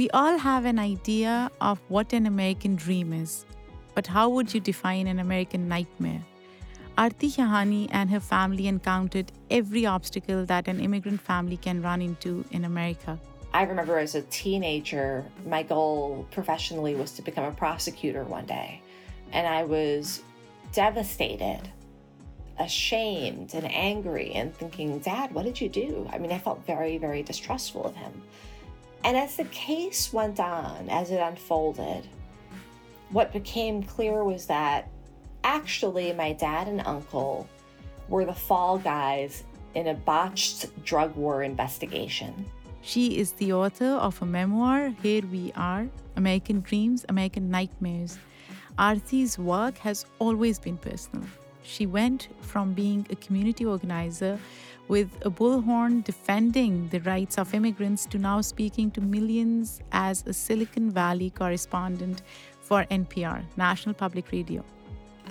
We 0.00 0.08
all 0.14 0.38
have 0.38 0.64
an 0.64 0.78
idea 0.78 1.50
of 1.60 1.78
what 1.88 2.14
an 2.14 2.24
American 2.24 2.74
dream 2.74 3.12
is, 3.12 3.44
but 3.94 4.06
how 4.06 4.30
would 4.30 4.54
you 4.54 4.58
define 4.58 5.06
an 5.06 5.18
American 5.18 5.68
nightmare? 5.68 6.22
Aarti 6.96 7.28
Shahani 7.34 7.86
and 7.92 8.08
her 8.08 8.18
family 8.18 8.66
encountered 8.66 9.30
every 9.50 9.84
obstacle 9.84 10.46
that 10.46 10.68
an 10.68 10.80
immigrant 10.80 11.20
family 11.20 11.58
can 11.58 11.82
run 11.82 12.00
into 12.00 12.46
in 12.50 12.64
America. 12.64 13.18
I 13.52 13.64
remember 13.64 13.98
as 13.98 14.14
a 14.14 14.22
teenager, 14.22 15.22
my 15.44 15.62
goal 15.62 16.26
professionally 16.30 16.94
was 16.94 17.12
to 17.16 17.20
become 17.20 17.44
a 17.44 17.52
prosecutor 17.52 18.24
one 18.24 18.46
day. 18.46 18.80
And 19.32 19.46
I 19.46 19.64
was 19.64 20.22
devastated, 20.72 21.60
ashamed, 22.58 23.52
and 23.52 23.70
angry, 23.70 24.32
and 24.32 24.56
thinking, 24.56 25.00
Dad, 25.00 25.34
what 25.34 25.44
did 25.44 25.60
you 25.60 25.68
do? 25.68 26.08
I 26.10 26.16
mean, 26.16 26.32
I 26.32 26.38
felt 26.38 26.64
very, 26.66 26.96
very 26.96 27.22
distrustful 27.22 27.84
of 27.84 27.94
him. 27.94 28.22
And 29.04 29.16
as 29.16 29.36
the 29.36 29.44
case 29.44 30.12
went 30.12 30.40
on, 30.40 30.88
as 30.88 31.10
it 31.10 31.20
unfolded, 31.20 32.06
what 33.10 33.32
became 33.32 33.82
clear 33.82 34.24
was 34.24 34.46
that 34.46 34.88
actually 35.42 36.12
my 36.12 36.32
dad 36.32 36.68
and 36.68 36.82
uncle 36.86 37.48
were 38.08 38.24
the 38.24 38.34
fall 38.34 38.78
guys 38.78 39.44
in 39.74 39.88
a 39.88 39.94
botched 39.94 40.84
drug 40.84 41.14
war 41.16 41.42
investigation. 41.42 42.44
She 42.82 43.18
is 43.18 43.32
the 43.32 43.52
author 43.52 43.92
of 43.92 44.20
a 44.22 44.26
memoir, 44.26 44.92
Here 45.02 45.22
We 45.22 45.52
Are 45.54 45.88
American 46.16 46.60
Dreams, 46.60 47.04
American 47.08 47.50
Nightmares. 47.50 48.18
Aarti's 48.78 49.38
work 49.38 49.76
has 49.78 50.06
always 50.18 50.58
been 50.58 50.76
personal. 50.76 51.26
She 51.62 51.86
went 51.86 52.28
from 52.40 52.72
being 52.72 53.06
a 53.10 53.16
community 53.16 53.64
organizer 53.64 54.38
with 54.90 55.24
a 55.24 55.30
bullhorn 55.30 56.02
defending 56.02 56.88
the 56.88 56.98
rights 57.02 57.38
of 57.38 57.54
immigrants 57.54 58.04
to 58.06 58.18
now 58.18 58.40
speaking 58.40 58.90
to 58.90 59.00
millions 59.00 59.80
as 59.92 60.24
a 60.26 60.32
Silicon 60.32 60.90
Valley 60.90 61.30
correspondent 61.30 62.22
for 62.60 62.84
NPR, 62.90 63.44
National 63.56 63.94
Public 63.94 64.32
Radio. 64.32 64.64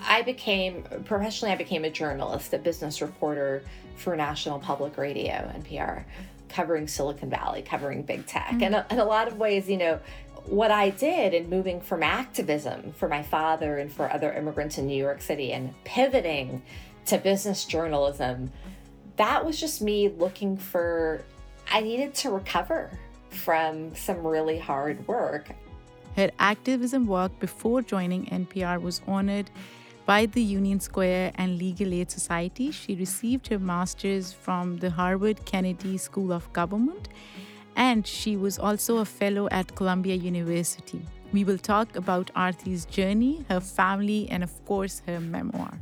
I 0.07 0.21
became 0.21 0.83
professionally 1.03 1.51
I 1.51 1.57
became 1.57 1.83
a 1.83 1.89
journalist, 1.89 2.53
a 2.53 2.57
business 2.57 3.01
reporter 3.01 3.61
for 3.97 4.15
National 4.15 4.59
Public 4.59 4.97
Radio, 4.97 5.35
NPR 5.53 6.05
covering 6.47 6.87
Silicon 6.87 7.29
Valley, 7.29 7.61
covering 7.61 8.01
big 8.01 8.25
tech. 8.25 8.47
Mm-hmm. 8.51 8.75
And 8.75 8.85
in 8.91 8.99
a 8.99 9.05
lot 9.05 9.27
of 9.27 9.37
ways, 9.37 9.69
you 9.69 9.77
know, 9.77 9.99
what 10.45 10.71
I 10.71 10.89
did 10.91 11.33
in 11.33 11.49
moving 11.49 11.81
from 11.81 12.01
activism 12.01 12.93
for 12.93 13.09
my 13.09 13.23
father 13.23 13.77
and 13.77 13.91
for 13.91 14.09
other 14.09 14.31
immigrants 14.33 14.77
in 14.77 14.87
New 14.87 14.97
York 14.97 15.21
City 15.21 15.51
and 15.51 15.73
pivoting 15.83 16.61
to 17.07 17.17
business 17.17 17.65
journalism, 17.65 18.51
that 19.19 19.45
was 19.45 19.59
just 19.59 19.81
me 19.81 20.07
looking 20.07 20.55
for, 20.55 21.21
I 21.69 21.81
needed 21.81 22.13
to 22.15 22.31
recover 22.31 22.89
from 23.29 23.93
some 23.93 24.25
really 24.25 24.57
hard 24.57 25.05
work. 25.07 25.51
Her 26.15 26.31
activism 26.39 27.05
work 27.05 27.37
before 27.39 27.81
joining 27.81 28.25
NPR 28.27 28.81
was 28.81 29.01
honored 29.07 29.49
by 30.05 30.25
the 30.25 30.41
Union 30.41 30.79
Square 30.79 31.33
and 31.35 31.57
Legal 31.57 31.93
Aid 31.93 32.09
Society. 32.09 32.71
She 32.71 32.95
received 32.95 33.49
her 33.49 33.59
master's 33.59 34.31
from 34.31 34.77
the 34.77 34.89
Harvard 34.89 35.45
Kennedy 35.45 35.97
School 35.97 36.31
of 36.31 36.51
Government, 36.53 37.09
and 37.75 38.07
she 38.07 38.37
was 38.37 38.57
also 38.57 38.99
a 38.99 39.05
fellow 39.05 39.49
at 39.51 39.75
Columbia 39.75 40.15
University. 40.15 41.01
We 41.33 41.43
will 41.43 41.59
talk 41.59 41.95
about 41.97 42.31
Aarti's 42.35 42.85
journey, 42.85 43.45
her 43.49 43.59
family, 43.59 44.29
and 44.31 44.43
of 44.43 44.65
course, 44.65 45.01
her 45.07 45.19
memoir. 45.19 45.77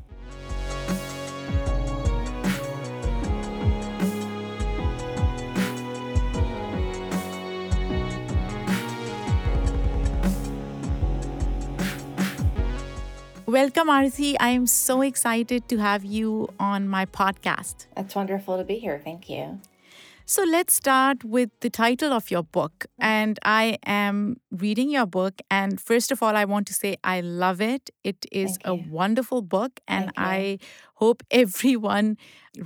Welcome, 13.47 13.87
Aarti. 13.87 14.35
I 14.41 14.49
am 14.49 14.67
so 14.67 15.01
excited 15.01 15.69
to 15.69 15.77
have 15.77 16.03
you 16.03 16.49
on 16.59 16.89
my 16.89 17.05
podcast. 17.05 17.85
It's 17.95 18.13
wonderful 18.13 18.57
to 18.57 18.65
be 18.65 18.77
here. 18.77 18.99
Thank 19.01 19.29
you. 19.29 19.61
So 20.25 20.43
let's 20.43 20.73
start 20.73 21.23
with 21.23 21.51
the 21.61 21.69
title 21.69 22.11
of 22.11 22.29
your 22.29 22.43
book. 22.43 22.87
And 22.99 23.39
I 23.45 23.77
am 23.85 24.41
reading 24.51 24.89
your 24.89 25.05
book. 25.05 25.35
And 25.49 25.79
first 25.79 26.11
of 26.11 26.21
all, 26.21 26.35
I 26.35 26.43
want 26.43 26.67
to 26.67 26.73
say 26.73 26.97
I 27.05 27.21
love 27.21 27.61
it. 27.61 27.89
It 28.03 28.25
is 28.33 28.57
a 28.65 28.75
wonderful 28.75 29.41
book, 29.41 29.79
and 29.87 30.11
I 30.17 30.59
hope 30.95 31.23
everyone 31.31 32.17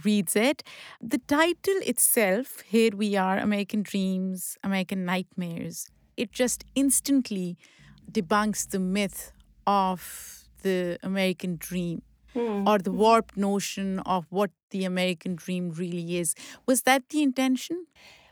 reads 0.03 0.35
it. 0.35 0.63
The 0.99 1.19
title 1.19 1.79
itself, 1.85 2.61
Here 2.61 2.89
We 2.95 3.15
Are 3.15 3.37
American 3.37 3.83
Dreams, 3.83 4.57
American 4.63 5.05
Nightmares, 5.05 5.91
it 6.17 6.31
just 6.31 6.65
instantly 6.73 7.59
debunks 8.11 8.67
the 8.67 8.79
myth 8.79 9.31
of 9.67 10.40
the 10.61 10.97
American 11.03 11.57
dream 11.57 12.01
hmm. 12.33 12.67
or 12.67 12.77
the 12.79 12.91
warped 12.91 13.37
notion 13.37 13.99
of 13.99 14.25
what 14.29 14.51
the 14.71 14.85
American 14.85 15.35
dream 15.35 15.71
really 15.71 16.17
is. 16.17 16.35
Was 16.65 16.83
that 16.83 17.09
the 17.09 17.21
intention? 17.21 17.85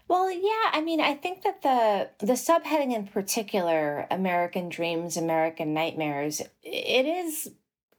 Well, 0.07 0.31
yeah, 0.31 0.72
I 0.72 0.81
mean, 0.81 1.00
I 1.00 1.13
think 1.13 1.44
that 1.44 1.62
the 1.62 2.09
the 2.25 2.34
subheading 2.34 2.95
in 2.95 3.06
particular, 3.06 4.07
American 4.09 4.67
Dreams, 4.69 5.17
American 5.17 5.73
Nightmares, 5.73 6.41
it 6.63 7.06
is 7.06 7.51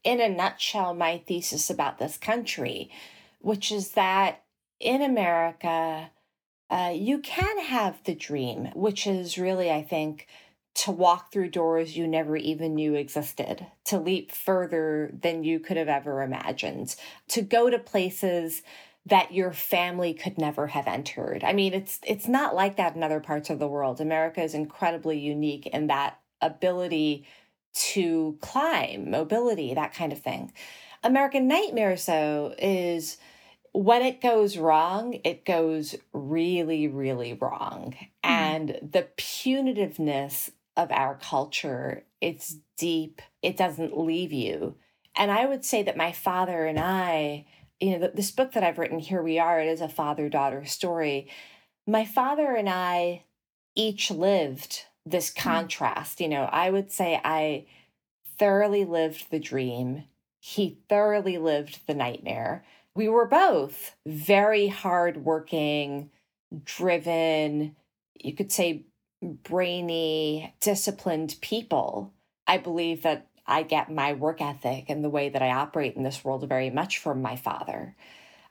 in 0.02 0.20
a 0.20 0.28
nutshell 0.28 0.92
my 0.92 1.22
thesis 1.26 1.70
about 1.70 1.98
this 1.98 2.16
country, 2.16 2.90
which 3.40 3.70
is 3.70 3.90
that 3.90 4.42
in 4.80 5.02
America, 5.02 6.10
uh, 6.68 6.92
you 6.94 7.18
can 7.18 7.60
have 7.60 8.02
the 8.04 8.14
dream, 8.14 8.70
which 8.74 9.06
is 9.06 9.38
really, 9.38 9.70
I 9.70 9.82
think, 9.82 10.26
to 10.72 10.90
walk 10.90 11.32
through 11.32 11.50
doors 11.50 11.96
you 11.96 12.06
never 12.06 12.36
even 12.36 12.74
knew 12.74 12.94
existed, 12.94 13.66
to 13.84 13.98
leap 13.98 14.32
further 14.32 15.10
than 15.12 15.44
you 15.44 15.60
could 15.60 15.76
have 15.76 15.88
ever 15.88 16.22
imagined, 16.22 16.94
to 17.28 17.42
go 17.42 17.68
to 17.68 17.78
places 17.78 18.62
that 19.06 19.32
your 19.32 19.52
family 19.52 20.14
could 20.14 20.38
never 20.38 20.68
have 20.68 20.86
entered. 20.86 21.42
I 21.42 21.52
mean, 21.52 21.74
it's 21.74 21.98
it's 22.06 22.28
not 22.28 22.54
like 22.54 22.76
that 22.76 22.94
in 22.94 23.02
other 23.02 23.20
parts 23.20 23.50
of 23.50 23.58
the 23.58 23.68
world. 23.68 24.00
America 24.00 24.42
is 24.42 24.54
incredibly 24.54 25.18
unique 25.18 25.66
in 25.66 25.88
that 25.88 26.20
ability 26.40 27.26
to 27.72 28.36
climb, 28.40 29.10
mobility, 29.10 29.74
that 29.74 29.94
kind 29.94 30.12
of 30.12 30.20
thing. 30.20 30.52
American 31.02 31.48
Nightmares, 31.48 32.06
though, 32.06 32.54
is 32.58 33.16
when 33.72 34.02
it 34.02 34.20
goes 34.20 34.56
wrong, 34.56 35.18
it 35.24 35.44
goes 35.44 35.94
really, 36.12 36.88
really 36.88 37.34
wrong. 37.34 37.94
Mm. 37.98 38.06
And 38.22 38.68
the 38.82 39.06
punitiveness 39.16 40.50
of 40.80 40.90
our 40.90 41.16
culture. 41.16 42.04
It's 42.20 42.56
deep, 42.78 43.20
it 43.42 43.56
doesn't 43.56 43.98
leave 43.98 44.32
you. 44.32 44.76
And 45.14 45.30
I 45.30 45.44
would 45.44 45.64
say 45.64 45.82
that 45.82 45.96
my 45.96 46.12
father 46.12 46.64
and 46.64 46.78
I, 46.78 47.46
you 47.78 47.98
know, 47.98 48.10
this 48.14 48.30
book 48.30 48.52
that 48.52 48.64
I've 48.64 48.78
written, 48.78 48.98
Here 48.98 49.22
We 49.22 49.38
Are, 49.38 49.60
it 49.60 49.68
is 49.68 49.82
a 49.82 49.88
father 49.88 50.28
daughter 50.30 50.64
story. 50.64 51.28
My 51.86 52.04
father 52.06 52.54
and 52.54 52.68
I 52.68 53.24
each 53.74 54.10
lived 54.10 54.84
this 55.04 55.30
hmm. 55.30 55.40
contrast. 55.40 56.20
You 56.20 56.28
know, 56.28 56.44
I 56.44 56.70
would 56.70 56.90
say 56.90 57.20
I 57.22 57.66
thoroughly 58.38 58.86
lived 58.86 59.30
the 59.30 59.40
dream, 59.40 60.04
he 60.38 60.78
thoroughly 60.88 61.36
lived 61.36 61.80
the 61.86 61.94
nightmare. 61.94 62.64
We 62.94 63.08
were 63.08 63.26
both 63.26 63.94
very 64.06 64.68
hardworking, 64.68 66.10
driven, 66.64 67.76
you 68.18 68.34
could 68.34 68.50
say 68.50 68.86
brainy, 69.22 70.54
disciplined 70.60 71.36
people, 71.40 72.12
I 72.46 72.58
believe 72.58 73.02
that 73.02 73.26
I 73.46 73.62
get 73.62 73.90
my 73.90 74.12
work 74.12 74.40
ethic 74.40 74.86
and 74.88 75.02
the 75.02 75.10
way 75.10 75.28
that 75.28 75.42
I 75.42 75.50
operate 75.50 75.96
in 75.96 76.02
this 76.02 76.24
world 76.24 76.48
very 76.48 76.70
much 76.70 76.98
from 76.98 77.20
my 77.20 77.36
father. 77.36 77.96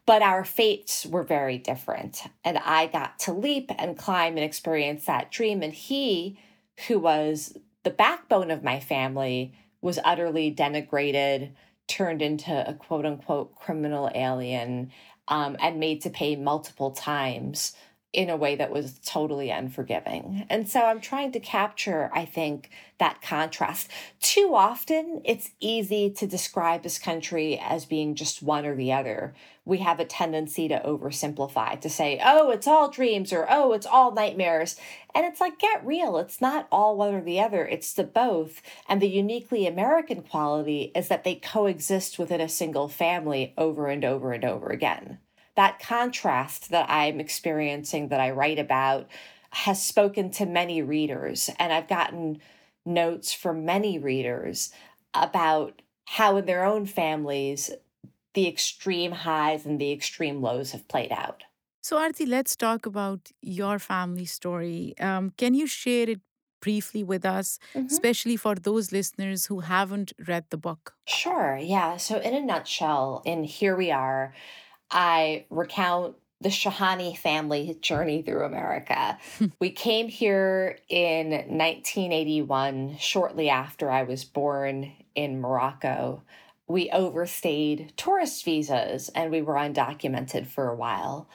But 0.06 0.22
our 0.22 0.44
fates 0.44 1.06
were 1.06 1.24
very 1.24 1.58
different. 1.58 2.24
And 2.44 2.58
I 2.58 2.88
got 2.88 3.20
to 3.20 3.34
leap 3.34 3.72
and 3.78 3.98
climb 3.98 4.36
and 4.36 4.44
experience 4.44 5.06
that 5.06 5.32
dream. 5.32 5.62
And 5.62 5.74
he, 5.74 6.40
who 6.88 7.00
was 7.00 7.58
the 7.84 7.92
backbone 7.92 8.52
of 8.52 8.64
my 8.64 8.80
family, 8.80 9.54
was 9.82 10.00
utterly 10.04 10.54
denigrated, 10.54 11.52
turned 11.88 12.22
into 12.22 12.68
a 12.68 12.74
quote 12.74 13.06
unquote 13.06 13.56
criminal 13.56 14.10
alien, 14.14 14.92
um, 15.28 15.56
and 15.62 15.80
made 15.80 16.02
to 16.02 16.10
pay 16.10 16.36
multiple 16.36 16.92
times 16.92 17.74
in 18.12 18.30
a 18.30 18.36
way 18.36 18.56
that 18.56 18.72
was 18.72 19.00
totally 19.06 19.52
unforgiving. 19.52 20.46
And 20.50 20.68
so 20.68 20.82
I'm 20.82 21.00
trying 21.00 21.32
to 21.34 21.40
capture, 21.40 22.10
I 22.12 22.26
think, 22.26 22.72
that 22.98 23.22
contrast. 23.22 23.88
Too 24.20 24.56
often, 24.56 25.22
it's 25.24 25.52
easy 25.60 26.10
to 26.12 26.26
describe 26.26 26.82
this 26.82 26.98
country 26.98 27.60
as 27.64 27.86
being 27.86 28.16
just 28.16 28.42
one 28.42 28.66
or 28.66 28.76
the 28.76 28.92
other. 28.92 29.36
We 29.64 29.78
have 29.80 30.00
a 30.00 30.06
tendency 30.06 30.68
to 30.70 30.82
oversimplify, 30.84 31.80
to 31.82 31.90
say, 31.90 32.20
oh, 32.24 32.50
it's 32.50 32.66
all 32.66 32.90
dreams 32.90 33.32
or 33.32 33.46
oh, 33.48 33.74
it's 33.74 33.86
all 33.86 34.12
nightmares. 34.12 34.76
And 35.14 35.24
it's 35.28 35.40
like, 35.40 35.60
get 35.60 35.86
real. 35.86 36.18
It's 36.18 36.42
not 36.42 36.68
all 36.72 36.98
one 36.98 37.14
or 37.14 37.22
the 37.22 37.40
other, 37.40 37.64
it's 37.64 37.94
the 37.94 38.04
both. 38.04 38.64
And 38.88 39.00
the 39.00 39.08
uniquely 39.08 39.68
American 39.68 40.24
quality 40.24 40.92
is 40.96 41.10
that 41.10 41.24
they 41.24 41.36
coexist 41.36 42.18
within 42.18 42.42
a 42.42 42.50
single 42.50 42.88
family 42.88 43.54
over 43.56 43.88
and 43.88 44.04
over 44.04 44.32
and 44.32 44.44
over 44.44 44.70
again 44.70 45.20
that 45.60 45.78
contrast 45.78 46.70
that 46.70 46.90
I'm 46.90 47.20
experiencing, 47.20 48.08
that 48.08 48.22
I 48.22 48.32
write 48.32 48.60
about, 48.60 49.10
has 49.50 49.86
spoken 49.86 50.32
to 50.32 50.46
many 50.46 50.82
readers, 50.82 51.50
and 51.60 51.74
I've 51.74 51.90
gotten 51.90 52.40
notes 52.86 53.34
from 53.34 53.66
many 53.66 54.00
readers 54.00 54.72
about 55.14 55.82
how 56.06 56.38
in 56.38 56.46
their 56.46 56.64
own 56.64 56.86
families 56.86 57.72
the 58.36 58.48
extreme 58.48 59.12
highs 59.12 59.66
and 59.66 59.78
the 59.82 59.92
extreme 59.92 60.42
lows 60.42 60.72
have 60.72 60.88
played 60.88 61.12
out. 61.12 61.44
So, 61.82 61.98
Aarti, 61.98 62.26
let's 62.26 62.56
talk 62.56 62.86
about 62.86 63.30
your 63.42 63.80
family 63.80 64.28
story. 64.38 64.94
Um, 64.98 65.34
can 65.38 65.54
you 65.54 65.68
share 65.68 66.10
it 66.10 66.22
briefly 66.62 67.04
with 67.04 67.26
us, 67.26 67.60
mm-hmm. 67.74 67.88
especially 67.88 68.38
for 68.38 68.56
those 68.56 68.94
listeners 68.94 69.48
who 69.48 69.60
haven't 69.60 70.14
read 70.26 70.46
the 70.52 70.58
book? 70.58 70.94
Sure, 71.06 71.60
yeah. 71.62 71.98
So, 71.98 72.18
in 72.18 72.34
a 72.34 72.42
nutshell, 72.42 73.22
in 73.26 73.44
Here 73.44 73.76
We 73.76 73.92
Are, 73.92 74.34
I 74.92 75.46
recount 75.50 76.16
the 76.42 76.50
Shahani 76.50 77.18
family 77.18 77.78
journey 77.82 78.22
through 78.22 78.46
America. 78.46 79.18
Hmm. 79.38 79.48
we 79.60 79.72
came 79.72 80.08
here 80.08 80.80
in 80.88 81.32
1981, 81.32 82.98
shortly 82.98 83.50
after 83.50 83.92
I 83.92 84.04
was 84.04 84.24
born 84.24 84.94
in 85.16 85.42
Morocco. 85.42 86.24
We 86.68 86.90
overstayed 86.92 87.94
tourist 87.98 88.46
visas 88.46 89.10
and 89.10 89.32
we 89.32 89.42
were 89.42 89.56
undocumented 89.56 90.48
for 90.48 90.70
a 90.70 90.76
while. 90.76 91.28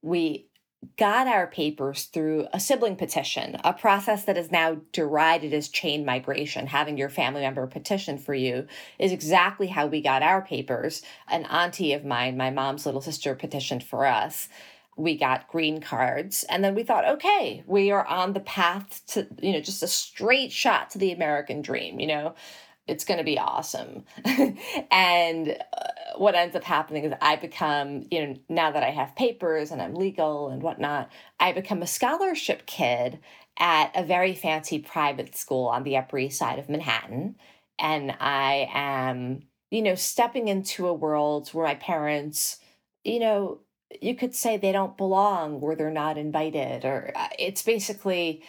We 0.00 0.46
got 0.96 1.26
our 1.26 1.46
papers 1.46 2.04
through 2.04 2.46
a 2.52 2.60
sibling 2.60 2.96
petition, 2.96 3.56
a 3.64 3.72
process 3.72 4.24
that 4.24 4.36
is 4.36 4.50
now 4.50 4.78
derided 4.92 5.52
as 5.52 5.68
chain 5.68 6.04
migration. 6.04 6.66
Having 6.66 6.98
your 6.98 7.08
family 7.08 7.42
member 7.42 7.66
petition 7.66 8.18
for 8.18 8.34
you 8.34 8.66
is 8.98 9.12
exactly 9.12 9.68
how 9.68 9.86
we 9.86 10.00
got 10.00 10.22
our 10.22 10.42
papers. 10.42 11.02
An 11.28 11.44
auntie 11.46 11.92
of 11.92 12.04
mine, 12.04 12.36
my 12.36 12.50
mom's 12.50 12.86
little 12.86 13.00
sister, 13.00 13.34
petitioned 13.34 13.84
for 13.84 14.06
us. 14.06 14.48
We 14.96 15.18
got 15.18 15.48
green 15.48 15.82
cards, 15.82 16.44
and 16.48 16.64
then 16.64 16.74
we 16.74 16.82
thought, 16.82 17.06
okay, 17.06 17.62
we 17.66 17.90
are 17.90 18.06
on 18.06 18.32
the 18.32 18.40
path 18.40 19.02
to, 19.08 19.26
you 19.42 19.52
know, 19.52 19.60
just 19.60 19.82
a 19.82 19.88
straight 19.88 20.52
shot 20.52 20.88
to 20.90 20.98
the 20.98 21.12
American 21.12 21.60
dream, 21.60 22.00
you 22.00 22.06
know 22.06 22.34
it's 22.88 23.04
going 23.04 23.18
to 23.18 23.24
be 23.24 23.38
awesome. 23.38 24.04
and 24.90 25.48
uh, 25.50 26.18
what 26.18 26.34
ends 26.34 26.54
up 26.54 26.64
happening 26.64 27.04
is 27.04 27.12
I 27.20 27.36
become, 27.36 28.06
you 28.10 28.26
know, 28.26 28.36
now 28.48 28.70
that 28.70 28.82
I 28.82 28.90
have 28.90 29.16
papers 29.16 29.70
and 29.70 29.82
I'm 29.82 29.94
legal 29.94 30.50
and 30.50 30.62
whatnot, 30.62 31.10
I 31.40 31.52
become 31.52 31.82
a 31.82 31.86
scholarship 31.86 32.66
kid 32.66 33.18
at 33.58 33.90
a 33.94 34.04
very 34.04 34.34
fancy 34.34 34.78
private 34.78 35.36
school 35.36 35.66
on 35.66 35.82
the 35.82 35.96
Upper 35.96 36.18
East 36.18 36.38
Side 36.38 36.58
of 36.58 36.68
Manhattan. 36.68 37.36
And 37.78 38.14
I 38.20 38.68
am, 38.72 39.42
you 39.70 39.82
know, 39.82 39.94
stepping 39.94 40.48
into 40.48 40.86
a 40.86 40.94
world 40.94 41.48
where 41.50 41.66
my 41.66 41.74
parents, 41.74 42.58
you 43.04 43.18
know, 43.18 43.60
you 44.00 44.14
could 44.14 44.34
say 44.34 44.56
they 44.56 44.72
don't 44.72 44.96
belong 44.96 45.54
or 45.54 45.74
they're 45.74 45.90
not 45.90 46.18
invited, 46.18 46.84
or 46.84 47.12
uh, 47.14 47.28
it's 47.38 47.62
basically, 47.62 48.42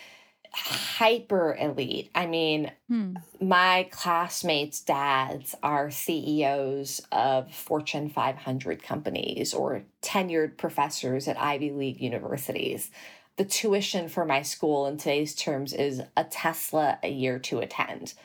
hyper 0.58 1.56
elite. 1.60 2.10
I 2.16 2.26
mean, 2.26 2.72
hmm. 2.88 3.16
my 3.40 3.88
classmates' 3.92 4.82
dads 4.82 5.56
are 5.62 5.92
CEOs 5.92 7.02
of 7.12 7.54
Fortune 7.54 8.10
500 8.10 8.82
companies 8.82 9.54
or 9.54 9.84
tenured 10.02 10.58
professors 10.58 11.28
at 11.28 11.40
Ivy 11.40 11.72
League 11.72 12.02
universities. 12.02 12.90
The 13.36 13.46
tuition 13.46 14.10
for 14.10 14.26
my 14.26 14.42
school 14.42 14.88
in 14.88 14.98
today's 14.98 15.36
terms 15.36 15.74
is 15.74 16.02
a 16.16 16.24
Tesla 16.24 16.98
a 17.04 17.10
year 17.10 17.38
to 17.40 17.60
attend. 17.60 18.16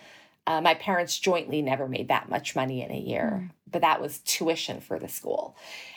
Uh, 0.47 0.61
my 0.61 0.75
parents 0.75 1.19
jointly 1.19 1.61
never 1.61 1.87
made 1.87 2.09
that 2.09 2.31
much 2.31 2.57
money 2.57 2.83
in 2.83 2.91
a 2.91 2.99
year, 2.99 3.31
hmm. 3.31 3.47
but 3.71 3.83
that 3.83 4.01
was 4.01 4.21
tuition 4.21 4.81
for 4.81 4.99
the 4.99 5.09
school. 5.09 5.55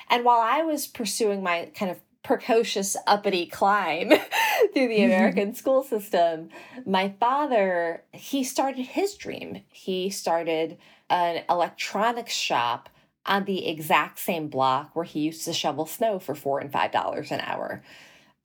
And 0.09 0.25
while 0.25 0.41
I 0.41 0.63
was 0.63 0.85
pursuing 0.85 1.41
my 1.41 1.71
kind 1.73 1.89
of 1.89 1.99
precocious 2.25 2.97
uppity 3.05 3.45
climb 3.45 4.09
through 4.73 4.87
the 4.87 4.97
mm-hmm. 4.97 5.05
American 5.05 5.53
school 5.53 5.83
system. 5.83 6.49
My 6.85 7.13
father, 7.19 8.03
he 8.11 8.43
started 8.43 8.87
his 8.87 9.13
dream. 9.13 9.61
He 9.69 10.09
started 10.09 10.77
an 11.09 11.43
electronics 11.49 12.33
shop 12.33 12.89
on 13.27 13.45
the 13.45 13.67
exact 13.67 14.19
same 14.19 14.47
block 14.47 14.95
where 14.95 15.05
he 15.05 15.19
used 15.19 15.45
to 15.45 15.53
shovel 15.53 15.85
snow 15.85 16.19
for 16.19 16.35
four 16.35 16.59
and 16.59 16.71
five 16.71 16.91
dollars 16.91 17.31
an 17.31 17.41
hour. 17.41 17.83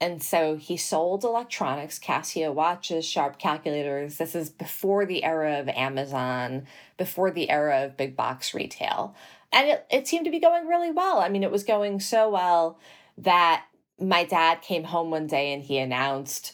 And 0.02 0.22
so 0.22 0.56
he 0.56 0.78
sold 0.78 1.24
electronics, 1.24 1.98
Casio 1.98 2.54
watches, 2.54 3.04
sharp 3.04 3.38
calculators. 3.38 4.16
This 4.16 4.34
is 4.34 4.48
before 4.48 5.04
the 5.04 5.24
era 5.24 5.60
of 5.60 5.68
Amazon, 5.68 6.66
before 6.96 7.30
the 7.30 7.50
era 7.50 7.84
of 7.84 7.98
big 7.98 8.16
box 8.16 8.54
retail. 8.54 9.14
And 9.52 9.68
it, 9.68 9.86
it 9.90 10.08
seemed 10.08 10.24
to 10.24 10.30
be 10.30 10.40
going 10.40 10.66
really 10.66 10.90
well. 10.90 11.18
I 11.18 11.28
mean, 11.28 11.42
it 11.42 11.50
was 11.50 11.64
going 11.64 12.00
so 12.00 12.30
well 12.30 12.78
that 13.18 13.64
my 14.00 14.24
dad 14.24 14.62
came 14.62 14.84
home 14.84 15.10
one 15.10 15.26
day 15.26 15.52
and 15.52 15.62
he 15.62 15.78
announced, 15.78 16.52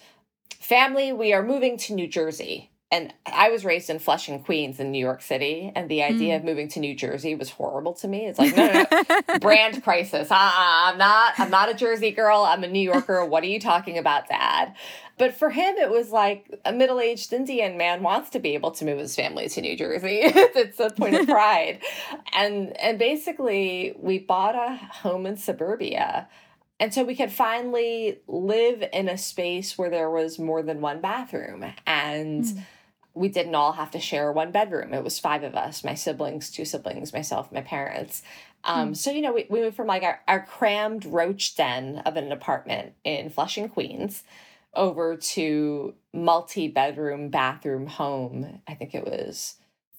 Family, 0.60 1.12
we 1.12 1.32
are 1.32 1.42
moving 1.42 1.76
to 1.78 1.94
New 1.94 2.08
Jersey. 2.08 2.70
And 2.90 3.12
I 3.26 3.50
was 3.50 3.64
raised 3.64 3.90
in 3.90 3.98
Flushing, 3.98 4.42
Queens, 4.44 4.78
in 4.78 4.92
New 4.92 5.04
York 5.04 5.20
City, 5.20 5.72
and 5.74 5.88
the 5.88 6.04
idea 6.04 6.34
mm. 6.34 6.38
of 6.38 6.44
moving 6.44 6.68
to 6.68 6.80
New 6.80 6.94
Jersey 6.94 7.34
was 7.34 7.50
horrible 7.50 7.94
to 7.94 8.06
me. 8.06 8.26
It's 8.26 8.38
like, 8.38 8.56
no, 8.56 8.66
no, 8.66 8.86
no. 9.28 9.38
brand 9.40 9.82
crisis. 9.82 10.30
Uh, 10.30 10.36
I'm 10.38 10.96
not. 10.96 11.34
I'm 11.38 11.50
not 11.50 11.68
a 11.68 11.74
Jersey 11.74 12.12
girl. 12.12 12.42
I'm 12.42 12.62
a 12.62 12.68
New 12.68 12.80
Yorker. 12.80 13.24
What 13.24 13.42
are 13.42 13.48
you 13.48 13.58
talking 13.58 13.98
about, 13.98 14.28
Dad? 14.28 14.76
But 15.18 15.34
for 15.34 15.50
him, 15.50 15.76
it 15.76 15.90
was 15.90 16.12
like 16.12 16.60
a 16.64 16.72
middle-aged 16.72 17.32
Indian 17.32 17.76
man 17.76 18.02
wants 18.04 18.30
to 18.30 18.38
be 18.38 18.54
able 18.54 18.70
to 18.72 18.84
move 18.84 18.98
his 18.98 19.16
family 19.16 19.48
to 19.48 19.60
New 19.60 19.76
Jersey. 19.76 20.20
it's 20.24 20.78
a 20.78 20.90
point 20.90 21.16
of 21.16 21.26
pride, 21.28 21.80
and 22.32 22.76
and 22.76 23.00
basically, 23.00 23.96
we 23.98 24.20
bought 24.20 24.54
a 24.54 24.76
home 24.76 25.26
in 25.26 25.36
suburbia 25.36 26.28
and 26.78 26.92
so 26.92 27.04
we 27.04 27.16
could 27.16 27.32
finally 27.32 28.20
live 28.26 28.84
in 28.92 29.08
a 29.08 29.16
space 29.16 29.78
where 29.78 29.90
there 29.90 30.10
was 30.10 30.38
more 30.38 30.62
than 30.62 30.80
one 30.80 31.00
bathroom 31.00 31.64
and 31.86 32.44
mm. 32.44 32.62
we 33.14 33.28
didn't 33.28 33.54
all 33.54 33.72
have 33.72 33.90
to 33.92 34.00
share 34.00 34.30
one 34.30 34.50
bedroom. 34.50 34.92
It 34.92 35.02
was 35.02 35.18
five 35.18 35.42
of 35.42 35.54
us, 35.54 35.82
my 35.82 35.94
siblings, 35.94 36.50
two 36.50 36.66
siblings, 36.66 37.14
myself, 37.14 37.50
my 37.50 37.62
parents. 37.62 38.22
Um, 38.64 38.92
mm. 38.92 38.96
So, 38.96 39.10
you 39.10 39.22
know, 39.22 39.32
we, 39.32 39.46
we 39.48 39.60
went 39.60 39.74
from 39.74 39.86
like 39.86 40.02
our, 40.02 40.20
our 40.28 40.44
crammed 40.44 41.06
roach 41.06 41.56
den 41.56 42.02
of 42.04 42.16
an 42.16 42.30
apartment 42.30 42.92
in 43.04 43.30
Flushing, 43.30 43.70
Queens, 43.70 44.22
over 44.74 45.16
to 45.16 45.94
multi 46.12 46.68
bedroom 46.68 47.30
bathroom 47.30 47.86
home. 47.86 48.60
I 48.68 48.74
think 48.74 48.94
it 48.94 49.06
was 49.06 49.56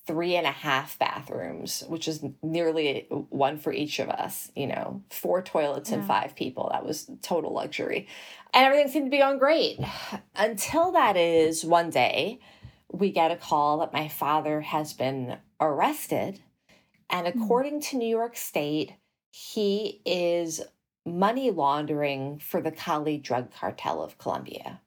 three 0.08 0.36
and 0.36 0.48
a 0.48 0.52
half 0.52 0.98
bathrooms, 0.98 1.84
which 1.88 2.08
is 2.08 2.24
nearly 2.42 3.06
one 3.10 3.60
for 3.60 3.74
each 3.74 4.00
of 4.00 4.10
us, 4.10 4.52
you 4.56 4.66
know, 4.66 5.04
four 5.12 5.42
toilets 5.42 5.90
yeah. 5.92 5.98
and 5.98 6.08
five 6.08 6.36
people. 6.36 6.70
That 6.72 6.86
was 6.86 7.12
total 7.22 7.54
luxury. 7.54 8.08
And 8.54 8.66
everything 8.66 8.90
seemed 8.90 9.08
to 9.08 9.12
be 9.12 9.20
going 9.20 9.38
great 9.38 9.80
until 10.36 10.94
that 10.94 11.18
is 11.18 11.66
one 11.66 11.90
day 11.90 12.40
we 12.92 13.12
get 13.12 13.32
a 13.32 13.36
call 13.36 13.80
that 13.80 13.94
my 13.94 14.08
father 14.08 14.62
has 14.62 14.94
been 14.94 15.38
arrested. 15.60 16.40
And 17.10 17.28
hmm. 17.28 17.42
according 17.42 17.82
to 17.82 17.98
New 17.98 18.08
York 18.08 18.38
State, 18.38 18.94
he 19.32 20.02
is 20.06 20.62
money 21.06 21.52
laundering 21.52 22.40
for 22.40 22.62
the 22.62 22.72
Cali 22.72 23.18
drug 23.18 23.54
cartel 23.54 24.02
of 24.02 24.18
Colombia. 24.18 24.82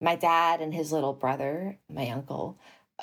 My 0.00 0.16
dad 0.16 0.60
and 0.60 0.74
his 0.74 0.92
little 0.92 1.14
brother, 1.14 1.78
my 1.90 2.10
uncle, 2.10 2.58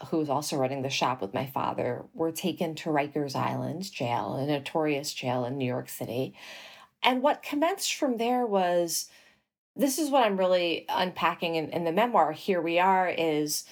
who 0.08 0.18
was 0.18 0.30
also 0.30 0.58
running 0.58 0.82
the 0.82 0.90
shop 0.90 1.22
with 1.22 1.34
my 1.34 1.46
father, 1.46 2.04
were 2.14 2.32
taken 2.32 2.76
to 2.76 2.90
Rikers 2.90 3.36
Island 3.36 3.92
jail, 3.92 4.36
a 4.36 4.46
notorious 4.46 5.14
jail 5.14 5.46
in 5.46 5.58
New 5.58 5.66
York 5.66 5.90
City. 5.90 6.34
And 7.04 7.22
what 7.22 7.44
commenced 7.44 7.96
from 7.96 8.18
there 8.18 8.46
was 8.46 9.10
this 9.76 9.98
is 9.98 10.10
what 10.10 10.24
I'm 10.24 10.38
really 10.38 10.86
unpacking 10.90 11.56
in, 11.56 11.70
in 11.70 11.84
the 11.84 11.92
memoir. 11.92 12.32
Here 12.32 12.62
we 12.62 12.80
are 12.80 13.10
is 13.10 13.66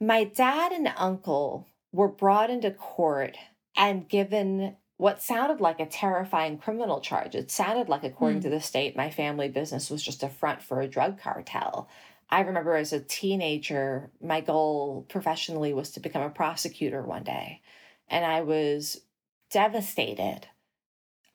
my 0.00 0.24
dad 0.24 0.72
and 0.72 0.92
uncle 0.96 1.66
were 1.92 2.08
brought 2.08 2.50
into 2.50 2.70
court 2.70 3.36
and 3.76 4.08
given 4.08 4.76
what 4.96 5.22
sounded 5.22 5.60
like 5.60 5.80
a 5.80 5.86
terrifying 5.86 6.58
criminal 6.58 7.00
charge. 7.00 7.34
It 7.34 7.50
sounded 7.50 7.88
like, 7.88 8.04
according 8.04 8.38
mm. 8.38 8.42
to 8.42 8.50
the 8.50 8.60
state, 8.60 8.96
my 8.96 9.10
family 9.10 9.48
business 9.48 9.90
was 9.90 10.02
just 10.02 10.22
a 10.22 10.28
front 10.28 10.62
for 10.62 10.80
a 10.80 10.88
drug 10.88 11.20
cartel. 11.20 11.88
I 12.32 12.40
remember 12.40 12.76
as 12.76 12.94
a 12.94 13.00
teenager, 13.00 14.10
my 14.22 14.40
goal 14.40 15.04
professionally 15.10 15.74
was 15.74 15.90
to 15.90 16.00
become 16.00 16.22
a 16.22 16.30
prosecutor 16.30 17.02
one 17.02 17.24
day. 17.24 17.60
And 18.08 18.24
I 18.24 18.40
was 18.40 19.02
devastated, 19.50 20.46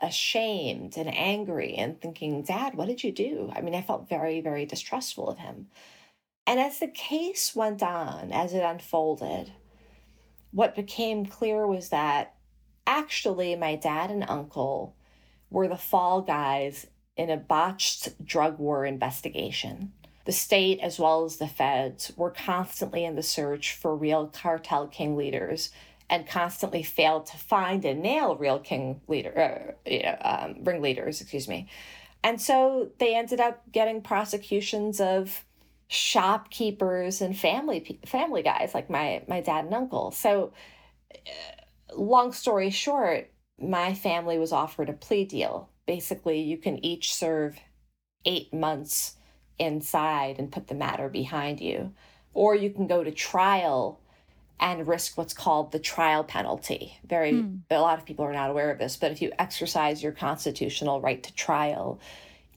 ashamed, 0.01 0.97
and 0.97 1.15
angry, 1.15 1.75
and 1.75 2.01
thinking, 2.01 2.41
Dad, 2.41 2.73
what 2.73 2.87
did 2.87 3.03
you 3.03 3.11
do? 3.11 3.51
I 3.55 3.61
mean, 3.61 3.75
I 3.75 3.83
felt 3.83 4.09
very, 4.09 4.41
very 4.41 4.65
distrustful 4.65 5.29
of 5.29 5.37
him. 5.37 5.67
And 6.47 6.59
as 6.59 6.79
the 6.79 6.87
case 6.87 7.55
went 7.55 7.83
on, 7.83 8.31
as 8.31 8.55
it 8.55 8.63
unfolded, 8.63 9.51
what 10.49 10.75
became 10.75 11.27
clear 11.27 11.67
was 11.67 11.89
that 11.89 12.33
actually 12.87 13.55
my 13.55 13.75
dad 13.75 14.09
and 14.09 14.25
uncle 14.27 14.95
were 15.51 15.67
the 15.67 15.77
fall 15.77 16.23
guys 16.23 16.87
in 17.15 17.29
a 17.29 17.37
botched 17.37 18.25
drug 18.25 18.57
war 18.57 18.83
investigation 18.83 19.93
the 20.27 20.33
state, 20.33 20.81
as 20.81 20.99
well 20.99 21.23
as 21.23 21.37
the 21.37 21.47
feds, 21.47 22.11
were 22.17 22.31
constantly 22.31 23.05
in 23.05 23.15
the 23.15 23.23
search 23.23 23.73
for 23.73 23.95
real 23.95 24.27
cartel 24.27 24.85
king 24.85 25.15
leaders 25.15 25.71
and 26.09 26.27
constantly 26.27 26.83
failed 26.83 27.25
to 27.27 27.37
find 27.37 27.85
and 27.85 28.01
nail 28.01 28.35
real 28.35 28.59
king 28.59 28.99
leader, 29.07 29.73
uh, 29.85 29.89
you 29.89 30.03
know, 30.03 30.17
um, 30.19 30.55
ringleaders, 30.65 31.21
excuse 31.21 31.47
me. 31.47 31.69
And 32.25 32.41
so 32.41 32.89
they 32.99 33.15
ended 33.15 33.39
up 33.39 33.63
getting 33.71 34.01
prosecutions 34.01 34.99
of 34.99 35.45
shopkeepers 35.87 37.21
and 37.21 37.37
family 37.37 38.01
family 38.05 38.43
guys 38.43 38.73
like 38.73 38.89
my 38.89 39.23
my 39.29 39.39
dad 39.39 39.63
and 39.63 39.73
uncle. 39.73 40.11
So 40.11 40.51
uh, 41.15 41.95
long 41.95 42.33
story 42.33 42.69
short, 42.69 43.31
my 43.57 43.93
family 43.93 44.37
was 44.37 44.51
offered 44.51 44.89
a 44.89 44.93
plea 44.93 45.23
deal. 45.23 45.69
Basically, 45.85 46.41
you 46.41 46.57
can 46.57 46.83
each 46.83 47.13
serve 47.13 47.57
8 48.25 48.53
months 48.53 49.16
inside 49.59 50.37
and 50.39 50.51
put 50.51 50.67
the 50.67 50.75
matter 50.75 51.09
behind 51.09 51.59
you 51.59 51.93
or 52.37 52.53
you 52.53 52.69
can 52.69 52.85
go 52.85 53.03
to 53.03 53.11
trial 53.11 53.99
and 54.59 54.87
risk 54.87 55.17
what's 55.17 55.33
called 55.33 55.71
the 55.71 55.79
trial 55.79 56.23
penalty. 56.23 56.99
Very 57.03 57.31
mm. 57.31 57.61
a 57.71 57.81
lot 57.81 57.97
of 57.97 58.05
people 58.05 58.25
are 58.25 58.33
not 58.33 58.51
aware 58.51 58.69
of 58.69 58.77
this, 58.77 58.95
but 58.95 59.11
if 59.11 59.23
you 59.23 59.31
exercise 59.39 60.03
your 60.03 60.11
constitutional 60.11 61.01
right 61.01 61.21
to 61.23 61.33
trial, 61.33 61.99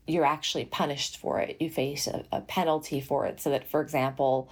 you're 0.06 0.26
actually 0.26 0.66
punished 0.66 1.16
for 1.16 1.40
it. 1.40 1.56
You 1.60 1.70
face 1.70 2.06
a, 2.06 2.24
a 2.30 2.42
penalty 2.42 3.00
for 3.00 3.24
it. 3.24 3.40
So 3.40 3.48
that, 3.50 3.66
for 3.66 3.80
example, 3.80 4.50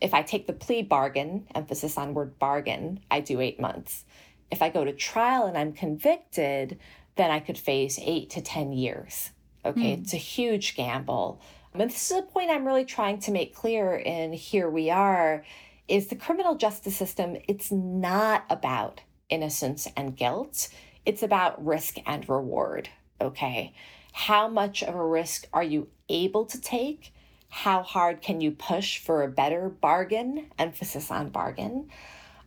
if 0.00 0.12
I 0.12 0.22
take 0.22 0.48
the 0.48 0.52
plea 0.52 0.82
bargain, 0.82 1.46
emphasis 1.54 1.96
on 1.96 2.12
word 2.12 2.36
bargain, 2.40 2.98
I 3.12 3.20
do 3.20 3.40
eight 3.40 3.60
months. 3.60 4.02
If 4.50 4.60
I 4.60 4.70
go 4.70 4.84
to 4.84 4.92
trial 4.92 5.46
and 5.46 5.56
I'm 5.56 5.72
convicted, 5.72 6.80
then 7.14 7.30
I 7.30 7.38
could 7.38 7.58
face 7.58 8.00
eight 8.02 8.30
to 8.30 8.40
10 8.40 8.72
years. 8.72 9.30
Okay, 9.64 9.96
mm. 9.96 10.00
it's 10.00 10.14
a 10.14 10.18
huge 10.18 10.74
gamble. 10.74 11.40
And 11.74 11.90
this 11.90 12.08
is 12.08 12.18
a 12.18 12.22
point 12.22 12.50
I'm 12.50 12.64
really 12.64 12.84
trying 12.84 13.18
to 13.20 13.32
make 13.32 13.52
clear 13.52 13.96
in 13.96 14.32
Here 14.32 14.70
We 14.70 14.90
Are 14.90 15.44
is 15.88 16.06
the 16.06 16.14
criminal 16.14 16.54
justice 16.54 16.96
system, 16.96 17.36
it's 17.48 17.72
not 17.72 18.44
about 18.48 19.00
innocence 19.28 19.88
and 19.96 20.16
guilt. 20.16 20.68
It's 21.04 21.24
about 21.24 21.64
risk 21.64 21.96
and 22.06 22.26
reward. 22.28 22.90
Okay. 23.20 23.74
How 24.12 24.46
much 24.46 24.84
of 24.84 24.94
a 24.94 25.04
risk 25.04 25.48
are 25.52 25.64
you 25.64 25.88
able 26.08 26.46
to 26.46 26.60
take? 26.60 27.12
How 27.48 27.82
hard 27.82 28.22
can 28.22 28.40
you 28.40 28.52
push 28.52 28.98
for 28.98 29.24
a 29.24 29.28
better 29.28 29.68
bargain? 29.68 30.50
Emphasis 30.58 31.10
on 31.10 31.30
bargain. 31.30 31.90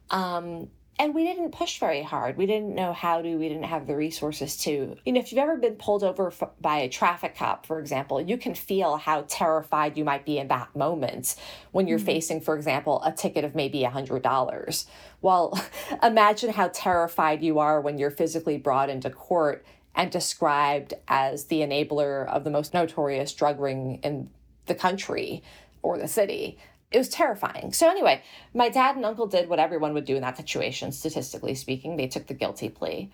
Um, 0.10 0.70
and 1.00 1.14
we 1.14 1.26
didn't 1.26 1.52
push 1.52 1.80
very 1.80 2.02
hard. 2.02 2.38
We 2.38 2.48
didn't 2.48 2.74
know 2.74 2.92
how 2.92 3.22
to, 3.22 3.36
we 3.36 3.48
didn't 3.50 3.66
have 3.66 3.86
the 3.86 3.96
resources 3.96 4.58
to. 4.58 4.98
You 5.06 5.14
know, 5.14 5.20
if 5.20 5.32
you've 5.32 5.40
ever 5.40 5.56
been 5.56 5.76
pulled 5.76 6.04
over 6.04 6.28
f- 6.28 6.50
by 6.60 6.78
a 6.78 6.90
traffic 6.90 7.36
cop, 7.36 7.68
for 7.68 7.80
example, 7.80 8.20
you 8.20 8.38
can 8.38 8.56
feel 8.56 8.98
how 8.98 9.26
terrified 9.28 9.96
you 9.96 10.04
might 10.04 10.26
be 10.26 10.40
in 10.40 10.48
that 10.48 10.76
moment 10.76 11.36
when 11.72 11.88
you're 11.88 12.00
mm-hmm. 12.00 12.06
facing, 12.08 12.42
for 12.42 12.56
example, 12.56 13.02
a 13.06 13.12
ticket 13.12 13.46
of 13.46 13.54
maybe 13.54 13.84
a 13.84 13.92
$100. 13.92 14.86
Well, 15.22 15.60
imagine 16.04 16.52
how 16.52 16.70
terrified 16.70 17.44
you 17.44 17.60
are 17.60 17.80
when 17.80 18.00
you're 18.00 18.12
physically 18.12 18.58
brought 18.58 18.90
into 18.90 19.12
court 19.12 19.64
and 19.94 20.12
described 20.12 20.96
as 21.08 21.46
the 21.46 21.62
enabler 21.62 22.28
of 22.28 22.44
the 22.44 22.52
most 22.52 22.74
notorious 22.74 23.34
drug 23.34 23.60
ring 23.60 24.00
in 24.04 24.30
the 24.66 24.76
country 24.76 25.44
or 25.84 25.98
the 25.98 26.08
city 26.08 26.58
it 26.92 26.98
was 26.98 27.10
terrifying. 27.10 27.74
So 27.74 27.90
anyway, 27.90 28.22
my 28.54 28.70
dad 28.70 28.96
and 28.96 29.06
uncle 29.06 29.28
did 29.28 29.50
what 29.50 29.60
everyone 29.60 29.94
would 29.94 30.06
do 30.06 30.16
in 30.16 30.22
that 30.22 30.38
situation, 30.38 30.92
statistically 30.92 31.56
speaking. 31.56 31.98
They 31.98 32.08
took 32.08 32.28
the 32.28 32.34
guilty 32.34 32.70
plea. 32.70 33.12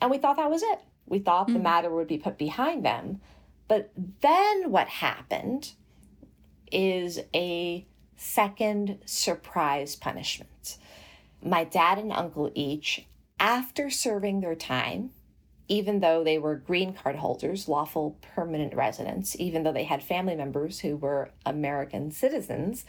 And 0.00 0.10
we 0.10 0.18
thought 0.18 0.36
that 0.36 0.50
was 0.50 0.62
it. 0.62 0.80
We 1.06 1.18
thought 1.18 1.48
mm. 1.48 1.54
the 1.54 1.58
matter 1.58 1.90
would 1.90 2.08
be 2.08 2.18
put 2.18 2.38
behind 2.38 2.84
them. 2.84 3.20
But 3.68 3.92
then 4.20 4.70
what 4.70 4.88
happened 4.88 5.72
is 6.72 7.20
a 7.34 7.86
second 8.16 8.98
surprise 9.04 9.96
punishment. 9.96 10.78
My 11.42 11.64
dad 11.64 11.98
and 11.98 12.12
uncle 12.12 12.50
each, 12.54 13.06
after 13.38 13.90
serving 13.90 14.40
their 14.40 14.54
time, 14.54 15.10
even 15.70 16.00
though 16.00 16.24
they 16.24 16.36
were 16.36 16.56
green 16.56 16.92
card 16.92 17.14
holders, 17.14 17.68
lawful 17.68 18.16
permanent 18.34 18.74
residents, 18.74 19.36
even 19.38 19.62
though 19.62 19.72
they 19.72 19.84
had 19.84 20.02
family 20.02 20.34
members 20.34 20.80
who 20.80 20.96
were 20.96 21.30
American 21.46 22.10
citizens 22.10 22.84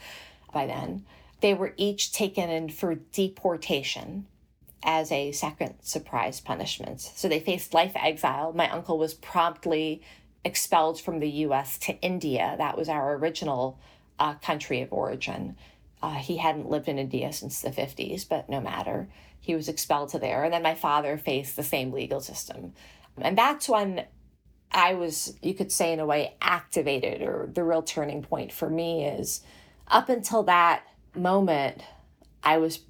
by 0.52 0.66
then, 0.66 1.04
they 1.40 1.54
were 1.54 1.74
each 1.76 2.12
taken 2.12 2.50
in 2.50 2.68
for 2.68 2.96
deportation 2.96 4.26
as 4.82 5.12
a 5.12 5.30
second 5.30 5.74
surprise 5.80 6.40
punishment. 6.40 7.00
So 7.00 7.28
they 7.28 7.38
faced 7.38 7.72
life 7.72 7.92
exile. 7.94 8.52
My 8.52 8.68
uncle 8.68 8.98
was 8.98 9.14
promptly 9.14 10.02
expelled 10.44 11.00
from 11.00 11.20
the 11.20 11.30
US 11.30 11.78
to 11.78 11.96
India. 12.00 12.56
That 12.58 12.76
was 12.76 12.88
our 12.88 13.14
original 13.14 13.78
uh, 14.18 14.34
country 14.34 14.82
of 14.82 14.92
origin. 14.92 15.56
Uh, 16.02 16.14
he 16.14 16.38
hadn't 16.38 16.68
lived 16.68 16.88
in 16.88 16.98
India 16.98 17.32
since 17.32 17.60
the 17.60 17.70
50s, 17.70 18.28
but 18.28 18.48
no 18.48 18.60
matter 18.60 19.08
he 19.42 19.54
was 19.56 19.68
expelled 19.68 20.08
to 20.10 20.18
there. 20.18 20.44
And 20.44 20.54
then 20.54 20.62
my 20.62 20.74
father 20.74 21.18
faced 21.18 21.56
the 21.56 21.64
same 21.64 21.92
legal 21.92 22.20
system. 22.20 22.72
And 23.20 23.36
that's 23.36 23.68
when 23.68 24.06
I 24.70 24.94
was, 24.94 25.36
you 25.42 25.52
could 25.52 25.70
say, 25.70 25.92
in 25.92 26.00
a 26.00 26.06
way, 26.06 26.36
activated, 26.40 27.20
or 27.22 27.50
the 27.52 27.64
real 27.64 27.82
turning 27.82 28.22
point 28.22 28.52
for 28.52 28.70
me 28.70 29.04
is 29.04 29.42
up 29.88 30.08
until 30.08 30.44
that 30.44 30.84
moment, 31.14 31.82
I 32.42 32.58
was 32.58 32.80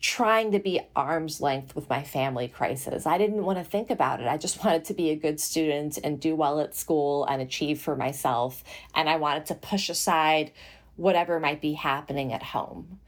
trying 0.00 0.50
to 0.52 0.58
be 0.58 0.80
arm's 0.96 1.42
length 1.42 1.76
with 1.76 1.88
my 1.90 2.02
family 2.02 2.48
crisis. 2.48 3.06
I 3.06 3.18
didn't 3.18 3.44
want 3.44 3.58
to 3.58 3.64
think 3.64 3.90
about 3.90 4.20
it. 4.20 4.26
I 4.26 4.38
just 4.38 4.64
wanted 4.64 4.86
to 4.86 4.94
be 4.94 5.10
a 5.10 5.16
good 5.16 5.38
student 5.38 5.98
and 6.02 6.18
do 6.18 6.34
well 6.34 6.58
at 6.58 6.74
school 6.74 7.26
and 7.26 7.42
achieve 7.42 7.82
for 7.82 7.94
myself. 7.94 8.64
And 8.94 9.10
I 9.10 9.16
wanted 9.16 9.44
to 9.46 9.54
push 9.54 9.90
aside 9.90 10.52
whatever 10.96 11.38
might 11.38 11.60
be 11.60 11.74
happening 11.74 12.32
at 12.32 12.42
home. 12.42 12.98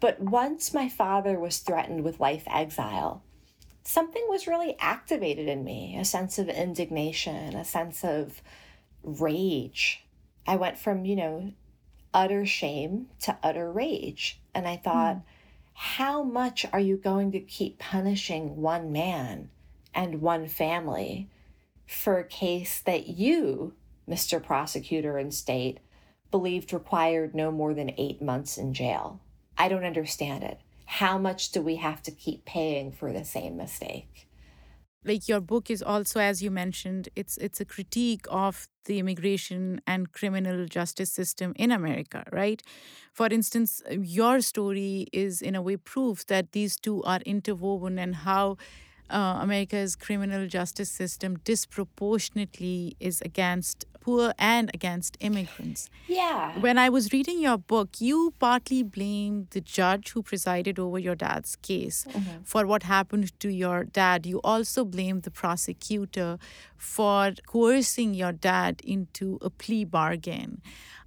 But 0.00 0.20
once 0.20 0.74
my 0.74 0.88
father 0.88 1.38
was 1.38 1.58
threatened 1.58 2.04
with 2.04 2.20
life 2.20 2.44
exile, 2.46 3.22
something 3.84 4.24
was 4.28 4.46
really 4.46 4.76
activated 4.78 5.48
in 5.48 5.64
me 5.64 5.96
a 5.98 6.04
sense 6.04 6.38
of 6.38 6.48
indignation, 6.48 7.54
a 7.54 7.64
sense 7.64 8.04
of 8.04 8.42
rage. 9.02 10.04
I 10.46 10.56
went 10.56 10.78
from, 10.78 11.04
you 11.04 11.16
know, 11.16 11.52
utter 12.12 12.46
shame 12.46 13.06
to 13.20 13.36
utter 13.42 13.70
rage. 13.70 14.40
And 14.54 14.66
I 14.66 14.76
thought, 14.76 15.16
mm. 15.16 15.22
how 15.74 16.22
much 16.22 16.64
are 16.72 16.80
you 16.80 16.96
going 16.96 17.32
to 17.32 17.40
keep 17.40 17.78
punishing 17.78 18.56
one 18.56 18.92
man 18.92 19.50
and 19.94 20.20
one 20.20 20.48
family 20.48 21.28
for 21.86 22.18
a 22.18 22.24
case 22.24 22.80
that 22.80 23.08
you, 23.08 23.74
Mr. 24.08 24.42
Prosecutor 24.42 25.18
and 25.18 25.34
State, 25.34 25.78
believed 26.30 26.72
required 26.72 27.34
no 27.34 27.50
more 27.50 27.74
than 27.74 27.94
eight 27.98 28.22
months 28.22 28.56
in 28.56 28.72
jail? 28.72 29.20
I 29.58 29.68
don't 29.68 29.84
understand 29.84 30.44
it. 30.44 30.60
How 30.86 31.18
much 31.18 31.50
do 31.50 31.60
we 31.60 31.76
have 31.76 32.02
to 32.02 32.12
keep 32.12 32.44
paying 32.44 32.92
for 32.92 33.12
the 33.12 33.24
same 33.24 33.56
mistake? 33.56 34.28
Like 35.06 35.28
your 35.28 35.40
book 35.42 35.70
is 35.70 35.82
also, 35.82 36.18
as 36.18 36.42
you 36.42 36.50
mentioned, 36.50 37.10
it's 37.14 37.36
it's 37.36 37.60
a 37.60 37.66
critique 37.66 38.24
of 38.30 38.66
the 38.86 38.98
immigration 38.98 39.80
and 39.86 40.10
criminal 40.12 40.64
justice 40.66 41.12
system 41.12 41.52
in 41.56 41.70
America, 41.70 42.24
right? 42.32 42.62
For 43.12 43.26
instance, 43.26 43.82
your 43.90 44.40
story 44.40 45.06
is 45.12 45.42
in 45.42 45.54
a 45.54 45.60
way 45.60 45.76
proof 45.76 46.24
that 46.26 46.52
these 46.52 46.76
two 46.76 47.02
are 47.04 47.20
interwoven 47.26 47.98
and 47.98 48.14
how 48.14 48.56
uh, 49.10 49.38
America's 49.40 49.96
criminal 49.96 50.46
justice 50.46 50.90
system 50.90 51.38
disproportionately 51.44 52.96
is 53.00 53.20
against 53.20 53.84
poor 54.04 54.34
and 54.38 54.70
against 54.74 55.16
immigrants. 55.20 55.88
Yeah. 56.06 56.58
When 56.60 56.76
I 56.78 56.90
was 56.90 57.12
reading 57.12 57.40
your 57.40 57.56
book, 57.56 58.00
you 58.00 58.34
partly 58.38 58.82
blamed 58.82 59.48
the 59.50 59.62
judge 59.62 60.10
who 60.10 60.22
presided 60.22 60.78
over 60.78 60.98
your 60.98 61.14
dad's 61.14 61.56
case 61.56 62.04
mm-hmm. 62.10 62.42
for 62.44 62.66
what 62.66 62.82
happened 62.82 63.38
to 63.40 63.48
your 63.48 63.84
dad. 63.84 64.26
You 64.26 64.40
also 64.44 64.84
blamed 64.84 65.22
the 65.22 65.30
prosecutor 65.30 66.38
for 66.76 67.32
coercing 67.46 68.12
your 68.12 68.32
dad 68.32 68.82
into 68.84 69.38
a 69.40 69.48
plea 69.48 69.84
bargain. 69.84 70.60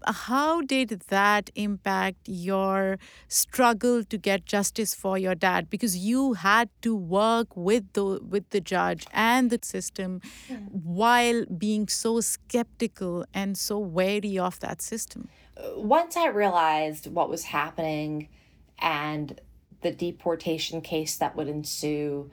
How 0.06 0.62
did 0.62 0.90
that 1.10 1.50
impact 1.56 2.18
your 2.26 2.98
struggle 3.28 4.04
to 4.04 4.18
get 4.18 4.46
justice 4.46 4.94
for 4.94 5.18
your 5.18 5.36
dad? 5.36 5.70
Because 5.70 5.98
you 5.98 6.34
had 6.34 6.70
to 6.82 6.96
work 6.96 7.56
with 7.56 7.92
the 7.94 8.20
with 8.30 8.50
the 8.52 8.62
judge 8.62 9.06
and 9.12 9.50
the 9.50 9.60
system 9.62 10.22
hmm. 10.48 10.56
while 10.72 11.46
being 11.46 11.88
so 11.88 12.22
skeptical 12.22 13.26
and 13.34 13.58
so 13.58 13.78
wary 13.80 14.38
of 14.38 14.60
that 14.60 14.82
system. 14.82 15.30
Uh, 15.58 15.80
once 15.80 16.16
I 16.16 16.28
realized 16.28 17.08
what 17.08 17.30
was 17.30 17.46
happening 17.46 18.30
and 18.80 19.40
the 19.82 19.92
deportation 19.92 20.82
case 20.82 21.18
that 21.18 21.36
would 21.36 21.48
ensue, 21.48 22.30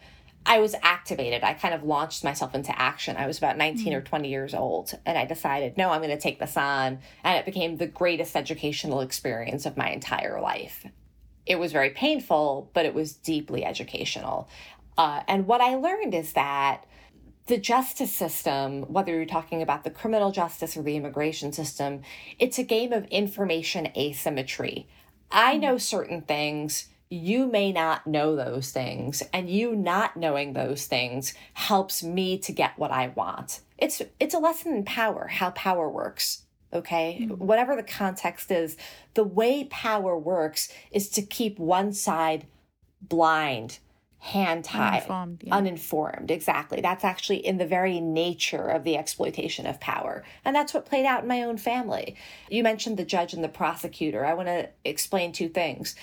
I 0.47 0.59
was 0.59 0.75
activated. 0.83 1.43
I 1.43 1.55
kind 1.55 1.75
of 1.75 1.85
launched 1.85 2.23
myself 2.23 2.55
into 2.55 2.79
action. 2.79 3.17
I 3.17 3.27
was 3.27 3.39
about 3.39 3.57
19 3.57 3.87
mm-hmm. 3.87 3.97
or 3.97 4.01
20 4.03 4.29
years 4.29 4.55
old, 4.55 4.93
and 5.07 5.17
I 5.17 5.25
decided, 5.25 5.79
no, 5.79 5.91
I'm 5.91 6.03
going 6.03 6.15
to 6.15 6.21
take 6.21 6.39
this 6.39 6.57
on. 6.57 6.99
And 7.23 7.39
it 7.39 7.47
became 7.47 7.77
the 7.77 7.87
greatest 7.87 8.37
educational 8.37 9.01
experience 9.01 9.65
of 9.65 9.77
my 9.77 9.91
entire 9.91 10.41
life. 10.41 10.87
It 11.47 11.59
was 11.59 11.73
very 11.73 11.91
painful, 11.91 12.71
but 12.75 12.85
it 12.85 12.95
was 12.95 13.15
deeply 13.15 13.65
educational. 13.65 14.49
Uh, 14.99 15.23
and 15.29 15.47
what 15.47 15.61
I 15.61 15.77
learned 15.77 16.15
is 16.15 16.35
that 16.35 16.85
the 17.47 17.59
justice 17.59 18.13
system, 18.13 18.83
whether 18.83 19.13
you're 19.13 19.27
talking 19.27 19.61
about 19.61 19.85
the 19.85 19.91
criminal 19.91 20.31
justice 20.31 20.77
or 20.77 20.83
the 20.83 20.97
immigration 20.97 21.53
system, 21.53 22.03
it's 22.39 22.59
a 22.59 22.63
game 22.63 22.93
of 22.93 23.05
information 23.07 23.89
asymmetry. 23.97 24.87
I 25.31 25.53
mm-hmm. 25.53 25.61
know 25.63 25.79
certain 25.79 26.23
things 26.23 26.89
you 27.15 27.47
may 27.47 27.73
not 27.73 28.07
know 28.07 28.37
those 28.37 28.71
things 28.71 29.23
and 29.33 29.49
you 29.49 29.75
not 29.75 30.17
knowing 30.17 30.53
those 30.53 30.87
things 30.87 31.35
helps 31.55 32.03
me 32.03 32.39
to 32.39 32.53
get 32.53 32.79
what 32.79 32.91
i 32.91 33.09
want 33.09 33.61
it's 33.79 34.03
it's 34.21 34.35
a 34.35 34.39
lesson 34.39 34.75
in 34.75 34.85
power 34.85 35.29
how 35.29 35.51
power 35.51 35.89
works 35.89 36.45
Okay. 36.75 37.21
Mm-hmm. 37.23 37.47
Whatever 37.47 37.77
the 37.77 37.83
context 37.83 38.51
is, 38.51 38.77
the 39.15 39.25
way 39.25 39.65
power 39.65 40.19
works 40.19 40.69
is 40.91 41.09
to 41.11 41.23
keep 41.23 41.59
one 41.59 41.93
side 41.93 42.47
blind, 43.01 43.79
hand 44.19 44.65
tied, 44.65 45.03
uninformed, 45.03 45.43
yeah. 45.45 45.55
uninformed. 45.55 46.31
Exactly. 46.31 46.81
That's 46.81 47.05
actually 47.05 47.47
in 47.47 47.59
the 47.59 47.67
very 47.67 48.01
nature 48.01 48.69
of 48.69 48.83
the 48.83 48.97
exploitation 48.97 49.67
of 49.67 49.79
power. 49.81 50.25
And 50.45 50.57
that's 50.57 50.75
what 50.75 50.87
played 50.87 51.07
out 51.07 51.23
in 51.23 51.29
my 51.29 51.43
own 51.43 51.59
family. 51.59 52.17
You 52.49 52.63
mentioned 52.63 52.97
the 52.97 53.05
judge 53.05 53.35
and 53.35 53.45
the 53.45 53.49
prosecutor. 53.49 54.25
I 54.25 54.35
want 54.35 54.49
to 54.49 54.69
explain 54.85 55.33
two 55.33 55.49
things. 55.49 55.95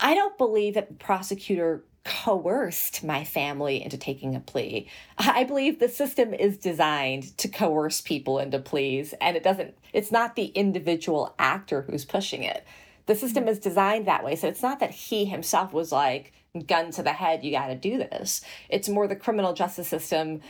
I 0.00 0.14
don't 0.14 0.36
believe 0.38 0.74
that 0.74 0.88
the 0.88 0.94
prosecutor 0.94 1.84
coerced 2.04 3.02
my 3.02 3.24
family 3.24 3.82
into 3.82 3.96
taking 3.96 4.34
a 4.34 4.40
plea. 4.40 4.88
I 5.16 5.44
believe 5.44 5.78
the 5.78 5.88
system 5.88 6.34
is 6.34 6.58
designed 6.58 7.36
to 7.38 7.48
coerce 7.48 8.02
people 8.02 8.38
into 8.38 8.58
pleas, 8.58 9.14
and 9.20 9.36
it 9.36 9.42
doesn't, 9.42 9.74
it's 9.92 10.12
not 10.12 10.36
the 10.36 10.46
individual 10.46 11.34
actor 11.38 11.82
who's 11.82 12.04
pushing 12.04 12.42
it. 12.42 12.66
The 13.06 13.14
system 13.14 13.48
is 13.48 13.58
designed 13.58 14.06
that 14.06 14.24
way. 14.24 14.36
So 14.36 14.48
it's 14.48 14.62
not 14.62 14.80
that 14.80 14.90
he 14.90 15.24
himself 15.24 15.72
was 15.72 15.92
like, 15.92 16.32
gun 16.66 16.90
to 16.92 17.02
the 17.02 17.12
head, 17.12 17.42
you 17.42 17.50
got 17.50 17.66
to 17.68 17.74
do 17.74 17.98
this. 17.98 18.42
It's 18.68 18.88
more 18.88 19.08
the 19.08 19.16
criminal 19.16 19.54
justice 19.54 19.88
system 19.88 20.40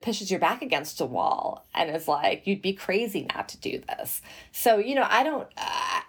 pushes 0.00 0.30
your 0.30 0.40
back 0.40 0.62
against 0.62 1.00
a 1.00 1.06
wall 1.06 1.66
and 1.74 1.94
is 1.94 2.08
like, 2.08 2.46
you'd 2.46 2.62
be 2.62 2.72
crazy 2.72 3.26
not 3.34 3.48
to 3.50 3.58
do 3.58 3.82
this. 3.88 4.20
So, 4.52 4.78
you 4.78 4.94
know, 4.94 5.06
I 5.08 5.22
don't, 5.22 5.48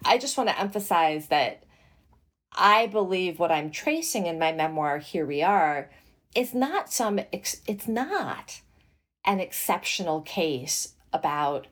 I 0.06 0.18
just 0.20 0.38
want 0.38 0.50
to 0.50 0.60
emphasize 0.60 1.28
that 1.28 1.64
I 2.53 2.88
believe 2.88 3.39
what 3.39 3.51
I'm 3.51 3.72
tracing 3.72 4.25
in 4.25 4.39
my 4.39 4.51
memoir, 4.51 4.98
Here 4.98 5.25
We 5.25 5.41
Are, 5.44 5.89
is 6.36 6.53
not 6.53 6.91
some, 6.91 7.20
it's 7.32 7.88
not 7.88 8.62
an 9.25 9.39
exceptional 9.39 10.22
case 10.22 10.96
about 11.13 11.68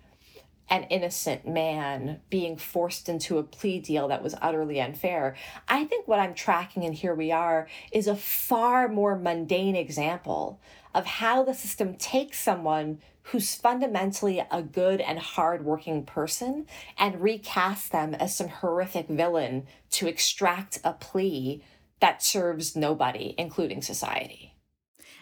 an 0.69 0.84
innocent 0.84 1.48
man 1.48 2.19
being 2.29 2.57
forced 2.57 3.07
into 3.07 3.38
a 3.38 3.43
plea 3.43 3.79
deal 3.79 4.10
that 4.10 4.22
was 4.22 4.36
utterly 4.41 4.81
unfair. 4.81 5.36
I 5.67 5.86
think 5.86 6.07
what 6.07 6.19
I'm 6.19 6.34
tracking, 6.34 6.84
and 6.84 6.93
here 6.93 7.15
we 7.15 7.31
are, 7.31 7.67
is 7.91 8.07
a 8.07 8.15
far 8.15 8.88
more 8.89 9.17
mundane 9.17 9.75
example 9.75 10.60
of 10.93 11.05
how 11.05 11.43
the 11.43 11.53
system 11.53 11.96
takes 11.96 12.39
someone 12.39 13.00
who's 13.31 13.55
fundamentally 13.55 14.41
a 14.51 14.62
good 14.62 15.01
and 15.01 15.19
hardworking 15.19 16.05
person 16.05 16.65
and 16.98 17.22
recast 17.22 17.91
them 17.91 18.13
as 18.15 18.36
some 18.36 18.48
horrific 18.48 19.07
villain 19.07 19.67
to 19.91 20.07
extract 20.07 20.79
a 20.84 20.93
plea 20.93 21.62
that 22.00 22.24
serves 22.24 22.75
nobody, 22.75 23.36
including 23.38 23.81
society. 23.81 24.53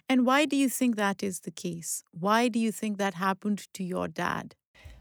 And 0.08 0.26
why 0.26 0.46
do 0.46 0.56
you 0.56 0.70
think 0.70 0.98
that 0.98 1.24
is 1.24 1.42
the 1.42 1.52
case? 1.52 2.04
Why 2.12 2.48
do 2.48 2.60
you 2.60 2.72
think 2.72 2.98
that 2.98 3.16
happened 3.16 3.68
to 3.74 3.84
your 3.84 4.08
dad? 4.08 4.56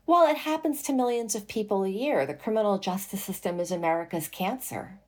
Well, 0.06 0.30
it 0.30 0.38
happens 0.38 0.82
to 0.84 0.92
millions 0.92 1.34
of 1.34 1.46
people 1.46 1.84
a 1.84 1.88
year. 1.88 2.24
The 2.24 2.34
criminal 2.34 2.78
justice 2.78 3.22
system 3.22 3.60
is 3.60 3.70
America's 3.70 4.28
cancer. 4.28 5.00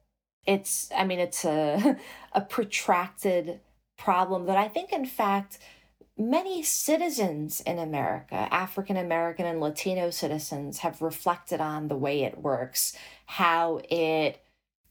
It's, 0.47 0.91
I 0.95 1.05
mean, 1.05 1.19
it's 1.19 1.45
a, 1.45 1.97
a 2.33 2.43
protracted 2.43 3.61
problem 3.97 4.47
that 4.47 4.59
I 4.59 4.69
think, 4.69 4.93
in 4.93 5.07
fact, 5.07 5.59
many 6.19 6.63
citizens 6.63 7.61
in 7.61 7.79
America, 7.79 8.49
African 8.51 8.97
American 8.97 9.47
and 9.47 9.61
Latino 9.61 10.11
citizens, 10.11 10.79
have 10.79 11.03
reflected 11.03 11.61
on 11.61 11.89
the 11.89 11.97
way 11.97 12.23
it 12.23 12.39
works, 12.39 12.97
how 13.27 13.81
it 13.91 14.43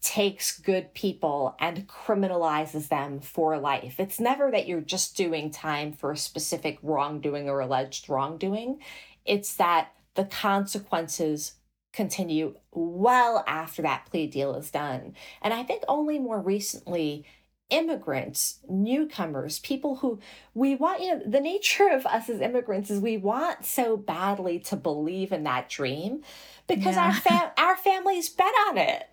takes 0.01 0.59
good 0.59 0.93
people 0.93 1.55
and 1.59 1.87
criminalizes 1.87 2.89
them 2.89 3.19
for 3.19 3.57
life. 3.57 3.99
It's 3.99 4.19
never 4.19 4.51
that 4.51 4.67
you're 4.67 4.81
just 4.81 5.17
doing 5.17 5.49
time 5.49 5.93
for 5.93 6.11
a 6.11 6.17
specific 6.17 6.77
wrongdoing 6.83 7.49
or 7.49 7.59
alleged 7.59 8.07
wrongdoing. 8.07 8.79
It's 9.25 9.55
that 9.55 9.93
the 10.13 10.25
consequences 10.25 11.55
continue 11.91 12.53
well 12.71 13.43
after 13.47 13.81
that 13.81 14.05
plea 14.05 14.27
deal 14.27 14.53
is 14.55 14.69
done. 14.69 15.15
And 15.41 15.53
I 15.53 15.63
think 15.63 15.83
only 15.87 16.19
more 16.19 16.39
recently 16.39 17.25
immigrants, 17.69 18.59
newcomers, 18.69 19.59
people 19.59 19.97
who 19.97 20.19
we 20.53 20.75
want, 20.75 21.01
you 21.01 21.15
know, 21.15 21.21
the 21.25 21.41
nature 21.41 21.89
of 21.89 22.05
us 22.05 22.29
as 22.29 22.39
immigrants 22.39 22.91
is 22.91 22.99
we 22.99 23.17
want 23.17 23.65
so 23.65 23.97
badly 23.97 24.59
to 24.59 24.75
believe 24.75 25.31
in 25.31 25.43
that 25.43 25.69
dream 25.69 26.21
because 26.67 26.95
yeah. 26.95 27.05
our 27.05 27.13
fam- 27.13 27.51
our 27.57 27.75
families 27.75 28.29
bet 28.29 28.53
on 28.67 28.77
it. 28.77 29.09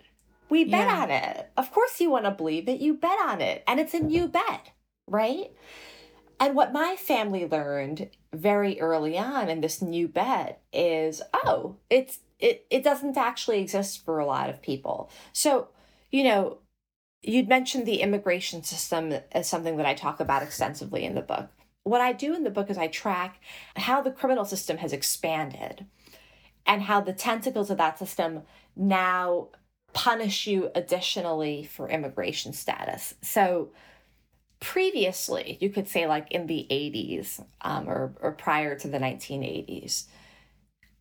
We 0.51 0.65
bet 0.65 0.87
yeah. 0.87 1.03
on 1.03 1.11
it. 1.11 1.51
Of 1.57 1.73
course 1.73 1.99
you 2.01 2.11
want 2.11 2.27
to 2.27 2.31
believe 2.31 2.69
it, 2.69 2.81
you 2.81 2.95
bet 2.95 3.19
on 3.21 3.41
it. 3.41 3.65
And 3.67 3.81
it's 3.81 3.95
a 3.95 4.01
new 4.01 4.29
bet, 4.29 4.71
right? 5.07 5.51
And 6.38 6.55
what 6.55 6.73
my 6.73 6.97
family 6.97 7.49
learned 7.49 8.11
very 8.35 8.81
early 8.81 9.17
on 9.17 9.49
in 9.49 9.61
this 9.61 9.81
new 9.81 10.09
bet 10.09 10.61
is, 10.73 11.23
oh, 11.33 11.77
it's 11.88 12.19
it 12.38 12.67
it 12.69 12.85
doesn't 12.85 13.17
actually 13.17 13.61
exist 13.61 14.05
for 14.05 14.19
a 14.19 14.27
lot 14.27 14.51
of 14.51 14.61
people. 14.61 15.09
So, 15.33 15.69
you 16.11 16.25
know, 16.25 16.59
You'd 17.23 17.49
mentioned 17.49 17.87
the 17.87 18.01
immigration 18.01 18.65
system 18.65 19.15
as 19.31 19.49
something 19.49 19.77
that 19.77 19.87
I 19.87 19.95
talk 19.95 20.19
about 20.19 20.43
extensively 20.43 21.05
in 21.05 21.15
the 21.15 21.23
book. 21.23 21.49
What 21.85 22.01
I 22.01 22.13
do 22.13 22.35
in 22.35 22.45
the 22.45 22.51
book 22.51 22.69
is 22.71 22.79
I 22.79 22.89
track 22.89 23.41
how 23.77 24.03
the 24.03 24.11
criminal 24.11 24.45
system 24.45 24.79
has 24.79 24.93
expanded 24.93 25.87
and 26.67 26.83
how 26.83 27.01
the 27.01 27.13
tentacles 27.13 27.71
of 27.71 27.79
that 27.79 27.99
system 27.99 28.43
now 28.77 29.49
punish 29.93 30.47
you 30.47 30.71
additionally 30.75 31.65
for 31.65 31.89
immigration 31.89 32.53
status. 32.53 33.15
So, 33.23 33.71
previously, 34.61 35.59
you 35.61 35.71
could 35.71 35.89
say, 35.89 36.07
like 36.07 36.31
in 36.31 36.47
the 36.47 36.67
80s 36.71 37.45
um, 37.63 37.89
or, 37.89 38.15
or 38.21 38.33
prior 38.33 38.79
to 38.79 38.89
the 38.89 38.99
1980s, 38.99 40.07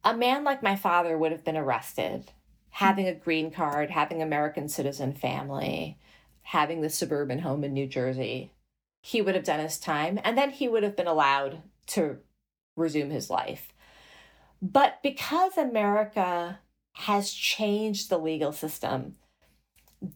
a 0.04 0.16
man 0.16 0.44
like 0.44 0.64
my 0.64 0.76
father 0.76 1.18
would 1.18 1.32
have 1.32 1.44
been 1.44 1.58
arrested, 1.58 2.32
having 2.72 3.08
a 3.08 3.14
green 3.14 3.52
card, 3.52 3.92
having 3.92 4.22
American 4.22 4.68
citizen 4.68 5.14
family, 5.14 5.98
having 6.52 6.82
the 6.82 6.90
suburban 6.90 7.40
home 7.40 7.64
in 7.64 7.72
New 7.72 7.88
Jersey, 7.88 8.52
he 9.02 9.22
would 9.22 9.36
have 9.36 9.44
done 9.46 9.62
his 9.62 9.80
time 9.80 10.20
and 10.22 10.38
then 10.38 10.50
he 10.50 10.68
would 10.68 10.84
have 10.84 10.98
been 10.98 11.08
allowed 11.08 11.62
to 11.88 12.18
resume 12.76 13.10
his 13.10 13.30
life. 13.30 13.72
But 14.62 15.00
because 15.02 15.58
America 15.58 16.60
has 16.92 17.32
changed 17.32 18.10
the 18.10 18.18
legal 18.18 18.52
system, 18.52 19.16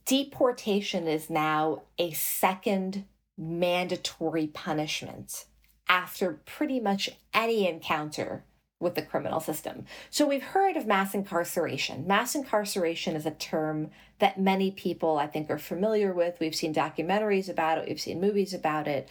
deportation 0.05 1.07
is 1.07 1.29
now 1.29 1.83
a 1.97 2.11
second 2.11 3.05
mandatory 3.37 4.47
punishment 4.47 5.45
after 5.87 6.41
pretty 6.45 6.81
much 6.81 7.11
any 7.33 7.65
encounter 7.65 8.43
with 8.85 8.95
the 8.95 9.01
criminal 9.01 9.41
system. 9.41 9.83
So 10.09 10.25
we've 10.25 10.41
heard 10.41 10.77
of 10.77 10.87
mass 10.87 11.13
incarceration. 11.13 12.07
Mass 12.07 12.35
incarceration 12.35 13.17
is 13.17 13.25
a 13.25 13.31
term 13.31 13.89
that 14.19 14.39
many 14.39 14.71
people, 14.71 15.17
I 15.17 15.27
think, 15.27 15.49
are 15.49 15.57
familiar 15.57 16.13
with. 16.13 16.39
We've 16.39 16.55
seen 16.55 16.73
documentaries 16.73 17.49
about 17.49 17.79
it, 17.79 17.89
we've 17.89 17.99
seen 17.99 18.21
movies 18.21 18.53
about 18.53 18.87
it. 18.87 19.09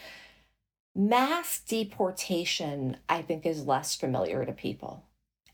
Mass 0.96 1.58
deportation, 1.58 2.96
I 3.08 3.20
think, 3.20 3.44
is 3.44 3.66
less 3.66 3.94
familiar 3.94 4.46
to 4.46 4.52
people. 4.52 5.04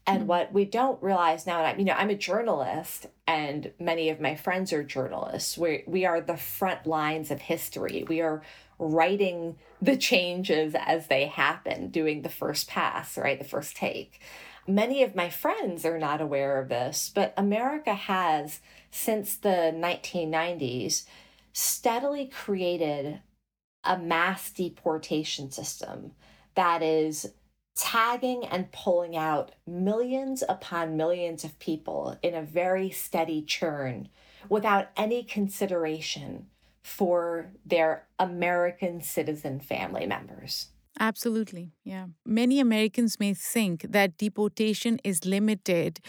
And 0.06 0.20
mm-hmm. 0.20 0.28
what 0.28 0.52
we 0.52 0.64
don't 0.64 1.02
realize 1.02 1.46
now, 1.46 1.58
and 1.58 1.66
I, 1.66 1.78
you 1.78 1.84
know, 1.84 1.94
I'm 1.94 2.10
a 2.10 2.14
journalist, 2.14 3.06
and 3.26 3.72
many 3.78 4.10
of 4.10 4.20
my 4.20 4.34
friends 4.34 4.72
are 4.72 4.82
journalists. 4.82 5.56
We 5.56 5.84
we 5.86 6.04
are 6.04 6.20
the 6.20 6.36
front 6.36 6.86
lines 6.86 7.30
of 7.30 7.40
history. 7.40 8.04
We 8.08 8.20
are 8.20 8.42
writing 8.80 9.56
the 9.80 9.96
changes 9.96 10.74
as 10.74 11.06
they 11.06 11.26
happen, 11.26 11.88
doing 11.88 12.22
the 12.22 12.28
first 12.28 12.66
pass, 12.68 13.16
right, 13.16 13.38
the 13.38 13.44
first 13.44 13.76
take. 13.76 14.20
Many 14.66 15.02
of 15.02 15.14
my 15.14 15.28
friends 15.30 15.84
are 15.84 15.98
not 15.98 16.20
aware 16.20 16.60
of 16.60 16.68
this, 16.68 17.10
but 17.14 17.34
America 17.36 17.94
has, 17.94 18.60
since 18.90 19.36
the 19.36 19.72
1990s, 19.74 21.04
steadily 21.52 22.26
created 22.26 23.20
a 23.84 23.98
mass 23.98 24.50
deportation 24.50 25.50
system 25.50 26.12
that 26.54 26.82
is 26.82 27.32
tagging 27.76 28.44
and 28.44 28.72
pulling 28.72 29.16
out 29.16 29.52
millions 29.66 30.42
upon 30.48 30.96
millions 30.96 31.44
of 31.44 31.58
people 31.58 32.18
in 32.22 32.34
a 32.34 32.42
very 32.42 32.90
steady 32.90 33.42
churn 33.42 34.08
without 34.48 34.88
any 34.96 35.22
consideration 35.22 36.46
for 36.82 37.52
their 37.64 38.06
American 38.18 39.00
citizen 39.00 39.60
family 39.60 40.06
members. 40.06 40.68
Absolutely. 40.98 41.72
Yeah. 41.84 42.06
Many 42.26 42.60
Americans 42.60 43.18
may 43.20 43.34
think 43.34 43.86
that 43.88 44.18
deportation 44.18 44.98
is 45.04 45.24
limited 45.24 46.00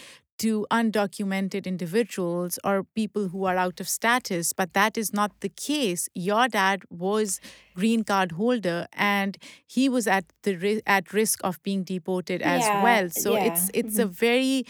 to 0.42 0.66
undocumented 0.72 1.66
individuals 1.66 2.58
or 2.64 2.82
people 2.82 3.28
who 3.28 3.44
are 3.44 3.56
out 3.56 3.78
of 3.78 3.88
status 3.88 4.52
but 4.52 4.72
that 4.74 4.98
is 4.98 5.12
not 5.12 5.30
the 5.40 5.48
case 5.48 6.08
your 6.14 6.48
dad 6.48 6.82
was 6.90 7.40
green 7.74 8.02
card 8.02 8.32
holder 8.32 8.86
and 8.92 9.38
he 9.66 9.88
was 9.88 10.08
at 10.08 10.24
the 10.42 10.82
at 10.84 11.12
risk 11.12 11.38
of 11.44 11.62
being 11.62 11.84
deported 11.84 12.40
yeah, 12.40 12.54
as 12.54 12.82
well 12.82 13.08
so 13.10 13.34
yeah. 13.34 13.44
it's 13.44 13.70
it's 13.72 13.94
mm-hmm. 13.94 14.02
a 14.02 14.06
very 14.06 14.64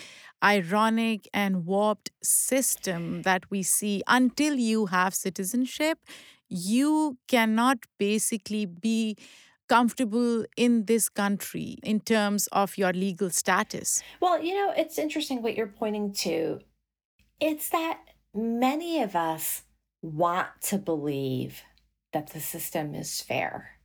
ironic 0.44 1.26
and 1.32 1.64
warped 1.64 2.10
system 2.22 3.22
that 3.22 3.50
we 3.50 3.62
see 3.62 4.02
until 4.06 4.56
you 4.56 4.86
have 4.86 5.14
citizenship 5.14 5.98
you 6.48 7.16
cannot 7.28 7.78
basically 7.98 8.66
be 8.66 9.16
comfortable 9.72 10.44
in 10.54 10.84
this 10.84 11.08
country 11.08 11.78
in 11.82 11.98
terms 11.98 12.46
of 12.48 12.76
your 12.76 12.92
legal 12.92 13.30
status? 13.30 14.02
Well, 14.20 14.42
you 14.42 14.54
know, 14.54 14.70
it's 14.76 14.98
interesting 14.98 15.40
what 15.40 15.56
you're 15.56 15.66
pointing 15.66 16.12
to. 16.26 16.60
It's 17.40 17.70
that 17.70 18.00
many 18.34 19.02
of 19.02 19.16
us 19.16 19.62
want 20.02 20.48
to 20.68 20.76
believe 20.76 21.62
that 22.12 22.28
the 22.34 22.40
system 22.40 22.94
is 22.94 23.22
fair 23.22 23.78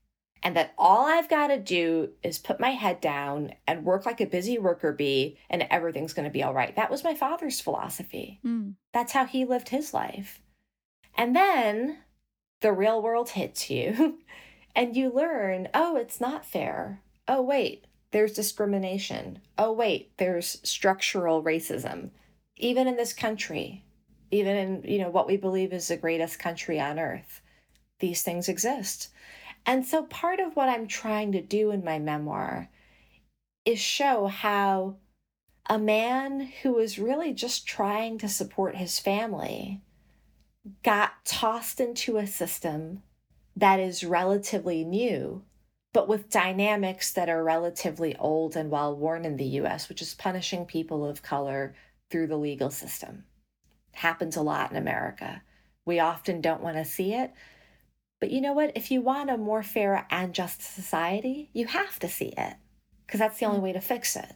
and 0.44 0.58
that 0.58 0.74
all 0.78 1.06
I've 1.06 1.30
got 1.30 1.48
to 1.48 1.58
do 1.58 2.10
is 2.22 2.38
put 2.38 2.60
my 2.60 2.72
head 2.72 3.00
down 3.00 3.54
and 3.66 3.86
work 3.86 4.06
like 4.06 4.20
a 4.20 4.26
busy 4.26 4.58
worker 4.58 4.92
bee 4.92 5.38
and 5.50 5.66
everything's 5.72 6.14
going 6.14 6.28
to 6.28 6.38
be 6.38 6.44
all 6.44 6.54
right. 6.54 6.76
That 6.76 6.92
was 6.92 7.06
my 7.06 7.16
father's 7.16 7.62
philosophy. 7.62 8.42
Mm. 8.46 8.74
That's 8.94 9.14
how 9.14 9.26
he 9.26 9.46
lived 9.46 9.70
his 9.70 9.94
life. 9.94 10.42
And 11.16 11.34
then 11.34 12.00
the 12.60 12.74
real 12.74 13.02
world 13.02 13.30
hits 13.30 13.70
you 13.70 14.20
and 14.78 14.96
you 14.96 15.12
learn 15.14 15.68
oh, 15.74 15.98
it's 15.98 16.22
not 16.22 16.46
fair. 16.46 17.02
Oh, 17.28 17.42
wait, 17.42 17.86
there's 18.12 18.32
discrimination. 18.32 19.42
Oh, 19.58 19.74
wait, 19.74 20.12
there's 20.16 20.62
structural 20.64 21.44
racism. 21.44 22.12
Even 22.56 22.88
in 22.88 22.96
this 22.96 23.12
country, 23.12 23.84
even 24.32 24.56
in 24.56 24.84
you 24.84 25.00
know 25.00 25.10
what 25.10 25.28
we 25.28 25.38
believe 25.38 25.74
is 25.74 25.88
the 25.88 25.98
greatest 25.98 26.40
country 26.40 26.80
on 26.80 27.00
earth 27.00 27.42
these 28.00 28.24
things 28.24 28.50
exist 28.50 29.10
and 29.66 29.86
so 29.86 30.04
part 30.04 30.40
of 30.40 30.56
what 30.56 30.70
i'm 30.70 30.88
trying 30.88 31.32
to 31.32 31.42
do 31.42 31.72
in 31.72 31.84
my 31.84 32.00
memoir 32.00 32.70
is 33.66 33.80
show 33.80 34.28
how 34.28 34.96
a 35.70 35.78
man 35.78 36.52
who 36.62 36.74
was 36.74 37.00
really 37.00 37.34
just 37.34 37.68
trying 37.68 38.18
to 38.18 38.30
support 38.30 38.76
his 38.76 39.00
family 39.00 39.82
got 40.84 41.12
tossed 41.26 41.80
into 41.80 42.18
a 42.18 42.28
system 42.28 43.02
that 43.58 43.80
is 43.80 44.04
relatively 44.04 44.86
new 44.86 45.44
but 45.94 46.08
with 46.08 46.30
dynamics 46.30 47.12
that 47.14 47.28
are 47.28 47.44
relatively 47.44 48.16
old 48.18 48.56
and 48.56 48.70
well 48.70 48.96
worn 48.96 49.26
in 49.26 49.38
the 49.38 49.58
US, 49.62 49.90
which 49.90 50.00
is 50.00 50.14
punishing 50.14 50.64
people 50.64 51.04
of 51.04 51.24
color 51.24 51.74
through 52.12 52.28
the 52.28 52.38
legal 52.38 52.70
system 52.70 53.24
happens 53.98 54.36
a 54.36 54.42
lot 54.44 54.70
in 54.70 54.78
America. 54.78 55.42
We 55.86 56.00
often 56.00 56.40
don't 56.40 56.62
want 56.62 56.78
to 56.78 56.86
see 56.86 57.14
it. 57.14 57.34
But 58.20 58.30
you 58.30 58.42
know 58.42 58.54
what? 58.54 58.74
If 58.76 58.92
you 58.92 59.02
want 59.02 59.32
a 59.32 59.38
more 59.38 59.64
fair 59.64 60.06
and 60.12 60.34
just 60.34 60.62
society, 60.62 61.50
you 61.54 61.66
have 61.66 61.98
to 62.00 62.08
see 62.08 62.34
it 62.38 62.54
because 63.06 63.20
that's 63.20 63.40
the 63.40 63.46
only 63.46 63.58
hmm. 63.58 63.64
way 63.66 63.74
to 63.74 63.82
fix 63.82 64.16
it. 64.16 64.34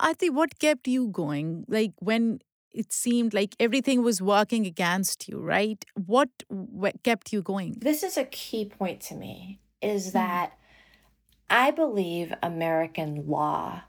I 0.00 0.14
think 0.14 0.34
what 0.34 0.58
kept 0.58 0.88
you 0.88 1.08
going, 1.08 1.64
like 1.68 1.92
when 2.00 2.40
it 2.72 2.92
seemed 2.92 3.34
like 3.34 3.54
everything 3.60 4.02
was 4.02 4.22
working 4.22 4.66
against 4.66 5.28
you, 5.28 5.38
right? 5.38 5.84
What, 5.94 6.30
what 6.48 7.02
kept 7.02 7.32
you 7.32 7.42
going? 7.42 7.78
This 7.80 8.02
is 8.02 8.16
a 8.16 8.24
key 8.24 8.64
point 8.64 9.00
to 9.02 9.14
me 9.14 9.60
is 9.80 10.06
hmm. 10.06 10.12
that. 10.12 10.52
I 11.50 11.70
believe 11.70 12.32
American 12.42 13.26
law 13.26 13.82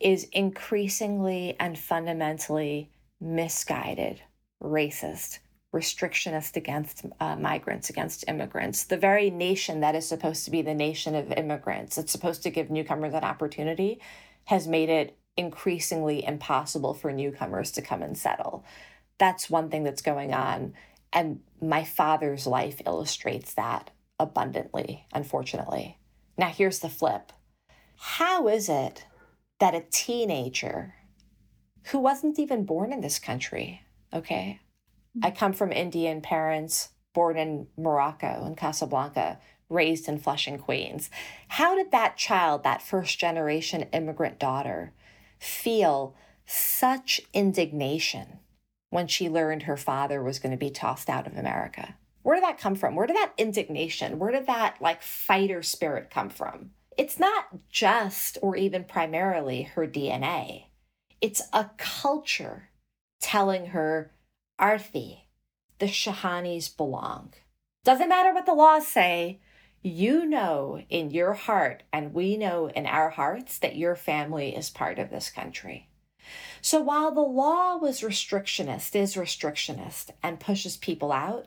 is 0.00 0.24
increasingly 0.32 1.54
and 1.60 1.78
fundamentally 1.78 2.90
misguided, 3.20 4.22
racist, 4.60 5.38
restrictionist 5.74 6.56
against 6.56 7.06
uh, 7.20 7.36
migrants, 7.36 7.90
against 7.90 8.24
immigrants. 8.26 8.84
The 8.84 8.96
very 8.96 9.30
nation 9.30 9.80
that 9.80 9.94
is 9.94 10.08
supposed 10.08 10.44
to 10.46 10.50
be 10.50 10.62
the 10.62 10.74
nation 10.74 11.14
of 11.14 11.30
immigrants, 11.32 11.96
it's 11.96 12.10
supposed 12.10 12.42
to 12.42 12.50
give 12.50 12.70
newcomers 12.70 13.14
an 13.14 13.22
opportunity, 13.22 14.00
has 14.46 14.66
made 14.66 14.88
it 14.88 15.16
increasingly 15.36 16.24
impossible 16.24 16.94
for 16.94 17.12
newcomers 17.12 17.70
to 17.72 17.82
come 17.82 18.02
and 18.02 18.16
settle. 18.16 18.64
That's 19.18 19.50
one 19.50 19.70
thing 19.70 19.84
that's 19.84 20.02
going 20.02 20.32
on. 20.32 20.74
And 21.12 21.40
my 21.60 21.84
father's 21.84 22.46
life 22.46 22.80
illustrates 22.86 23.54
that 23.54 23.90
abundantly, 24.18 25.06
unfortunately. 25.12 25.98
Now, 26.36 26.48
here's 26.48 26.78
the 26.80 26.88
flip 26.88 27.32
How 27.96 28.48
is 28.48 28.68
it 28.68 29.06
that 29.60 29.74
a 29.74 29.84
teenager 29.90 30.94
who 31.86 31.98
wasn't 31.98 32.38
even 32.38 32.64
born 32.64 32.92
in 32.92 33.00
this 33.00 33.18
country. 33.18 33.82
Okay. 34.12 34.60
I 35.22 35.28
mm-hmm. 35.28 35.36
come 35.36 35.52
from 35.52 35.72
Indian 35.72 36.20
parents, 36.20 36.90
born 37.14 37.36
in 37.36 37.68
Morocco, 37.76 38.44
in 38.46 38.54
Casablanca, 38.54 39.38
raised 39.68 40.08
in 40.08 40.18
Flushing, 40.18 40.58
Queens. 40.58 41.10
How 41.48 41.74
did 41.74 41.90
that 41.92 42.16
child, 42.16 42.64
that 42.64 42.82
first 42.82 43.18
generation 43.18 43.82
immigrant 43.92 44.38
daughter, 44.38 44.92
feel 45.40 46.14
such 46.46 47.20
indignation 47.32 48.38
when 48.90 49.06
she 49.06 49.28
learned 49.28 49.64
her 49.64 49.76
father 49.76 50.22
was 50.22 50.38
going 50.38 50.52
to 50.52 50.58
be 50.58 50.70
tossed 50.70 51.08
out 51.08 51.26
of 51.26 51.36
America? 51.36 51.96
Where 52.22 52.36
did 52.36 52.44
that 52.44 52.58
come 52.58 52.74
from? 52.74 52.94
Where 52.94 53.06
did 53.06 53.16
that 53.16 53.32
indignation, 53.38 54.18
where 54.18 54.30
did 54.30 54.46
that 54.46 54.76
like 54.80 55.02
fighter 55.02 55.62
spirit 55.62 56.10
come 56.10 56.28
from? 56.28 56.70
It's 56.98 57.18
not 57.18 57.46
just 57.70 58.36
or 58.42 58.56
even 58.56 58.84
primarily 58.84 59.62
her 59.62 59.86
DNA. 59.86 60.66
It's 61.20 61.42
a 61.52 61.70
culture 61.78 62.70
telling 63.20 63.66
her, 63.66 64.12
Aarti, 64.60 65.20
the 65.78 65.86
Shahanis 65.86 66.76
belong. 66.76 67.32
Doesn't 67.84 68.08
matter 68.08 68.34
what 68.34 68.44
the 68.44 68.54
laws 68.54 68.86
say, 68.86 69.40
you 69.82 70.26
know 70.26 70.82
in 70.88 71.10
your 71.10 71.32
heart, 71.32 71.82
and 71.92 72.14
we 72.14 72.36
know 72.36 72.68
in 72.68 72.86
our 72.86 73.10
hearts, 73.10 73.58
that 73.58 73.76
your 73.76 73.96
family 73.96 74.54
is 74.54 74.70
part 74.70 74.98
of 74.98 75.10
this 75.10 75.30
country. 75.30 75.88
So 76.60 76.80
while 76.80 77.12
the 77.12 77.20
law 77.20 77.76
was 77.76 78.02
restrictionist, 78.02 78.94
is 78.94 79.14
restrictionist, 79.14 80.10
and 80.22 80.38
pushes 80.38 80.76
people 80.76 81.12
out, 81.12 81.46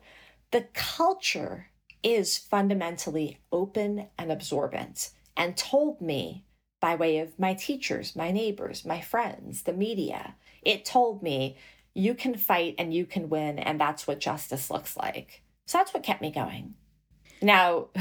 the 0.52 0.68
culture 0.74 1.68
is 2.02 2.38
fundamentally 2.38 3.40
open 3.52 4.08
and 4.18 4.32
absorbent 4.32 5.12
and 5.38 5.56
told 5.56 6.02
me 6.02 6.46
by 6.82 6.96
way 6.96 7.20
of 7.20 7.40
my 7.40 7.54
teachers, 7.54 8.16
my 8.16 8.32
neighbors, 8.32 8.84
my 8.84 9.00
friends, 9.00 9.64
the 9.64 9.74
media. 9.74 10.36
It 10.62 10.84
told 10.84 11.24
me 11.24 11.58
you 11.94 12.14
can 12.14 12.36
fight 12.36 12.76
and 12.78 12.94
you 12.94 13.06
can 13.06 13.30
win, 13.30 13.58
and 13.58 13.80
that's 13.80 14.06
what 14.06 14.20
justice 14.20 14.70
looks 14.70 14.98
like. 14.98 15.44
So 15.66 15.78
that's 15.78 15.94
what 15.94 16.04
kept 16.04 16.22
me 16.22 16.32
going. 16.32 16.76
Now, 17.44 17.90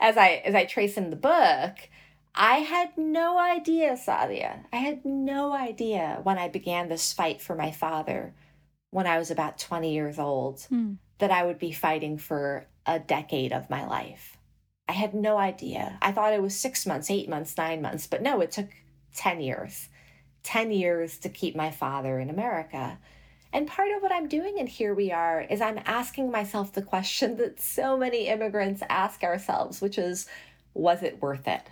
as 0.00 0.16
I 0.16 0.42
as 0.44 0.54
I 0.54 0.64
trace 0.64 0.96
in 0.96 1.10
the 1.10 1.16
book, 1.16 1.88
I 2.34 2.58
had 2.58 2.96
no 2.96 3.38
idea, 3.38 3.92
Sadia. 3.92 4.64
I 4.72 4.76
had 4.76 5.04
no 5.04 5.52
idea 5.52 6.20
when 6.22 6.38
I 6.38 6.48
began 6.48 6.88
this 6.88 7.12
fight 7.12 7.40
for 7.40 7.54
my 7.54 7.70
father 7.70 8.34
when 8.90 9.06
I 9.06 9.18
was 9.18 9.30
about 9.30 9.58
20 9.58 9.92
years 9.92 10.18
old 10.18 10.62
hmm. 10.68 10.94
that 11.18 11.30
I 11.30 11.44
would 11.44 11.58
be 11.58 11.72
fighting 11.72 12.18
for 12.18 12.66
a 12.86 12.98
decade 12.98 13.52
of 13.52 13.70
my 13.70 13.86
life. 13.86 14.36
I 14.88 14.92
had 14.92 15.14
no 15.14 15.36
idea. 15.36 15.98
I 16.00 16.12
thought 16.12 16.32
it 16.32 16.42
was 16.42 16.56
six 16.56 16.86
months, 16.86 17.10
eight 17.10 17.28
months, 17.28 17.56
nine 17.58 17.82
months, 17.82 18.06
but 18.06 18.22
no, 18.22 18.40
it 18.40 18.52
took 18.52 18.68
10 19.14 19.40
years. 19.40 19.88
10 20.44 20.70
years 20.70 21.18
to 21.18 21.28
keep 21.28 21.56
my 21.56 21.70
father 21.70 22.20
in 22.20 22.30
America. 22.30 22.98
And 23.56 23.66
part 23.66 23.88
of 23.90 24.02
what 24.02 24.12
I'm 24.12 24.28
doing 24.28 24.58
in 24.58 24.66
Here 24.66 24.92
We 24.92 25.10
Are 25.10 25.40
is 25.40 25.62
I'm 25.62 25.80
asking 25.86 26.30
myself 26.30 26.74
the 26.74 26.82
question 26.82 27.36
that 27.38 27.58
so 27.58 27.96
many 27.96 28.28
immigrants 28.28 28.82
ask 28.90 29.22
ourselves, 29.22 29.80
which 29.80 29.96
is, 29.96 30.26
was 30.74 31.02
it 31.02 31.22
worth 31.22 31.48
it? 31.48 31.62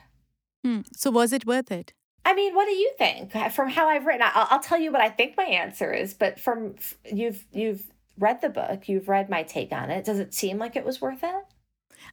Hmm. 0.64 0.80
So, 0.96 1.10
was 1.10 1.34
it 1.34 1.44
worth 1.44 1.70
it? 1.70 1.92
I 2.24 2.32
mean, 2.32 2.54
what 2.54 2.64
do 2.64 2.72
you 2.72 2.90
think? 2.96 3.32
From 3.52 3.68
how 3.68 3.86
I've 3.86 4.06
written, 4.06 4.22
I'll, 4.22 4.48
I'll 4.50 4.60
tell 4.60 4.80
you 4.80 4.90
what 4.90 5.02
I 5.02 5.10
think 5.10 5.36
my 5.36 5.44
answer 5.44 5.92
is. 5.92 6.14
But 6.14 6.40
from 6.40 6.76
you've 7.12 7.44
you've 7.52 7.92
read 8.18 8.40
the 8.40 8.48
book, 8.48 8.88
you've 8.88 9.10
read 9.10 9.28
my 9.28 9.42
take 9.42 9.70
on 9.70 9.90
it. 9.90 10.06
Does 10.06 10.18
it 10.18 10.32
seem 10.32 10.56
like 10.56 10.76
it 10.76 10.86
was 10.86 11.02
worth 11.02 11.22
it? 11.22 11.44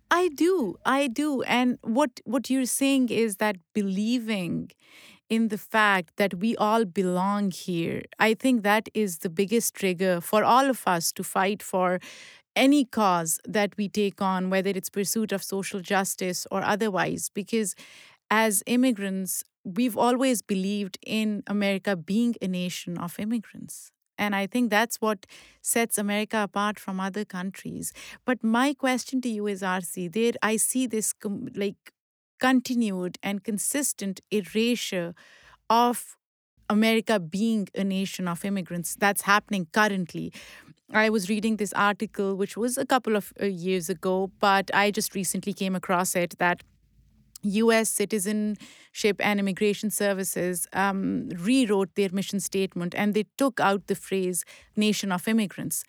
I 0.10 0.28
do. 0.28 0.76
I 0.86 1.08
do. 1.08 1.44
And 1.44 1.78
what 1.82 2.20
what 2.26 2.50
you're 2.50 2.66
saying 2.66 3.08
is 3.08 3.38
that 3.38 3.56
believing 3.74 4.72
in 5.32 5.48
the 5.48 5.58
fact 5.58 6.18
that 6.18 6.34
we 6.36 6.58
all 6.58 6.84
belong 6.84 7.52
here, 7.52 8.04
I 8.20 8.34
think 8.34 8.64
that 8.64 8.90
is 8.94 9.20
the 9.20 9.30
biggest 9.30 9.74
trigger 9.74 10.20
for 10.20 10.44
all 10.44 10.70
of 10.70 10.84
us 10.86 11.14
to 11.14 11.24
fight 11.24 11.64
for 11.64 12.02
any 12.54 12.84
cause 12.84 13.40
that 13.48 13.78
we 13.78 13.88
take 13.88 14.22
on, 14.22 14.50
whether 14.50 14.72
it's 14.72 14.90
pursuit 14.90 15.32
of 15.32 15.42
social 15.42 15.80
justice 15.80 16.46
or 16.52 16.62
otherwise, 16.64 17.32
because 17.34 17.76
as 18.30 18.62
immigrants, 18.66 19.46
we've 19.64 19.98
always 19.98 20.42
believed 20.42 20.98
in 21.08 21.44
America 21.48 21.96
being 21.96 22.36
a 22.42 22.48
nation 22.50 22.98
of 22.98 23.18
immigrants. 23.18 23.94
And 24.18 24.36
I 24.36 24.48
think 24.48 24.70
that's 24.70 24.98
what 24.98 25.26
sets 25.62 25.98
America 25.98 26.40
apart 26.44 26.78
from 26.78 27.00
other 27.00 27.24
countries. 27.24 27.94
But 28.26 28.44
my 28.44 28.74
question 28.74 29.22
to 29.22 29.30
you 29.30 29.48
is, 29.48 29.62
RC, 29.62 30.12
there 30.12 30.34
I 30.44 30.58
see 30.58 30.88
this 30.88 31.14
like 31.56 31.94
continued 32.42 33.18
and 33.24 33.44
consistent 33.44 34.20
erasure 34.32 35.14
of 35.70 36.18
America 36.70 37.20
being 37.20 37.70
a 37.76 37.84
nation 37.84 38.28
of 38.28 38.44
immigrants. 38.44 38.96
That's 38.96 39.22
happening 39.22 39.68
currently. 39.72 40.34
I 40.94 41.10
was 41.10 41.30
reading 41.30 41.56
this 41.56 41.72
article, 41.74 42.36
which 42.36 42.58
was 42.58 42.78
a 42.78 42.86
couple 42.86 43.16
of 43.16 43.32
uh, 43.42 43.46
years 43.46 43.90
ago, 43.90 44.32
but 44.40 44.70
I 44.74 44.92
just 44.92 45.16
recently 45.16 45.54
came 45.54 45.76
across 45.76 46.16
it 46.16 46.36
that 46.40 46.64
US 47.44 47.90
Citizenship 47.90 49.18
and 49.20 49.40
Immigration 49.40 49.90
Services 49.90 50.68
um, 50.74 51.30
rewrote 51.30 51.96
their 51.96 52.10
mission 52.12 52.40
statement 52.40 52.94
and 52.96 53.14
they 53.14 53.26
took 53.38 53.60
out 53.60 53.88
the 53.88 53.96
phrase 53.96 54.44
nation 54.76 55.12
of 55.12 55.28
immigrants. 55.28 55.84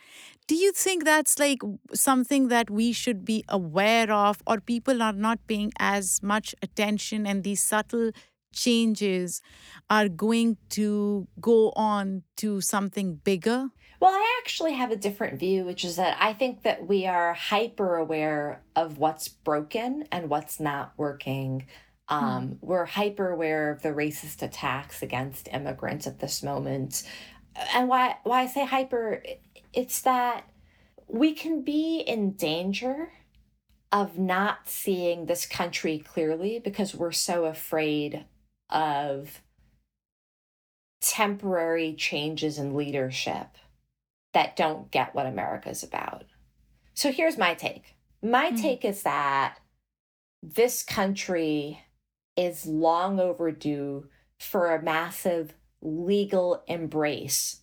Do 0.48 0.54
you 0.54 0.72
think 0.72 1.04
that's 1.04 1.38
like 1.38 1.58
something 1.94 2.48
that 2.48 2.70
we 2.70 2.92
should 2.92 3.24
be 3.24 3.44
aware 3.48 4.10
of, 4.12 4.42
or 4.46 4.60
people 4.60 5.02
are 5.02 5.12
not 5.12 5.38
paying 5.46 5.72
as 5.78 6.22
much 6.22 6.54
attention 6.62 7.26
and 7.26 7.44
these 7.44 7.62
subtle 7.62 8.10
changes 8.52 9.40
are 9.88 10.08
going 10.08 10.58
to 10.70 11.26
go 11.40 11.72
on 11.76 12.22
to 12.36 12.60
something 12.60 13.16
bigger? 13.24 13.68
Well, 14.02 14.10
I 14.10 14.40
actually 14.42 14.72
have 14.72 14.90
a 14.90 14.96
different 14.96 15.38
view, 15.38 15.64
which 15.64 15.84
is 15.84 15.94
that 15.94 16.16
I 16.18 16.32
think 16.32 16.62
that 16.62 16.88
we 16.88 17.06
are 17.06 17.34
hyper 17.34 17.94
aware 17.94 18.60
of 18.74 18.98
what's 18.98 19.28
broken 19.28 20.08
and 20.10 20.28
what's 20.28 20.58
not 20.58 20.92
working. 20.96 21.66
Um, 22.08 22.48
mm. 22.48 22.58
We're 22.62 22.84
hyper 22.84 23.30
aware 23.30 23.70
of 23.70 23.82
the 23.82 23.90
racist 23.90 24.42
attacks 24.42 25.02
against 25.02 25.46
immigrants 25.52 26.08
at 26.08 26.18
this 26.18 26.42
moment. 26.42 27.04
And 27.72 27.88
why, 27.88 28.16
why 28.24 28.40
I 28.40 28.46
say 28.48 28.66
hyper, 28.66 29.22
it's 29.72 30.00
that 30.00 30.50
we 31.06 31.32
can 31.32 31.62
be 31.62 32.00
in 32.00 32.32
danger 32.32 33.12
of 33.92 34.18
not 34.18 34.68
seeing 34.68 35.26
this 35.26 35.46
country 35.46 36.00
clearly 36.00 36.58
because 36.58 36.92
we're 36.92 37.12
so 37.12 37.44
afraid 37.44 38.24
of 38.68 39.42
temporary 41.00 41.94
changes 41.94 42.58
in 42.58 42.74
leadership 42.74 43.46
that 44.32 44.56
don't 44.56 44.90
get 44.90 45.14
what 45.14 45.26
America's 45.26 45.82
about. 45.82 46.24
So 46.94 47.12
here's 47.12 47.38
my 47.38 47.54
take. 47.54 47.96
My 48.22 48.46
mm-hmm. 48.46 48.56
take 48.56 48.84
is 48.84 49.02
that 49.02 49.58
this 50.42 50.82
country 50.82 51.80
is 52.36 52.66
long 52.66 53.20
overdue 53.20 54.06
for 54.38 54.74
a 54.74 54.82
massive 54.82 55.54
legal 55.80 56.62
embrace 56.66 57.60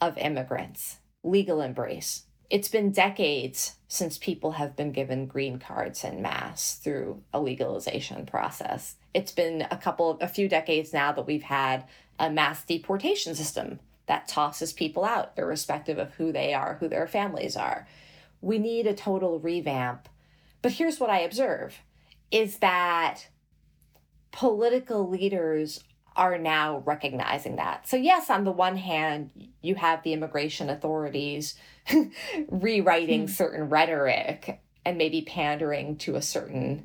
of 0.00 0.16
immigrants, 0.18 0.98
legal 1.22 1.60
embrace. 1.60 2.24
It's 2.48 2.68
been 2.68 2.90
decades 2.90 3.76
since 3.86 4.18
people 4.18 4.52
have 4.52 4.74
been 4.74 4.90
given 4.90 5.26
green 5.26 5.58
cards 5.58 6.02
in 6.02 6.20
mass 6.20 6.74
through 6.74 7.22
a 7.32 7.40
legalization 7.40 8.26
process. 8.26 8.96
It's 9.14 9.32
been 9.32 9.66
a 9.70 9.76
couple, 9.76 10.18
a 10.20 10.26
few 10.26 10.48
decades 10.48 10.92
now 10.92 11.12
that 11.12 11.26
we've 11.26 11.44
had 11.44 11.84
a 12.18 12.28
mass 12.28 12.64
deportation 12.64 13.34
system 13.34 13.78
that 14.10 14.26
tosses 14.26 14.72
people 14.72 15.04
out, 15.04 15.30
irrespective 15.36 15.96
of 15.96 16.12
who 16.14 16.32
they 16.32 16.52
are, 16.52 16.78
who 16.80 16.88
their 16.88 17.06
families 17.06 17.56
are. 17.56 17.86
We 18.40 18.58
need 18.58 18.88
a 18.88 18.92
total 18.92 19.38
revamp. 19.38 20.08
But 20.62 20.72
here's 20.72 20.98
what 20.98 21.10
I 21.10 21.20
observe 21.20 21.76
is 22.32 22.58
that 22.58 23.28
political 24.32 25.08
leaders 25.08 25.84
are 26.16 26.38
now 26.38 26.82
recognizing 26.84 27.54
that. 27.54 27.88
So, 27.88 27.96
yes, 27.96 28.30
on 28.30 28.42
the 28.42 28.50
one 28.50 28.76
hand, 28.76 29.30
you 29.62 29.76
have 29.76 30.02
the 30.02 30.12
immigration 30.12 30.70
authorities 30.70 31.54
rewriting 32.48 33.22
hmm. 33.22 33.28
certain 33.28 33.68
rhetoric 33.68 34.60
and 34.84 34.98
maybe 34.98 35.22
pandering 35.22 35.94
to 35.98 36.16
a 36.16 36.22
certain 36.22 36.84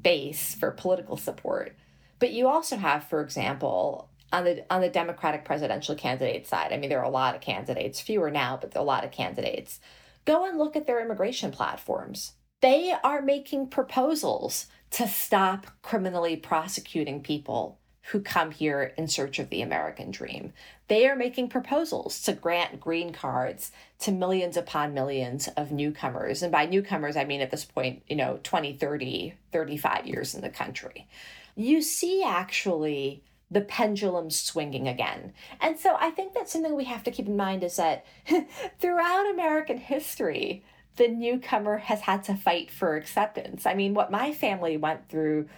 base 0.00 0.54
for 0.54 0.70
political 0.70 1.18
support. 1.18 1.76
But 2.18 2.32
you 2.32 2.48
also 2.48 2.78
have, 2.78 3.04
for 3.04 3.20
example, 3.20 4.08
on 4.32 4.44
the 4.44 4.64
on 4.72 4.80
the 4.80 4.88
Democratic 4.88 5.44
presidential 5.44 5.94
candidate 5.94 6.46
side, 6.46 6.72
I 6.72 6.76
mean, 6.76 6.90
there 6.90 7.00
are 7.00 7.04
a 7.04 7.10
lot 7.10 7.34
of 7.34 7.40
candidates, 7.40 8.00
fewer 8.00 8.30
now, 8.30 8.58
but 8.60 8.76
a 8.76 8.82
lot 8.82 9.04
of 9.04 9.10
candidates. 9.10 9.80
Go 10.24 10.44
and 10.44 10.58
look 10.58 10.76
at 10.76 10.86
their 10.86 11.00
immigration 11.00 11.50
platforms. 11.50 12.32
They 12.60 12.94
are 13.04 13.22
making 13.22 13.68
proposals 13.68 14.66
to 14.90 15.06
stop 15.06 15.66
criminally 15.82 16.36
prosecuting 16.36 17.22
people 17.22 17.78
who 18.10 18.20
come 18.20 18.50
here 18.50 18.94
in 18.96 19.06
search 19.06 19.38
of 19.38 19.50
the 19.50 19.60
American 19.60 20.10
dream. 20.10 20.52
They 20.88 21.06
are 21.06 21.16
making 21.16 21.50
proposals 21.50 22.22
to 22.22 22.32
grant 22.32 22.80
green 22.80 23.12
cards 23.12 23.70
to 24.00 24.12
millions 24.12 24.56
upon 24.56 24.94
millions 24.94 25.48
of 25.56 25.72
newcomers. 25.72 26.42
And 26.42 26.50
by 26.50 26.64
newcomers, 26.64 27.16
I 27.16 27.24
mean 27.24 27.42
at 27.42 27.50
this 27.50 27.66
point, 27.66 28.02
you 28.08 28.16
know, 28.16 28.40
20, 28.42 28.74
30, 28.74 29.34
35 29.52 30.06
years 30.06 30.34
in 30.34 30.40
the 30.40 30.48
country. 30.48 31.06
You 31.54 31.82
see 31.82 32.22
actually 32.24 33.22
the 33.50 33.60
pendulum 33.62 34.30
swinging 34.30 34.88
again. 34.88 35.32
And 35.60 35.78
so 35.78 35.96
I 35.98 36.10
think 36.10 36.34
that's 36.34 36.52
something 36.52 36.76
we 36.76 36.84
have 36.84 37.02
to 37.04 37.10
keep 37.10 37.26
in 37.26 37.36
mind 37.36 37.64
is 37.64 37.76
that 37.76 38.04
throughout 38.78 39.30
American 39.30 39.78
history, 39.78 40.62
the 40.96 41.08
newcomer 41.08 41.78
has 41.78 42.02
had 42.02 42.24
to 42.24 42.34
fight 42.34 42.70
for 42.70 42.96
acceptance. 42.96 43.64
I 43.64 43.74
mean, 43.74 43.94
what 43.94 44.10
my 44.10 44.32
family 44.32 44.76
went 44.76 45.08
through, 45.08 45.48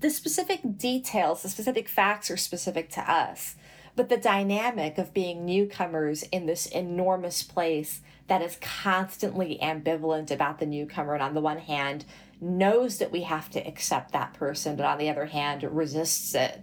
the 0.00 0.10
specific 0.10 0.60
details, 0.76 1.42
the 1.42 1.48
specific 1.48 1.88
facts 1.88 2.30
are 2.30 2.36
specific 2.36 2.90
to 2.90 3.10
us. 3.10 3.56
But 3.94 4.08
the 4.08 4.16
dynamic 4.16 4.96
of 4.96 5.12
being 5.12 5.44
newcomers 5.44 6.22
in 6.24 6.46
this 6.46 6.66
enormous 6.66 7.42
place 7.42 8.00
that 8.26 8.40
is 8.40 8.56
constantly 8.60 9.58
ambivalent 9.60 10.30
about 10.30 10.60
the 10.60 10.66
newcomer, 10.66 11.14
and 11.14 11.22
on 11.22 11.34
the 11.34 11.40
one 11.40 11.58
hand, 11.58 12.04
knows 12.40 12.98
that 12.98 13.12
we 13.12 13.22
have 13.22 13.50
to 13.50 13.66
accept 13.66 14.12
that 14.12 14.32
person, 14.32 14.76
but 14.76 14.86
on 14.86 14.98
the 14.98 15.10
other 15.10 15.26
hand, 15.26 15.62
resists 15.62 16.34
it 16.34 16.62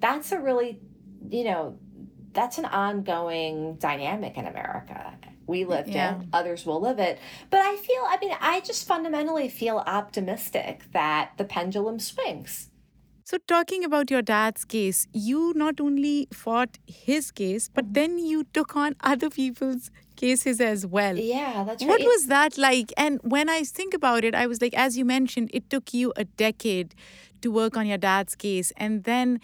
that's 0.00 0.32
a 0.32 0.38
really, 0.38 0.80
you 1.28 1.44
know, 1.44 1.78
that's 2.32 2.58
an 2.58 2.66
ongoing 2.66 3.76
dynamic 3.76 4.36
in 4.36 4.46
America. 4.46 5.14
We 5.46 5.64
lived 5.64 5.88
yeah. 5.88 6.20
it, 6.20 6.26
others 6.32 6.66
will 6.66 6.80
live 6.80 6.98
it. 6.98 7.18
But 7.48 7.60
I 7.60 7.76
feel, 7.76 8.02
I 8.06 8.18
mean, 8.20 8.36
I 8.38 8.60
just 8.60 8.86
fundamentally 8.86 9.48
feel 9.48 9.78
optimistic 9.78 10.84
that 10.92 11.32
the 11.38 11.44
pendulum 11.44 11.98
swings. 11.98 12.68
So, 13.24 13.38
talking 13.46 13.84
about 13.84 14.10
your 14.10 14.22
dad's 14.22 14.64
case, 14.64 15.06
you 15.12 15.52
not 15.54 15.80
only 15.80 16.28
fought 16.32 16.78
his 16.86 17.30
case, 17.30 17.68
but 17.68 17.84
mm-hmm. 17.84 17.92
then 17.92 18.18
you 18.18 18.44
took 18.54 18.74
on 18.74 18.94
other 19.02 19.28
people's 19.28 19.90
cases 20.16 20.60
as 20.60 20.86
well. 20.86 21.16
Yeah, 21.16 21.64
that's 21.64 21.82
right. 21.82 21.90
What 21.90 22.00
was 22.00 22.26
that 22.26 22.56
like? 22.56 22.92
And 22.96 23.20
when 23.22 23.50
I 23.50 23.64
think 23.64 23.92
about 23.94 24.24
it, 24.24 24.34
I 24.34 24.46
was 24.46 24.62
like, 24.62 24.74
as 24.74 24.96
you 24.96 25.04
mentioned, 25.04 25.50
it 25.52 25.68
took 25.68 25.92
you 25.92 26.12
a 26.16 26.24
decade 26.24 26.94
to 27.42 27.50
work 27.50 27.76
on 27.76 27.86
your 27.86 27.98
dad's 27.98 28.34
case. 28.34 28.72
And 28.76 29.04
then 29.04 29.40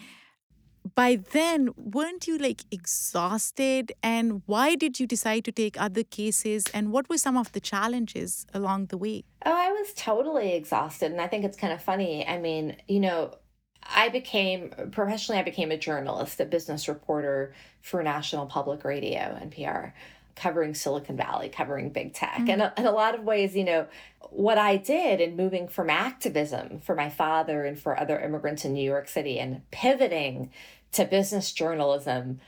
by 0.95 1.17
then, 1.31 1.69
weren't 1.75 2.25
you 2.25 2.37
like 2.37 2.63
exhausted? 2.71 3.91
And 4.01 4.41
why 4.45 4.75
did 4.75 4.99
you 4.99 5.05
decide 5.05 5.43
to 5.45 5.51
take 5.51 5.79
other 5.79 6.03
cases? 6.03 6.63
And 6.73 6.91
what 6.91 7.09
were 7.09 7.17
some 7.17 7.35
of 7.35 7.51
the 7.51 7.59
challenges 7.59 8.45
along 8.53 8.87
the 8.87 8.97
way? 8.97 9.25
Oh, 9.45 9.53
I 9.53 9.71
was 9.71 9.93
totally 9.93 10.53
exhausted. 10.53 11.11
And 11.11 11.19
I 11.19 11.27
think 11.27 11.43
it's 11.43 11.57
kind 11.57 11.73
of 11.73 11.81
funny. 11.81 12.25
I 12.25 12.39
mean, 12.39 12.77
you 12.87 13.01
know, 13.01 13.35
I 13.83 14.09
became 14.09 14.71
professionally, 14.91 15.39
I 15.39 15.43
became 15.43 15.69
a 15.71 15.77
journalist, 15.77 16.39
a 16.39 16.45
business 16.45 16.87
reporter 16.87 17.53
for 17.81 18.01
National 18.01 18.45
Public 18.47 18.83
Radio, 18.83 19.37
NPR, 19.43 19.91
covering 20.35 20.73
Silicon 20.73 21.15
Valley, 21.15 21.49
covering 21.49 21.89
big 21.89 22.13
tech. 22.13 22.33
Mm-hmm. 22.39 22.61
And 22.61 22.71
in 22.77 22.85
a 22.85 22.91
lot 22.91 23.15
of 23.15 23.23
ways, 23.23 23.55
you 23.55 23.63
know, 23.63 23.87
what 24.31 24.57
I 24.57 24.77
did 24.77 25.21
in 25.21 25.35
moving 25.35 25.67
from 25.67 25.89
activism 25.89 26.79
for 26.79 26.95
my 26.95 27.09
father 27.09 27.63
and 27.63 27.79
for 27.79 27.99
other 27.99 28.19
immigrants 28.19 28.65
in 28.65 28.73
New 28.73 28.83
York 28.83 29.07
City 29.07 29.39
and 29.39 29.69
pivoting 29.71 30.51
to 30.95 31.05
business 31.05 31.51
journalism, 31.51 32.39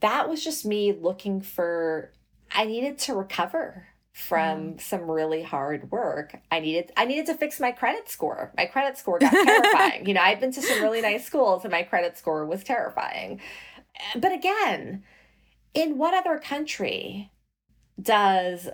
that 0.00 0.28
was 0.28 0.42
just 0.42 0.64
me 0.64 0.92
looking 0.92 1.40
for, 1.40 2.12
I 2.50 2.64
needed 2.64 2.98
to 3.00 3.14
recover 3.14 3.86
from 4.12 4.74
mm. 4.74 4.80
some 4.80 5.10
really 5.10 5.42
hard 5.42 5.90
work. 5.90 6.36
I 6.50 6.60
needed 6.60 6.92
I 6.96 7.06
needed 7.06 7.26
to 7.26 7.34
fix 7.34 7.58
my 7.58 7.72
credit 7.72 8.08
score. 8.10 8.52
My 8.56 8.66
credit 8.66 8.98
score 8.98 9.18
got 9.18 9.32
terrifying. 9.32 10.06
You 10.06 10.14
know, 10.14 10.20
I've 10.20 10.40
been 10.40 10.52
to 10.52 10.62
some 10.62 10.82
really 10.82 11.00
nice 11.00 11.24
schools 11.24 11.64
and 11.64 11.72
my 11.72 11.82
credit 11.82 12.18
score 12.18 12.44
was 12.44 12.62
terrifying. 12.62 13.40
But 14.16 14.32
again, 14.32 15.04
in 15.74 15.96
what 15.96 16.14
other 16.14 16.38
country 16.38 17.30
does 18.00 18.68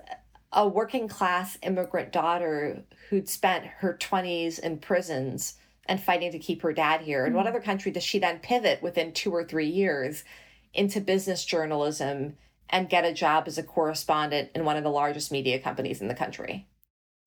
a 0.52 0.66
working 0.66 1.09
class 1.09 1.59
immigrant 1.62 2.12
daughter 2.12 2.83
who'd 3.09 3.28
spent 3.28 3.66
her 3.66 3.96
20s 4.00 4.59
in 4.59 4.78
prisons 4.78 5.54
and 5.88 6.01
fighting 6.03 6.31
to 6.33 6.38
keep 6.38 6.62
her 6.62 6.72
dad 6.72 7.01
here. 7.01 7.24
In 7.24 7.31
mm-hmm. 7.31 7.38
what 7.38 7.46
other 7.46 7.61
country 7.61 7.90
does 7.90 8.05
she 8.05 8.18
then 8.18 8.38
pivot 8.38 8.83
within 8.83 9.12
two 9.12 9.33
or 9.33 9.44
three 9.44 9.68
years 9.68 10.22
into 10.74 11.01
business 11.01 11.44
journalism 11.44 12.37
and 12.70 12.90
get 12.90 13.05
a 13.05 13.14
job 13.14 13.44
as 13.46 13.57
a 13.57 13.62
correspondent 13.62 14.51
in 14.55 14.64
one 14.64 14.77
of 14.77 14.85
the 14.85 14.90
largest 14.90 15.33
media 15.33 15.59
companies 15.59 16.01
in 16.01 16.09
the 16.09 16.14
country? 16.14 16.68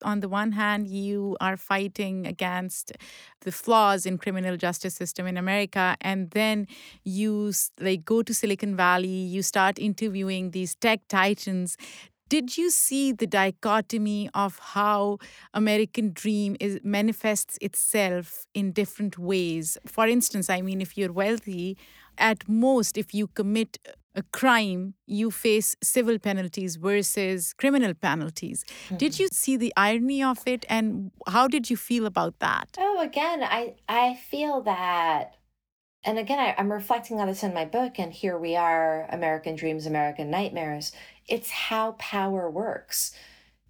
on 0.04 0.20
the 0.20 0.28
one 0.28 0.52
hand 0.52 0.88
you 0.88 1.36
are 1.40 1.56
fighting 1.56 2.26
against 2.26 2.92
the 3.42 3.52
flaws 3.52 4.06
in 4.06 4.18
criminal 4.18 4.56
justice 4.56 4.94
system 4.94 5.26
in 5.26 5.36
america 5.36 5.96
and 6.00 6.30
then 6.30 6.66
you 7.04 7.52
like 7.80 8.04
go 8.04 8.22
to 8.22 8.34
silicon 8.34 8.76
valley 8.76 9.08
you 9.08 9.42
start 9.42 9.78
interviewing 9.78 10.50
these 10.50 10.74
tech 10.74 11.00
titans 11.08 11.76
did 12.32 12.56
you 12.56 12.70
see 12.70 13.12
the 13.12 13.26
dichotomy 13.26 14.30
of 14.32 14.58
how 14.58 15.18
American 15.52 16.12
dream 16.14 16.56
is 16.60 16.80
manifests 16.82 17.58
itself 17.60 18.46
in 18.54 18.72
different 18.72 19.18
ways? 19.18 19.76
For 19.86 20.06
instance, 20.06 20.48
I 20.48 20.62
mean, 20.62 20.80
if 20.80 20.96
you're 20.96 21.12
wealthy, 21.12 21.76
at 22.16 22.48
most, 22.48 22.96
if 22.96 23.12
you 23.12 23.26
commit 23.26 23.76
a 24.14 24.22
crime, 24.38 24.94
you 25.06 25.30
face 25.30 25.76
civil 25.82 26.18
penalties 26.18 26.76
versus 26.76 27.52
criminal 27.52 27.92
penalties. 27.92 28.64
Mm-hmm. 28.64 28.96
Did 28.96 29.18
you 29.18 29.28
see 29.30 29.58
the 29.58 29.72
irony 29.76 30.22
of 30.22 30.38
it 30.46 30.64
and 30.70 31.10
how 31.26 31.48
did 31.48 31.68
you 31.68 31.76
feel 31.76 32.06
about 32.06 32.38
that? 32.38 32.68
Oh, 32.78 32.98
again, 33.02 33.42
I 33.42 33.74
I 33.90 34.14
feel 34.30 34.62
that 34.62 35.36
and 36.04 36.18
again, 36.18 36.40
I, 36.40 36.54
I'm 36.58 36.72
reflecting 36.72 37.20
on 37.20 37.28
this 37.28 37.44
in 37.44 37.54
my 37.54 37.64
book, 37.64 37.98
and 37.98 38.12
here 38.12 38.36
we 38.36 38.56
are 38.56 39.06
American 39.10 39.54
Dreams, 39.54 39.86
American 39.86 40.30
Nightmares. 40.30 40.90
It's 41.28 41.50
how 41.50 41.92
power 41.92 42.50
works. 42.50 43.14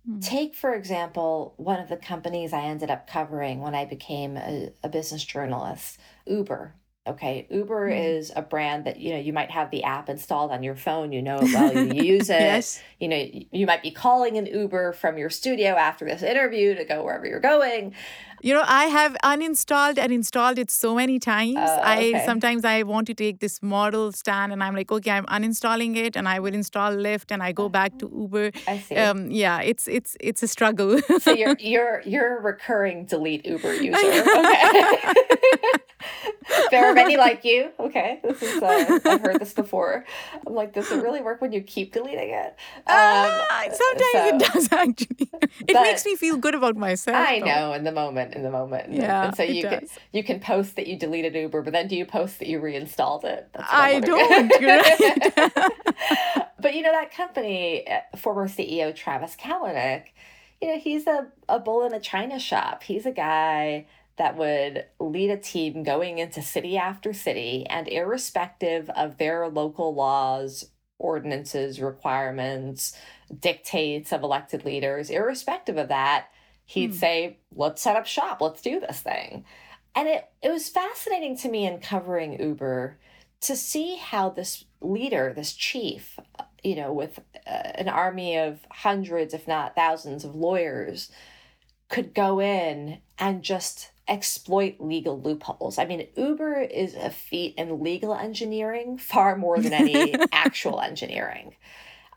Mm-hmm. 0.08 0.20
Take, 0.20 0.54
for 0.54 0.74
example, 0.74 1.54
one 1.56 1.78
of 1.78 1.88
the 1.88 1.96
companies 1.96 2.52
I 2.52 2.62
ended 2.62 2.90
up 2.90 3.06
covering 3.06 3.60
when 3.60 3.74
I 3.74 3.84
became 3.84 4.36
a, 4.36 4.72
a 4.82 4.88
business 4.88 5.24
journalist, 5.24 5.98
Uber. 6.26 6.74
Okay, 7.04 7.48
Uber 7.50 7.88
mm-hmm. 7.88 8.00
is 8.00 8.32
a 8.34 8.42
brand 8.42 8.84
that 8.84 9.00
you 9.00 9.12
know 9.12 9.18
you 9.18 9.32
might 9.32 9.50
have 9.50 9.72
the 9.72 9.82
app 9.82 10.08
installed 10.08 10.52
on 10.52 10.62
your 10.62 10.76
phone. 10.76 11.10
You 11.10 11.20
know 11.20 11.38
it 11.38 11.52
well. 11.52 11.74
You 11.74 12.02
use 12.14 12.30
it. 12.30 12.40
yes. 12.40 12.80
You 13.00 13.08
know 13.08 13.28
you 13.50 13.66
might 13.66 13.82
be 13.82 13.90
calling 13.90 14.38
an 14.38 14.46
Uber 14.46 14.92
from 14.92 15.18
your 15.18 15.28
studio 15.28 15.70
after 15.70 16.04
this 16.04 16.22
interview 16.22 16.76
to 16.76 16.84
go 16.84 17.02
wherever 17.02 17.26
you're 17.26 17.40
going. 17.40 17.94
You 18.42 18.54
know, 18.54 18.64
I 18.66 18.86
have 18.86 19.16
uninstalled 19.22 19.98
and 19.98 20.12
installed 20.12 20.58
it 20.58 20.68
so 20.68 20.96
many 20.96 21.20
times. 21.20 21.56
Uh, 21.56 21.78
okay. 21.80 22.14
I 22.14 22.26
sometimes 22.26 22.64
I 22.64 22.82
want 22.82 23.06
to 23.06 23.14
take 23.14 23.38
this 23.38 23.62
model 23.62 24.10
stand 24.10 24.52
and 24.52 24.64
I'm 24.64 24.74
like, 24.74 24.90
okay, 24.90 25.12
I'm 25.12 25.26
uninstalling 25.26 25.96
it 25.96 26.16
and 26.16 26.28
I 26.28 26.40
will 26.40 26.52
install 26.52 26.92
Lyft 26.92 27.30
and 27.30 27.40
I 27.40 27.52
go 27.52 27.68
back 27.68 27.98
to 28.00 28.10
Uber. 28.12 28.50
I 28.66 28.78
see. 28.78 28.96
Um, 28.96 29.30
yeah, 29.30 29.60
it's 29.60 29.86
it's 29.86 30.16
it's 30.18 30.42
a 30.42 30.48
struggle. 30.48 30.98
so 31.20 31.32
you're 31.32 31.56
you're 31.60 32.02
you're 32.04 32.38
a 32.38 32.42
recurring 32.42 33.04
delete 33.04 33.46
Uber 33.46 33.74
user. 33.74 33.96
Okay. 33.96 34.62
there 36.70 36.90
are 36.90 36.94
many 36.94 37.16
like 37.16 37.44
you. 37.44 37.70
Okay, 37.78 38.20
this 38.24 38.42
is 38.42 38.62
uh, 38.62 38.98
I've 39.04 39.20
heard 39.20 39.40
this 39.40 39.52
before. 39.62 40.04
I'm 40.46 40.54
like, 40.54 40.72
does 40.72 40.90
it 40.90 41.02
really 41.02 41.20
work 41.20 41.40
when 41.40 41.52
you 41.52 41.60
keep 41.60 41.92
deleting 41.92 42.30
it? 42.30 42.56
Um, 42.86 42.96
uh, 42.96 43.62
sometimes 43.70 44.12
so, 44.12 44.26
it 44.26 44.52
does 44.52 44.72
actually. 44.72 45.30
It 45.68 45.74
makes 45.74 46.04
me 46.04 46.16
feel 46.16 46.36
good 46.36 46.54
about 46.54 46.76
myself. 46.76 47.16
I 47.16 47.40
though. 47.40 47.46
know 47.46 47.72
in 47.74 47.84
the 47.84 47.92
moment, 47.92 48.31
in 48.34 48.42
the 48.42 48.50
moment. 48.50 48.92
Yeah, 48.92 49.26
and 49.26 49.36
so 49.36 49.42
you 49.42 49.62
can 49.62 49.86
you 50.12 50.24
can 50.24 50.40
post 50.40 50.76
that 50.76 50.86
you 50.86 50.98
deleted 50.98 51.34
Uber, 51.34 51.62
but 51.62 51.72
then 51.72 51.88
do 51.88 51.96
you 51.96 52.04
post 52.04 52.38
that 52.38 52.48
you 52.48 52.60
reinstalled 52.60 53.24
it? 53.24 53.48
I 53.54 54.00
don't. 54.00 54.52
Right. 54.62 55.52
but 56.60 56.74
you 56.74 56.82
know 56.82 56.92
that 56.92 57.12
company, 57.14 57.86
uh, 57.88 58.16
former 58.16 58.48
CEO 58.48 58.94
Travis 58.94 59.36
Kalanick, 59.36 60.06
you 60.60 60.68
know 60.68 60.78
he's 60.78 61.06
a 61.06 61.28
a 61.48 61.58
bull 61.58 61.84
in 61.84 61.94
a 61.94 62.00
china 62.00 62.38
shop. 62.38 62.82
He's 62.82 63.06
a 63.06 63.12
guy 63.12 63.86
that 64.16 64.36
would 64.36 64.84
lead 65.00 65.30
a 65.30 65.36
team 65.36 65.82
going 65.82 66.18
into 66.18 66.42
city 66.42 66.76
after 66.76 67.12
city 67.12 67.66
and 67.68 67.88
irrespective 67.88 68.90
of 68.90 69.18
their 69.18 69.48
local 69.48 69.94
laws, 69.94 70.70
ordinances, 70.98 71.80
requirements, 71.80 72.96
dictates 73.40 74.12
of 74.12 74.22
elected 74.22 74.64
leaders, 74.64 75.10
irrespective 75.10 75.76
of 75.76 75.88
that, 75.88 76.26
he'd 76.64 76.90
hmm. 76.90 76.96
say, 76.96 77.38
let's 77.54 77.82
set 77.82 77.96
up 77.96 78.06
shop, 78.06 78.40
let's 78.40 78.62
do 78.62 78.80
this 78.80 79.00
thing. 79.00 79.44
And 79.94 80.08
it, 80.08 80.28
it 80.42 80.50
was 80.50 80.68
fascinating 80.68 81.36
to 81.38 81.50
me 81.50 81.66
in 81.66 81.78
covering 81.78 82.40
Uber 82.40 82.98
to 83.42 83.56
see 83.56 83.96
how 83.96 84.30
this 84.30 84.64
leader, 84.80 85.32
this 85.34 85.52
chief, 85.52 86.18
you 86.62 86.76
know, 86.76 86.92
with 86.92 87.18
uh, 87.46 87.50
an 87.50 87.88
army 87.88 88.38
of 88.38 88.60
hundreds, 88.70 89.34
if 89.34 89.46
not 89.46 89.74
thousands 89.74 90.24
of 90.24 90.34
lawyers, 90.34 91.10
could 91.88 92.14
go 92.14 92.40
in 92.40 92.98
and 93.18 93.42
just 93.42 93.90
exploit 94.08 94.76
legal 94.78 95.20
loopholes. 95.20 95.78
I 95.78 95.84
mean, 95.84 96.06
Uber 96.16 96.62
is 96.62 96.94
a 96.94 97.10
feat 97.10 97.54
in 97.56 97.82
legal 97.82 98.14
engineering 98.14 98.96
far 98.98 99.36
more 99.36 99.58
than 99.58 99.72
any 99.72 100.14
actual 100.32 100.80
engineering. 100.80 101.54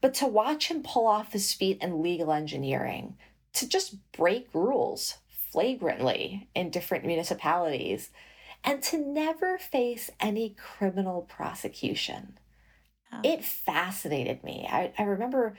But 0.02 0.14
to 0.16 0.28
watch 0.28 0.68
him 0.68 0.84
pull 0.84 1.08
off 1.08 1.34
his 1.34 1.54
feat 1.54 1.80
in 1.82 2.02
legal 2.02 2.32
engineering, 2.32 3.18
to 3.56 3.68
just 3.68 4.12
break 4.12 4.48
rules 4.54 5.18
flagrantly 5.52 6.50
in 6.54 6.70
different 6.70 7.06
municipalities, 7.06 8.12
and 8.64 8.82
to 8.84 8.98
never 8.98 9.58
face 9.58 10.10
any 10.20 10.56
criminal 10.58 11.22
prosecution. 11.22 12.38
Oh. 13.14 13.22
It 13.24 13.46
fascinated 13.46 14.44
me. 14.44 14.68
I, 14.70 14.92
I 14.98 15.04
remember 15.04 15.56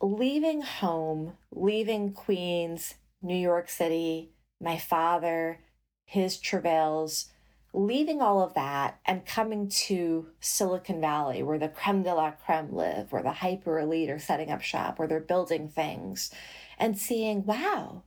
leaving 0.00 0.62
home, 0.62 1.34
leaving 1.52 2.12
Queens, 2.12 2.94
New 3.22 3.36
York 3.36 3.68
City, 3.68 4.32
my 4.60 4.78
father, 4.78 5.60
his 6.04 6.38
travails, 6.38 7.26
leaving 7.74 8.22
all 8.22 8.42
of 8.42 8.54
that 8.54 8.98
and 9.04 9.26
coming 9.26 9.68
to 9.68 10.26
Silicon 10.40 11.00
Valley, 11.00 11.42
where 11.42 11.58
the 11.58 11.68
creme 11.68 12.02
de 12.02 12.14
la 12.14 12.30
creme 12.30 12.74
live, 12.74 13.12
where 13.12 13.22
the 13.22 13.32
hyper 13.32 13.78
elite 13.78 14.10
are 14.10 14.18
setting 14.18 14.50
up 14.50 14.62
shop, 14.62 14.98
where 14.98 15.06
they're 15.06 15.20
building 15.20 15.68
things, 15.68 16.30
and 16.78 16.98
seeing, 16.98 17.44
wow, 17.44 18.04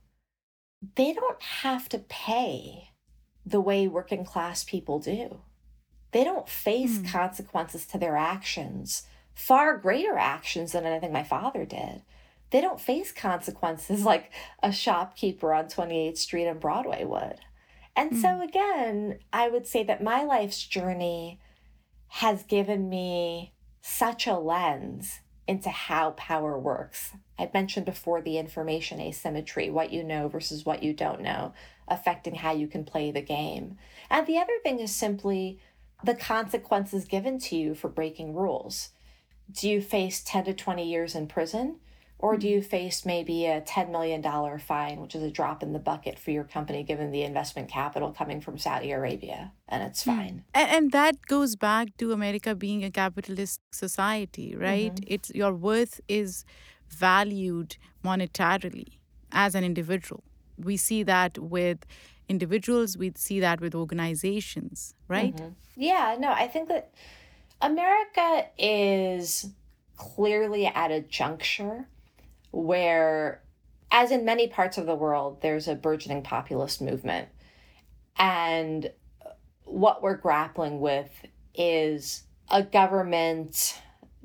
they 0.96 1.12
don't 1.12 1.40
have 1.42 1.88
to 1.90 1.98
pay 1.98 2.88
the 3.44 3.60
way 3.60 3.86
working 3.86 4.24
class 4.24 4.64
people 4.64 4.98
do. 4.98 5.40
They 6.12 6.24
don't 6.24 6.48
face 6.48 6.98
mm. 6.98 7.10
consequences 7.10 7.86
to 7.86 7.98
their 7.98 8.16
actions, 8.16 9.04
far 9.34 9.76
greater 9.76 10.18
actions 10.18 10.72
than 10.72 10.84
anything 10.84 11.12
my 11.12 11.22
father 11.22 11.64
did. 11.64 12.02
They 12.50 12.60
don't 12.60 12.80
face 12.80 13.12
consequences 13.12 14.04
like 14.04 14.30
a 14.62 14.72
shopkeeper 14.72 15.52
on 15.54 15.66
28th 15.66 16.18
Street 16.18 16.46
and 16.46 16.60
Broadway 16.60 17.04
would. 17.04 17.40
And 17.94 18.12
mm. 18.12 18.20
so, 18.20 18.42
again, 18.42 19.18
I 19.32 19.48
would 19.48 19.66
say 19.66 19.82
that 19.84 20.02
my 20.02 20.24
life's 20.24 20.64
journey 20.66 21.40
has 22.08 22.42
given 22.42 22.88
me 22.88 23.54
such 23.80 24.26
a 24.26 24.36
lens 24.36 25.20
into 25.46 25.70
how 25.70 26.12
power 26.12 26.58
works. 26.58 27.12
I 27.38 27.50
mentioned 27.52 27.86
before 27.86 28.22
the 28.22 28.38
information 28.38 29.00
asymmetry, 29.00 29.70
what 29.70 29.92
you 29.92 30.04
know 30.04 30.28
versus 30.28 30.64
what 30.64 30.82
you 30.82 30.92
don't 30.92 31.20
know, 31.20 31.52
affecting 31.88 32.36
how 32.36 32.52
you 32.52 32.68
can 32.68 32.84
play 32.84 33.10
the 33.10 33.22
game. 33.22 33.76
And 34.08 34.26
the 34.26 34.38
other 34.38 34.52
thing 34.62 34.78
is 34.78 34.94
simply 34.94 35.58
the 36.04 36.14
consequences 36.14 37.04
given 37.04 37.38
to 37.40 37.56
you 37.56 37.74
for 37.74 37.88
breaking 37.88 38.34
rules. 38.34 38.90
Do 39.50 39.68
you 39.68 39.80
face 39.80 40.22
10 40.24 40.44
to 40.44 40.54
20 40.54 40.88
years 40.88 41.14
in 41.14 41.26
prison? 41.26 41.76
Or 42.22 42.36
do 42.36 42.48
you 42.48 42.62
face 42.62 43.04
maybe 43.04 43.46
a 43.46 43.60
$10 43.60 43.90
million 43.90 44.22
fine, 44.60 45.00
which 45.00 45.16
is 45.16 45.24
a 45.24 45.30
drop 45.30 45.60
in 45.60 45.72
the 45.72 45.80
bucket 45.80 46.20
for 46.20 46.30
your 46.30 46.44
company 46.44 46.84
given 46.84 47.10
the 47.10 47.24
investment 47.24 47.68
capital 47.68 48.12
coming 48.12 48.40
from 48.40 48.58
Saudi 48.58 48.92
Arabia? 48.92 49.52
And 49.68 49.82
it's 49.82 50.04
hmm. 50.04 50.10
fine. 50.10 50.44
And, 50.54 50.70
and 50.70 50.92
that 50.92 51.26
goes 51.26 51.56
back 51.56 51.88
to 51.98 52.12
America 52.12 52.54
being 52.54 52.84
a 52.84 52.92
capitalist 52.92 53.60
society, 53.72 54.54
right? 54.54 54.94
Mm-hmm. 54.94 55.14
It's 55.14 55.30
your 55.34 55.52
worth 55.52 56.00
is 56.06 56.44
valued 56.88 57.76
monetarily 58.04 58.98
as 59.32 59.56
an 59.56 59.64
individual. 59.64 60.22
We 60.56 60.76
see 60.76 61.02
that 61.02 61.38
with 61.38 61.78
individuals, 62.28 62.96
we 62.96 63.12
see 63.16 63.40
that 63.40 63.60
with 63.60 63.74
organizations, 63.74 64.94
right? 65.08 65.34
Mm-hmm. 65.34 65.54
Yeah, 65.74 66.16
no, 66.20 66.30
I 66.30 66.46
think 66.46 66.68
that 66.68 66.94
America 67.60 68.46
is 68.56 69.50
clearly 69.96 70.66
at 70.66 70.92
a 70.92 71.00
juncture 71.00 71.88
where, 72.52 73.42
as 73.90 74.10
in 74.10 74.24
many 74.24 74.46
parts 74.46 74.78
of 74.78 74.86
the 74.86 74.94
world, 74.94 75.42
there's 75.42 75.66
a 75.66 75.74
burgeoning 75.74 76.22
populist 76.22 76.80
movement. 76.80 77.28
And 78.16 78.90
what 79.64 80.02
we're 80.02 80.16
grappling 80.16 80.80
with 80.80 81.10
is 81.54 82.24
a 82.50 82.62
government 82.62 83.80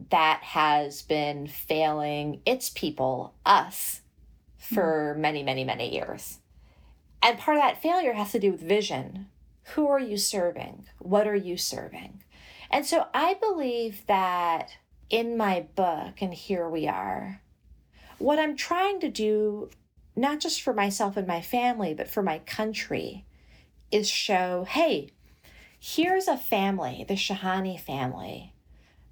that 0.09 0.41
has 0.43 1.01
been 1.01 1.47
failing 1.47 2.41
its 2.45 2.69
people, 2.69 3.33
us, 3.45 4.01
for 4.57 5.15
mm. 5.15 5.21
many, 5.21 5.43
many, 5.43 5.63
many 5.63 5.93
years. 5.93 6.39
And 7.23 7.39
part 7.39 7.57
of 7.57 7.63
that 7.63 7.81
failure 7.81 8.13
has 8.13 8.31
to 8.33 8.39
do 8.39 8.51
with 8.51 8.61
vision. 8.61 9.27
Who 9.73 9.87
are 9.87 9.99
you 9.99 10.17
serving? 10.17 10.85
What 10.99 11.27
are 11.27 11.35
you 11.35 11.57
serving? 11.57 12.23
And 12.69 12.85
so 12.85 13.07
I 13.13 13.33
believe 13.35 14.05
that 14.07 14.69
in 15.09 15.37
my 15.37 15.67
book, 15.75 16.21
and 16.21 16.33
here 16.33 16.69
we 16.69 16.87
are, 16.87 17.41
what 18.19 18.39
I'm 18.39 18.55
trying 18.55 18.99
to 19.01 19.09
do, 19.09 19.69
not 20.15 20.39
just 20.39 20.61
for 20.61 20.73
myself 20.73 21.17
and 21.17 21.27
my 21.27 21.41
family, 21.41 21.93
but 21.93 22.09
for 22.09 22.23
my 22.23 22.39
country, 22.39 23.25
is 23.91 24.09
show 24.09 24.65
hey, 24.67 25.09
here's 25.79 26.27
a 26.27 26.37
family, 26.37 27.05
the 27.07 27.15
Shahani 27.15 27.79
family, 27.79 28.53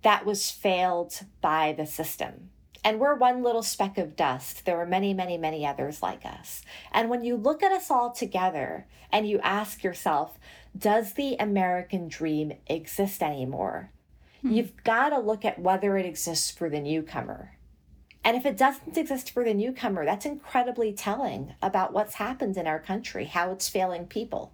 that 0.02 0.26
was 0.26 0.52
failed 0.52 1.20
by 1.42 1.74
the 1.74 1.86
system. 1.86 2.50
And 2.84 3.00
we're 3.00 3.16
one 3.16 3.42
little 3.42 3.64
speck 3.64 3.98
of 3.98 4.16
dust. 4.16 4.66
There 4.66 4.80
are 4.80 4.86
many, 4.86 5.12
many, 5.12 5.40
many 5.40 5.66
others 5.66 6.04
like 6.04 6.24
us. 6.24 6.62
And 6.92 7.10
when 7.10 7.24
you 7.24 7.36
look 7.36 7.64
at 7.64 7.72
us 7.72 7.90
all 7.90 8.12
together 8.12 8.86
and 9.12 9.28
you 9.28 9.40
ask 9.40 9.84
yourself, 9.84 10.38
does 10.78 11.14
the 11.14 11.36
American 11.40 12.08
dream 12.08 12.54
exist 12.68 13.24
anymore? 13.24 13.90
Hmm. 14.42 14.52
You've 14.52 14.84
got 14.84 15.10
to 15.10 15.20
look 15.20 15.44
at 15.44 15.58
whether 15.58 15.98
it 15.98 16.06
exists 16.06 16.52
for 16.52 16.70
the 16.70 16.80
newcomer. 16.80 17.55
And 18.26 18.36
if 18.36 18.44
it 18.44 18.58
doesn't 18.58 18.98
exist 18.98 19.30
for 19.30 19.44
the 19.44 19.54
newcomer, 19.54 20.04
that's 20.04 20.26
incredibly 20.26 20.92
telling 20.92 21.54
about 21.62 21.94
what's 21.94 22.16
happened 22.16 22.58
in 22.58 22.66
our 22.66 22.80
country, 22.80 23.26
how 23.26 23.52
it's 23.52 23.70
failing 23.70 24.08
people. 24.08 24.52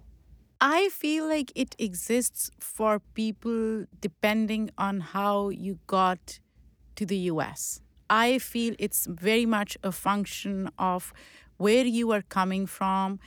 I 0.60 0.90
feel 0.90 1.26
like 1.26 1.50
it 1.54 1.74
exists 1.78 2.50
for 2.60 3.00
people 3.14 3.86
depending 3.98 4.70
on 4.76 5.00
how 5.00 5.48
you 5.48 5.78
got 5.86 6.38
to 6.96 7.06
the 7.06 7.16
US. 7.32 7.80
I 8.10 8.38
feel 8.38 8.74
it's 8.78 9.06
very 9.06 9.46
much 9.46 9.78
a 9.82 9.90
function 9.90 10.70
of 10.78 11.14
where 11.56 11.86
you 11.86 12.12
are 12.12 12.22
coming 12.22 12.66
from 12.66 13.20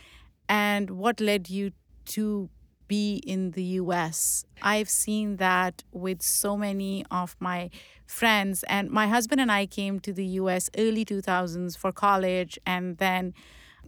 and 0.47 0.91
what 0.91 1.19
led 1.19 1.49
you 1.49 1.71
to 2.05 2.51
be 2.87 3.21
in 3.25 3.51
the 3.51 3.63
US. 3.81 4.45
I've 4.61 4.89
seen 4.89 5.37
that 5.37 5.83
with 5.91 6.21
so 6.21 6.57
many 6.57 7.05
of 7.11 7.35
my 7.39 7.69
friends 8.05 8.63
and 8.67 8.89
my 8.89 9.07
husband 9.07 9.41
and 9.41 9.51
I 9.51 9.65
came 9.65 9.99
to 10.01 10.13
the 10.13 10.25
US 10.41 10.69
early 10.77 11.03
2000s 11.05 11.77
for 11.77 11.91
college 11.91 12.59
and 12.65 12.97
then 12.97 13.33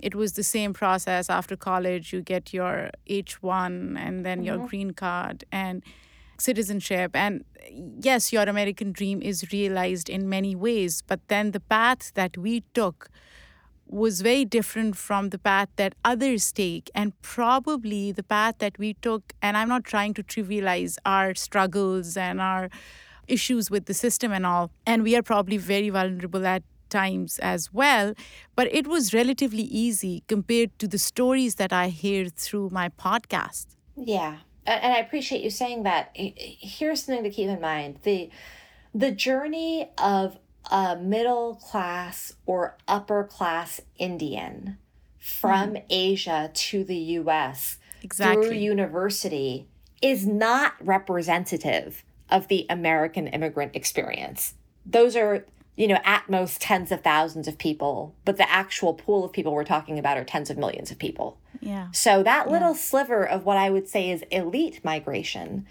it 0.02 0.16
was 0.16 0.34
the 0.34 0.43
same 0.43 0.74
process 0.74 1.30
after 1.30 1.56
college 1.56 2.14
you 2.14 2.22
get 2.22 2.54
your 2.54 2.91
H1 3.10 3.98
and 3.98 4.26
then 4.26 4.39
mm-hmm. 4.39 4.45
your 4.45 4.68
green 4.68 4.91
card 4.91 5.43
and 5.52 5.84
citizenship 6.39 7.16
and 7.16 7.43
yes 8.00 8.32
your 8.32 8.43
American 8.43 8.91
dream 8.91 9.22
is 9.22 9.52
realized 9.52 10.10
in 10.10 10.30
many 10.30 10.56
ways 10.56 11.02
but 11.02 11.20
then 11.28 11.52
the 11.52 11.60
path 11.60 12.12
that 12.14 12.38
we 12.38 12.62
took 12.74 13.10
was 13.90 14.22
very 14.22 14.46
different 14.46 14.96
from 14.96 15.30
the 15.30 15.38
path 15.38 15.70
that 15.78 15.96
others 16.04 16.52
take 16.52 16.90
and 16.94 17.20
probably 17.22 18.12
the 18.12 18.24
path 18.24 18.56
that 18.60 18.78
we 18.78 18.94
took 18.96 19.34
and 19.42 19.58
I'm 19.58 19.70
not 19.70 19.84
trying 19.84 20.14
to 20.16 20.24
trivialize 20.24 20.98
our 21.06 21.36
struggles 21.36 22.18
and 22.18 22.42
our 22.42 22.70
issues 23.28 23.70
with 23.70 23.86
the 23.86 23.94
system 23.94 24.32
and 24.32 24.46
all 24.46 24.72
and 24.86 25.04
we 25.04 25.16
are 25.16 25.24
probably 25.24 25.58
very 25.58 25.90
vulnerable 25.90 26.46
at 26.46 26.64
times 26.90 27.40
as 27.40 27.74
well, 27.74 28.14
but 28.56 28.74
it 28.74 28.88
was 28.88 29.14
relatively 29.14 29.64
easy 29.64 30.24
compared 30.28 30.78
to 30.80 30.88
the 30.88 30.98
stories 30.98 31.56
that 31.56 31.74
I 31.74 31.90
hear 31.90 32.28
through 32.28 32.70
my 32.72 32.90
podcast. 32.90 33.68
Yeah. 33.96 34.38
And 34.66 34.94
I 34.94 34.98
appreciate 35.00 35.44
you 35.44 35.50
saying 35.50 35.84
that. 35.84 36.12
Here's 36.14 37.04
something 37.04 37.24
to 37.24 37.30
keep 37.30 37.48
in 37.48 37.62
mind. 37.62 38.00
The 38.04 38.30
the 38.94 39.12
journey 39.12 39.90
of 39.98 40.38
a 40.72 40.95
middle 40.95 41.55
class 41.55 42.34
or 42.45 42.78
upper 42.88 43.24
class 43.24 43.82
Indian 43.97 44.78
from 45.18 45.74
mm. 45.74 45.84
Asia 45.89 46.51
to 46.53 46.84
the 46.84 46.95
US 46.95 47.78
exactly. 48.01 48.47
through 48.47 48.57
university 48.57 49.68
is 50.01 50.26
not 50.26 50.74
representative 50.80 52.03
of 52.30 52.47
the 52.47 52.65
American 52.70 53.28
immigrant 53.28 53.76
experience. 53.76 54.53
Those 54.86 55.15
are 55.15 55.45
you 55.78 55.88
know, 55.88 55.99
at 56.03 56.28
most 56.28 56.59
tens 56.59 56.91
of 56.91 57.01
thousands 57.01 57.47
of 57.47 57.57
people, 57.59 58.15
but 58.26 58.38
the 58.38 58.51
actual 58.51 58.95
pool 58.95 59.24
of 59.24 59.32
people 59.32 59.53
we're 59.53 59.63
talking 59.63 59.99
about 59.99 60.18
are 60.18 60.24
tens 60.24 60.49
of 60.49 60.57
millions 60.57 60.89
of 60.89 60.97
people. 60.97 61.38
Yeah. 61.61 61.89
So 61.91 62.24
that 62.24 62.49
little 62.49 62.72
yeah. 62.72 62.78
sliver 62.78 63.24
of 63.24 63.45
what 63.45 63.57
I 63.57 63.70
would 63.70 63.88
say 63.88 64.09
is 64.09 64.24
elite 64.32 64.84
migration. 64.84 65.68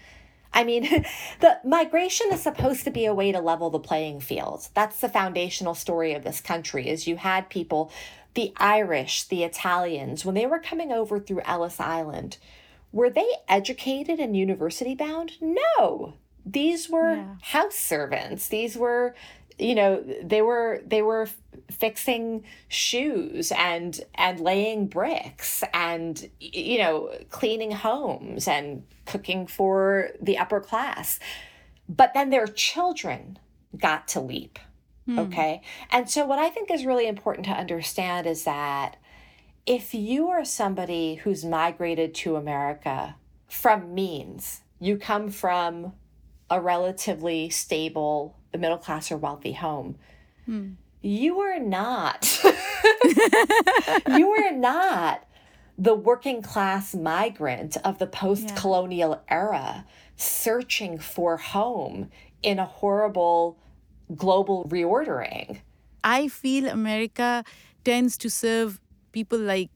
I 0.57 0.63
mean, 0.63 0.83
the 1.39 1.59
migration 1.63 2.33
is 2.33 2.41
supposed 2.41 2.83
to 2.85 2.91
be 2.91 3.05
a 3.05 3.13
way 3.13 3.31
to 3.31 3.39
level 3.39 3.69
the 3.69 3.79
playing 3.79 4.21
field. 4.21 4.67
That's 4.73 4.99
the 4.99 5.07
foundational 5.07 5.75
story 5.75 6.13
of 6.13 6.23
this 6.23 6.41
country 6.41 6.89
is 6.89 7.07
you 7.07 7.15
had 7.15 7.49
people, 7.49 7.91
the 8.33 8.53
Irish, 8.57 9.25
the 9.25 9.43
Italians, 9.43 10.25
when 10.25 10.33
they 10.33 10.47
were 10.47 10.59
coming 10.59 10.91
over 10.91 11.19
through 11.19 11.41
Ellis 11.45 11.79
Island, 11.79 12.37
were 12.91 13.11
they 13.11 13.29
educated 13.47 14.19
and 14.19 14.35
university 14.35 14.95
bound? 14.95 15.33
No. 15.39 16.15
These 16.43 16.89
were 16.89 17.15
yeah. 17.17 17.35
house 17.41 17.75
servants. 17.75 18.47
These 18.47 18.75
were 18.75 19.13
you 19.59 19.73
know 19.73 20.03
they 20.23 20.41
were 20.41 20.81
they 20.85 21.01
were 21.01 21.27
fixing 21.71 22.43
shoes 22.67 23.51
and 23.55 24.01
and 24.15 24.39
laying 24.39 24.87
bricks 24.87 25.63
and 25.73 26.29
you 26.39 26.77
know 26.77 27.11
cleaning 27.29 27.71
homes 27.71 28.47
and 28.47 28.83
cooking 29.05 29.45
for 29.45 30.09
the 30.21 30.37
upper 30.37 30.59
class 30.59 31.19
but 31.89 32.13
then 32.13 32.29
their 32.29 32.47
children 32.47 33.37
got 33.77 34.07
to 34.07 34.19
leap 34.19 34.59
hmm. 35.05 35.19
okay 35.19 35.61
and 35.91 36.09
so 36.09 36.25
what 36.25 36.39
i 36.39 36.49
think 36.49 36.71
is 36.71 36.85
really 36.85 37.07
important 37.07 37.45
to 37.45 37.51
understand 37.51 38.25
is 38.25 38.43
that 38.45 38.97
if 39.65 39.93
you 39.93 40.29
are 40.29 40.45
somebody 40.45 41.15
who's 41.15 41.43
migrated 41.43 42.13
to 42.13 42.35
america 42.35 43.15
from 43.47 43.93
means 43.93 44.61
you 44.79 44.97
come 44.97 45.29
from 45.29 45.91
a 46.49 46.61
relatively 46.61 47.49
stable 47.49 48.37
the 48.51 48.57
middle 48.57 48.77
class 48.77 49.11
or 49.11 49.17
wealthy 49.17 49.53
home. 49.53 49.97
Hmm. 50.45 50.71
You 51.07 51.39
are 51.39 51.57
not. 51.57 52.43
you 54.17 54.29
are 54.29 54.51
not 54.51 55.23
the 55.77 55.95
working 55.95 56.41
class 56.41 56.93
migrant 56.93 57.77
of 57.85 57.97
the 57.97 58.07
post 58.07 58.53
colonial 58.57 59.11
yeah. 59.11 59.33
era 59.33 59.85
searching 60.17 60.99
for 60.99 61.37
home 61.37 62.09
in 62.43 62.59
a 62.59 62.65
horrible 62.65 63.57
global 64.17 64.65
reordering. 64.65 65.61
I 66.03 66.27
feel 66.27 66.67
America 66.67 67.45
tends 67.85 68.17
to 68.17 68.29
serve 68.29 68.81
people 69.13 69.39
like 69.39 69.69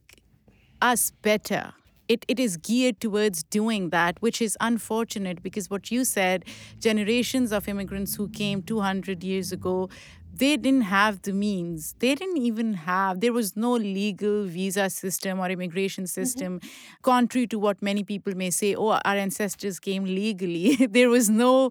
us 0.81 1.11
better 1.21 1.71
it, 2.11 2.25
it 2.27 2.41
is 2.41 2.57
geared 2.57 2.99
towards 2.99 3.43
doing 3.43 3.89
that, 3.91 4.21
which 4.21 4.41
is 4.41 4.57
unfortunate 4.59 5.41
because 5.41 5.69
what 5.69 5.91
you 5.91 6.03
said, 6.03 6.43
generations 6.77 7.53
of 7.53 7.69
immigrants 7.69 8.15
who 8.15 8.27
came 8.27 8.61
200 8.61 9.23
years 9.23 9.53
ago, 9.53 9.89
they 10.33 10.57
didn't 10.57 10.83
have 10.83 11.21
the 11.21 11.33
means. 11.33 11.95
They 11.99 12.15
didn't 12.15 12.37
even 12.37 12.73
have, 12.73 13.19
there 13.19 13.33
was 13.33 13.55
no 13.55 13.73
legal 13.73 14.45
visa 14.45 14.89
system 14.89 15.39
or 15.39 15.49
immigration 15.49 16.05
mm-hmm. 16.05 16.21
system. 16.21 16.59
Mm-hmm. 16.59 17.01
Contrary 17.01 17.47
to 17.47 17.59
what 17.59 17.81
many 17.81 18.03
people 18.03 18.35
may 18.35 18.49
say, 18.49 18.75
oh, 18.75 18.89
our 18.89 19.15
ancestors 19.15 19.79
came 19.79 20.05
legally. 20.05 20.75
there 20.89 21.09
was 21.09 21.29
no 21.29 21.69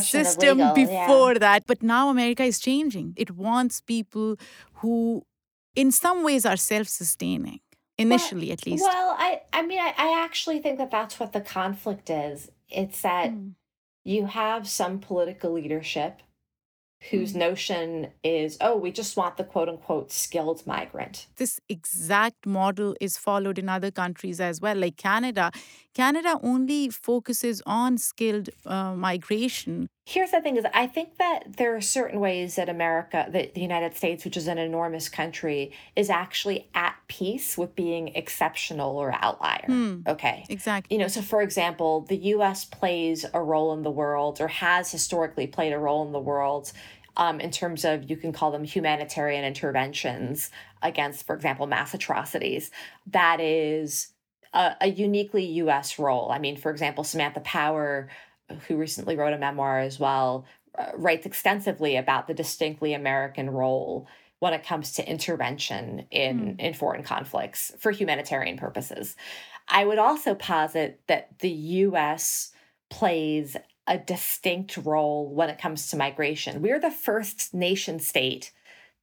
system 0.00 0.58
legal, 0.58 0.74
before 0.74 1.32
yeah. 1.32 1.38
that. 1.38 1.66
But 1.66 1.82
now 1.82 2.08
America 2.08 2.44
is 2.44 2.58
changing. 2.58 3.14
It 3.16 3.32
wants 3.32 3.80
people 3.80 4.36
who, 4.74 5.24
in 5.74 5.90
some 5.90 6.24
ways, 6.24 6.46
are 6.46 6.56
self 6.56 6.88
sustaining 6.88 7.60
initially 7.98 8.48
well, 8.48 8.52
at 8.52 8.66
least 8.66 8.82
well 8.82 9.16
i 9.18 9.40
i 9.54 9.62
mean 9.62 9.78
I, 9.78 9.94
I 9.96 10.22
actually 10.22 10.58
think 10.58 10.76
that 10.76 10.90
that's 10.90 11.18
what 11.18 11.32
the 11.32 11.40
conflict 11.40 12.10
is 12.10 12.50
it's 12.68 13.00
that 13.00 13.30
mm. 13.30 13.52
you 14.04 14.26
have 14.26 14.68
some 14.68 14.98
political 14.98 15.52
leadership 15.52 16.20
whose 17.10 17.32
mm. 17.32 17.36
notion 17.36 18.08
is 18.22 18.56
oh 18.60 18.76
we 18.76 18.90
just 18.90 19.16
want 19.16 19.36
the 19.36 19.44
quote 19.44 19.68
unquote 19.68 20.10
skilled 20.12 20.66
migrant 20.66 21.26
this 21.36 21.60
exact 21.68 22.46
model 22.46 22.94
is 23.00 23.16
followed 23.16 23.58
in 23.58 23.68
other 23.68 23.90
countries 23.90 24.40
as 24.40 24.60
well 24.60 24.76
like 24.76 24.96
canada 24.96 25.50
canada 25.94 26.38
only 26.42 26.88
focuses 26.88 27.62
on 27.66 27.98
skilled 27.98 28.50
uh, 28.66 28.94
migration 28.94 29.88
Here's 30.08 30.30
the 30.30 30.40
thing 30.40 30.56
is 30.56 30.64
I 30.72 30.86
think 30.86 31.18
that 31.18 31.56
there 31.56 31.74
are 31.74 31.80
certain 31.80 32.20
ways 32.20 32.54
that 32.54 32.68
America, 32.68 33.26
that 33.28 33.54
the 33.54 33.60
United 33.60 33.96
States, 33.96 34.24
which 34.24 34.36
is 34.36 34.46
an 34.46 34.56
enormous 34.56 35.08
country, 35.08 35.72
is 35.96 36.10
actually 36.10 36.68
at 36.76 36.94
peace 37.08 37.58
with 37.58 37.74
being 37.74 38.14
exceptional 38.14 38.96
or 38.98 39.12
outlier. 39.20 39.64
Hmm, 39.66 40.02
okay. 40.06 40.46
Exactly. 40.48 40.96
You 40.96 41.02
know, 41.02 41.08
so 41.08 41.22
for 41.22 41.42
example, 41.42 42.02
the 42.02 42.18
US 42.34 42.64
plays 42.64 43.26
a 43.34 43.42
role 43.42 43.72
in 43.72 43.82
the 43.82 43.90
world 43.90 44.40
or 44.40 44.46
has 44.46 44.92
historically 44.92 45.48
played 45.48 45.72
a 45.72 45.78
role 45.78 46.06
in 46.06 46.12
the 46.12 46.20
world 46.20 46.70
um, 47.16 47.40
in 47.40 47.50
terms 47.50 47.84
of 47.84 48.10
you 48.10 48.16
can 48.16 48.32
call 48.32 48.50
them 48.50 48.64
humanitarian 48.64 49.44
interventions 49.44 50.50
against, 50.82 51.26
for 51.26 51.34
example, 51.34 51.66
mass 51.66 51.94
atrocities. 51.94 52.70
That 53.06 53.40
is 53.40 54.12
a, 54.52 54.74
a 54.80 54.88
uniquely 54.88 55.44
US 55.44 55.98
role. 55.98 56.30
I 56.30 56.38
mean, 56.38 56.56
for 56.56 56.70
example, 56.70 57.04
Samantha 57.04 57.40
Power 57.40 58.08
who 58.66 58.76
recently 58.76 59.16
wrote 59.16 59.32
a 59.32 59.38
memoir 59.38 59.80
as 59.80 59.98
well, 59.98 60.46
uh, 60.78 60.92
writes 60.94 61.26
extensively 61.26 61.96
about 61.96 62.26
the 62.26 62.34
distinctly 62.34 62.94
American 62.94 63.50
role 63.50 64.06
when 64.38 64.52
it 64.52 64.64
comes 64.64 64.92
to 64.92 65.08
intervention 65.08 66.06
in, 66.10 66.56
mm. 66.56 66.60
in 66.60 66.74
foreign 66.74 67.02
conflicts 67.02 67.72
for 67.78 67.90
humanitarian 67.90 68.56
purposes. 68.56 69.16
I 69.68 69.84
would 69.84 69.98
also 69.98 70.34
posit 70.34 71.00
that 71.08 71.38
the 71.40 71.50
US 71.50 72.52
plays 72.90 73.56
a 73.86 73.98
distinct 73.98 74.76
role 74.78 75.32
when 75.32 75.48
it 75.48 75.58
comes 75.58 75.90
to 75.90 75.96
migration. 75.96 76.60
We're 76.62 76.80
the 76.80 76.90
first 76.90 77.54
nation 77.54 78.00
state 78.00 78.52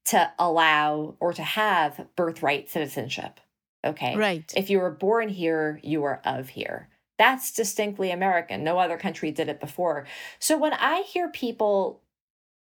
to 0.05 0.31
allow 0.38 1.15
or 1.19 1.34
to 1.34 1.43
have 1.43 2.07
birthright 2.15 2.69
citizenship. 2.69 3.39
Okay. 3.86 4.15
Right. 4.15 4.51
If 4.55 4.69
you 4.69 4.79
were 4.79 4.91
born 4.91 5.29
here, 5.29 5.79
you 5.84 6.03
are 6.03 6.21
of 6.25 6.49
here. 6.49 6.89
That's 7.17 7.51
distinctly 7.51 8.11
American. 8.11 8.63
No 8.63 8.79
other 8.79 8.97
country 8.97 9.31
did 9.31 9.47
it 9.47 9.59
before. 9.59 10.05
So 10.39 10.57
when 10.57 10.73
I 10.73 11.01
hear 11.01 11.29
people 11.29 12.01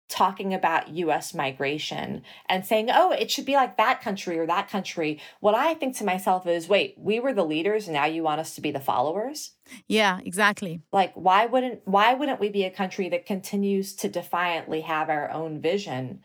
talking 0.10 0.54
about 0.54 0.90
US 0.90 1.34
migration 1.34 2.24
and 2.48 2.66
saying, 2.66 2.90
oh, 2.92 3.12
it 3.12 3.30
should 3.30 3.46
be 3.46 3.56
like 3.56 3.78
that 3.78 4.02
country 4.02 4.40
or 4.40 4.48
that 4.48 4.70
country, 4.70 5.20
what 5.42 5.54
I 5.54 5.74
think 5.74 5.98
to 5.98 6.06
myself 6.06 6.48
is, 6.48 6.70
wait, 6.70 6.96
we 6.98 7.20
were 7.20 7.34
the 7.34 7.46
leaders 7.46 7.88
and 7.88 7.94
now 7.94 8.06
you 8.06 8.24
want 8.24 8.40
us 8.40 8.56
to 8.56 8.62
be 8.62 8.72
the 8.72 8.80
followers? 8.80 9.52
Yeah, 9.88 10.20
exactly. 10.24 10.82
Like 10.94 11.14
why 11.16 11.46
wouldn't 11.46 11.82
why 11.86 12.14
wouldn't 12.14 12.40
we 12.40 12.50
be 12.50 12.64
a 12.64 12.72
country 12.72 13.10
that 13.10 13.26
continues 13.26 13.96
to 13.96 14.08
defiantly 14.08 14.82
have 14.82 15.10
our 15.10 15.30
own 15.30 15.60
vision 15.60 16.22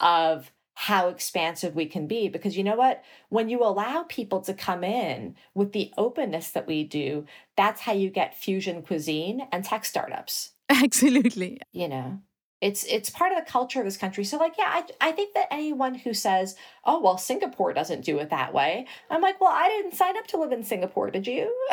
of 0.00 0.50
how 0.74 1.08
expansive 1.08 1.76
we 1.76 1.86
can 1.86 2.08
be? 2.08 2.28
Because 2.28 2.56
you 2.56 2.64
know 2.64 2.76
what? 2.76 3.04
When 3.28 3.48
you 3.48 3.62
allow 3.62 4.02
people 4.02 4.40
to 4.40 4.54
come 4.54 4.82
in 4.82 5.36
with 5.54 5.72
the 5.72 5.92
openness 5.96 6.50
that 6.50 6.66
we 6.66 6.82
do 6.82 7.26
that's 7.56 7.82
how 7.82 7.92
you 7.92 8.10
get 8.10 8.36
fusion 8.36 8.82
cuisine 8.82 9.46
and 9.52 9.64
tech 9.64 9.84
startups. 9.84 10.52
Absolutely. 10.68 11.60
You 11.70 11.86
know 11.86 12.20
it's 12.62 12.84
it's 12.84 13.10
part 13.10 13.32
of 13.32 13.44
the 13.44 13.50
culture 13.50 13.80
of 13.80 13.84
this 13.84 13.98
country 13.98 14.24
so 14.24 14.38
like 14.38 14.54
yeah 14.56 14.68
I, 14.68 15.08
I 15.08 15.12
think 15.12 15.34
that 15.34 15.48
anyone 15.50 15.94
who 15.94 16.14
says 16.14 16.56
oh 16.86 17.00
well 17.02 17.18
singapore 17.18 17.74
doesn't 17.74 18.02
do 18.02 18.18
it 18.20 18.30
that 18.30 18.54
way 18.54 18.86
i'm 19.10 19.20
like 19.20 19.40
well 19.40 19.52
i 19.52 19.68
didn't 19.68 19.94
sign 19.94 20.16
up 20.16 20.26
to 20.28 20.38
live 20.38 20.52
in 20.52 20.64
singapore 20.64 21.10
did 21.10 21.26
you 21.26 21.54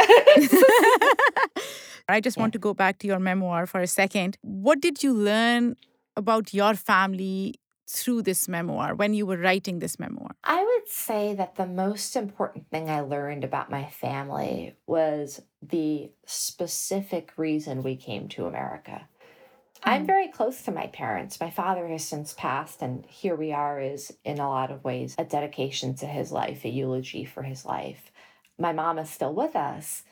i 2.09 2.19
just 2.21 2.35
yeah. 2.35 2.41
want 2.41 2.53
to 2.53 2.59
go 2.59 2.73
back 2.73 2.97
to 2.99 3.07
your 3.07 3.19
memoir 3.19 3.65
for 3.65 3.79
a 3.79 3.87
second 3.87 4.37
what 4.41 4.81
did 4.81 5.01
you 5.03 5.13
learn 5.13 5.77
about 6.17 6.53
your 6.53 6.73
family 6.73 7.55
through 7.87 8.21
this 8.21 8.47
memoir 8.47 8.93
when 8.93 9.15
you 9.15 9.25
were 9.25 9.37
writing 9.37 9.79
this 9.79 9.97
memoir? 9.97 10.29
I 10.43 10.63
would 10.63 10.87
say 10.87 11.33
that 11.33 11.55
the 11.55 11.65
most 11.65 12.15
important 12.15 12.69
thing 12.69 12.87
I 12.87 12.99
learned 12.99 13.43
about 13.43 13.71
my 13.71 13.85
family 13.85 14.75
was 14.85 15.41
the 15.61 16.11
specific 16.25 17.33
reason 17.35 17.81
we 17.81 17.95
came 17.95 18.27
to 18.29 18.45
America. 18.45 19.07
I'm 19.83 20.05
very 20.05 20.27
close 20.27 20.61
to 20.63 20.71
my 20.71 20.87
parents. 20.87 21.39
My 21.39 21.49
father 21.49 21.87
has 21.87 22.03
since 22.03 22.33
passed, 22.33 22.81
and 22.81 23.05
here 23.05 23.35
we 23.35 23.51
are 23.51 23.79
is 23.79 24.13
in 24.23 24.39
a 24.39 24.49
lot 24.49 24.71
of 24.71 24.83
ways 24.83 25.15
a 25.17 25.23
dedication 25.23 25.95
to 25.95 26.05
his 26.05 26.31
life, 26.31 26.65
a 26.65 26.69
eulogy 26.69 27.25
for 27.25 27.43
his 27.43 27.65
life. 27.65 28.11
My 28.57 28.73
mom 28.73 28.99
is 28.99 29.09
still 29.09 29.33
with 29.33 29.55
us. 29.55 30.03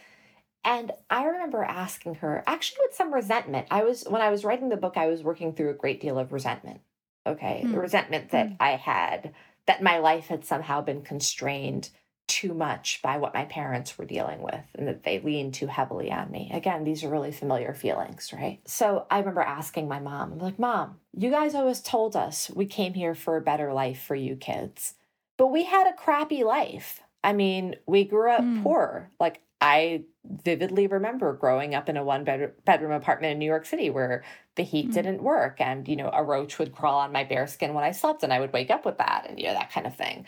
And 0.64 0.92
I 1.10 1.26
remember 1.26 1.64
asking 1.64 2.16
her, 2.16 2.44
actually 2.48 2.80
with 2.86 2.96
some 2.96 3.14
resentment. 3.14 3.68
I 3.72 3.84
was 3.84 4.04
when 4.08 4.22
I 4.22 4.30
was 4.30 4.44
writing 4.44 4.70
the 4.70 4.78
book, 4.78 4.98
I 4.98 5.08
was 5.08 5.24
working 5.24 5.54
through 5.54 5.70
a 5.70 5.76
great 5.76 6.02
deal 6.02 6.18
of 6.18 6.34
resentment 6.34 6.82
okay 7.28 7.62
mm. 7.66 7.72
the 7.72 7.80
resentment 7.80 8.32
that 8.32 8.50
mm. 8.50 8.56
i 8.60 8.72
had 8.72 9.34
that 9.66 9.84
my 9.84 9.98
life 10.00 10.28
had 10.28 10.46
somehow 10.46 10.82
been 10.82 11.02
constrained 11.02 11.90
too 12.28 12.54
much 12.54 13.02
by 13.02 13.18
what 13.18 13.34
my 13.34 13.46
parents 13.46 13.98
were 13.98 14.06
dealing 14.06 14.42
with 14.42 14.64
and 14.76 14.88
that 14.88 15.04
they 15.04 15.20
leaned 15.20 15.54
too 15.54 15.68
heavily 15.68 16.12
on 16.12 16.30
me 16.30 16.52
again 16.54 16.84
these 16.84 17.04
are 17.04 17.10
really 17.10 17.32
familiar 17.32 17.74
feelings 17.74 18.34
right 18.34 18.60
so 18.66 19.06
i 19.10 19.20
remember 19.20 19.42
asking 19.42 19.88
my 19.88 20.00
mom 20.00 20.34
i'm 20.34 20.40
like 20.40 20.60
mom 20.60 20.98
you 21.18 21.32
guys 21.32 21.56
always 21.56 21.80
told 21.82 22.16
us 22.16 22.52
we 22.54 22.66
came 22.66 22.94
here 22.94 23.16
for 23.16 23.38
a 23.38 23.42
better 23.42 23.72
life 23.74 24.02
for 24.02 24.16
you 24.16 24.36
kids 24.36 24.96
but 25.38 25.48
we 25.48 25.64
had 25.64 25.88
a 25.88 25.94
crappy 25.94 26.44
life 26.44 27.02
i 27.24 27.32
mean 27.32 27.76
we 27.86 28.04
grew 28.04 28.30
up 28.30 28.42
mm. 28.42 28.62
poor 28.62 29.10
like 29.20 29.42
I 29.60 30.04
vividly 30.24 30.88
remember 30.88 31.34
growing 31.34 31.74
up 31.74 31.90
in 31.90 31.98
a 31.98 32.04
one 32.04 32.24
bed- 32.24 32.54
bedroom 32.66 32.92
apartment 32.92 33.32
in 33.32 33.40
New 33.40 33.46
York 33.46 33.66
City 33.66 33.90
where 33.90 34.24
the 34.56 34.64
heat 34.64 34.86
mm-hmm. 34.86 34.94
didn't 34.94 35.24
work 35.24 35.60
and 35.60 35.88
you 35.88 35.96
know 35.96 36.12
a 36.14 36.24
roach 36.24 36.60
would 36.60 36.74
crawl 36.74 37.00
on 37.00 37.12
my 37.12 37.24
bare 37.24 37.48
skin 37.48 37.74
when 37.74 37.84
I 37.84 37.92
slept 37.92 38.24
and 38.24 38.34
I 38.34 38.40
would 38.40 38.54
wake 38.54 38.70
up 38.70 38.86
with 38.86 38.98
that 38.98 39.26
and 39.28 39.40
you 39.40 39.48
know 39.48 39.54
that 39.54 39.72
kind 39.72 39.88
of 39.88 39.96
thing. 39.96 40.26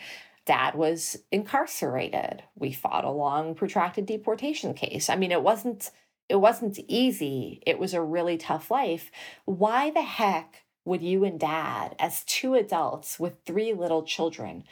Dad 0.50 0.74
was 0.74 1.16
incarcerated. 1.30 2.42
We 2.56 2.72
fought 2.72 3.04
a 3.04 3.10
long 3.10 3.54
protracted 3.54 4.06
deportation 4.06 4.74
case. 4.74 5.08
I 5.08 5.14
mean 5.14 5.30
it 5.30 5.44
wasn't 5.44 5.92
it 6.28 6.40
wasn't 6.40 6.80
easy. 6.88 7.62
It 7.64 7.78
was 7.78 7.94
a 7.94 8.02
really 8.02 8.36
tough 8.36 8.68
life. 8.68 9.12
Why 9.44 9.90
the 9.90 10.02
heck 10.02 10.64
would 10.84 11.02
you 11.02 11.24
and 11.24 11.38
dad 11.38 11.94
as 12.00 12.24
two 12.24 12.54
adults 12.54 13.20
with 13.20 13.44
three 13.46 13.72
little 13.72 14.02
children 14.02 14.64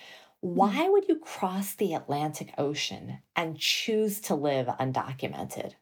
Mm-hmm. 0.44 0.54
Why 0.54 0.88
would 0.88 1.08
you 1.08 1.18
cross 1.18 1.74
the 1.74 1.94
Atlantic 1.94 2.54
Ocean 2.58 3.18
and 3.34 3.58
choose 3.58 4.20
to 4.22 4.36
live 4.36 4.66
undocumented? 4.66 5.72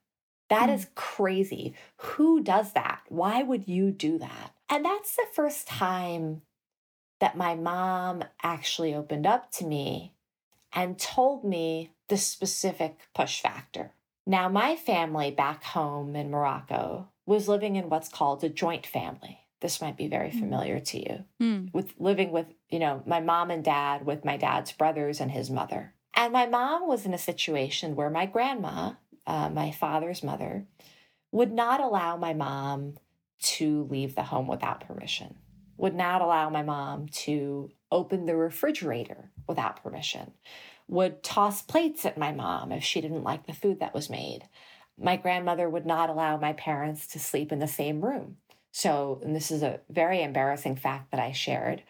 That 0.48 0.70
mm. 0.70 0.74
is 0.74 0.86
crazy. 0.94 1.74
Who 1.98 2.42
does 2.42 2.72
that? 2.72 3.02
Why 3.08 3.42
would 3.42 3.68
you 3.68 3.90
do 3.90 4.18
that? 4.18 4.52
And 4.70 4.84
that's 4.84 5.14
the 5.14 5.26
first 5.34 5.68
time 5.68 6.40
that 7.20 7.36
my 7.36 7.54
mom 7.54 8.24
actually 8.42 8.94
opened 8.94 9.26
up 9.26 9.50
to 9.52 9.64
me 9.64 10.14
and 10.72 10.98
told 10.98 11.44
me 11.44 11.92
the 12.08 12.16
specific 12.16 12.98
push 13.14 13.40
factor. 13.40 13.92
Now, 14.26 14.48
my 14.48 14.76
family 14.76 15.30
back 15.30 15.62
home 15.64 16.16
in 16.16 16.30
Morocco 16.30 17.08
was 17.24 17.48
living 17.48 17.76
in 17.76 17.88
what's 17.88 18.08
called 18.08 18.44
a 18.44 18.48
joint 18.48 18.86
family 18.86 19.46
this 19.60 19.80
might 19.80 19.96
be 19.96 20.08
very 20.08 20.30
mm. 20.30 20.38
familiar 20.38 20.80
to 20.80 20.98
you 20.98 21.24
mm. 21.40 21.72
with 21.72 21.92
living 21.98 22.30
with 22.30 22.46
you 22.68 22.78
know 22.78 23.02
my 23.06 23.20
mom 23.20 23.50
and 23.50 23.64
dad 23.64 24.04
with 24.04 24.24
my 24.24 24.36
dad's 24.36 24.72
brothers 24.72 25.20
and 25.20 25.30
his 25.30 25.50
mother 25.50 25.94
and 26.14 26.32
my 26.32 26.46
mom 26.46 26.86
was 26.86 27.06
in 27.06 27.14
a 27.14 27.18
situation 27.18 27.96
where 27.96 28.10
my 28.10 28.26
grandma 28.26 28.92
uh, 29.26 29.48
my 29.48 29.70
father's 29.70 30.22
mother 30.22 30.66
would 31.32 31.52
not 31.52 31.80
allow 31.80 32.16
my 32.16 32.32
mom 32.32 32.94
to 33.40 33.84
leave 33.90 34.14
the 34.14 34.22
home 34.22 34.46
without 34.46 34.86
permission 34.86 35.36
would 35.76 35.94
not 35.94 36.22
allow 36.22 36.48
my 36.48 36.62
mom 36.62 37.08
to 37.08 37.70
open 37.90 38.26
the 38.26 38.36
refrigerator 38.36 39.30
without 39.48 39.82
permission 39.82 40.32
would 40.88 41.22
toss 41.22 41.62
plates 41.62 42.04
at 42.04 42.18
my 42.18 42.32
mom 42.32 42.70
if 42.70 42.82
she 42.82 43.00
didn't 43.00 43.24
like 43.24 43.46
the 43.46 43.52
food 43.52 43.80
that 43.80 43.94
was 43.94 44.10
made 44.10 44.42
my 44.98 45.16
grandmother 45.16 45.68
would 45.68 45.86
not 45.86 46.08
allow 46.08 46.36
my 46.36 46.52
parents 46.54 47.06
to 47.06 47.18
sleep 47.18 47.52
in 47.52 47.58
the 47.58 47.68
same 47.68 48.00
room 48.00 48.36
so, 48.76 49.22
and 49.24 49.34
this 49.34 49.50
is 49.50 49.62
a 49.62 49.80
very 49.88 50.22
embarrassing 50.22 50.76
fact 50.76 51.10
that 51.10 51.18
I 51.18 51.32
shared. 51.32 51.82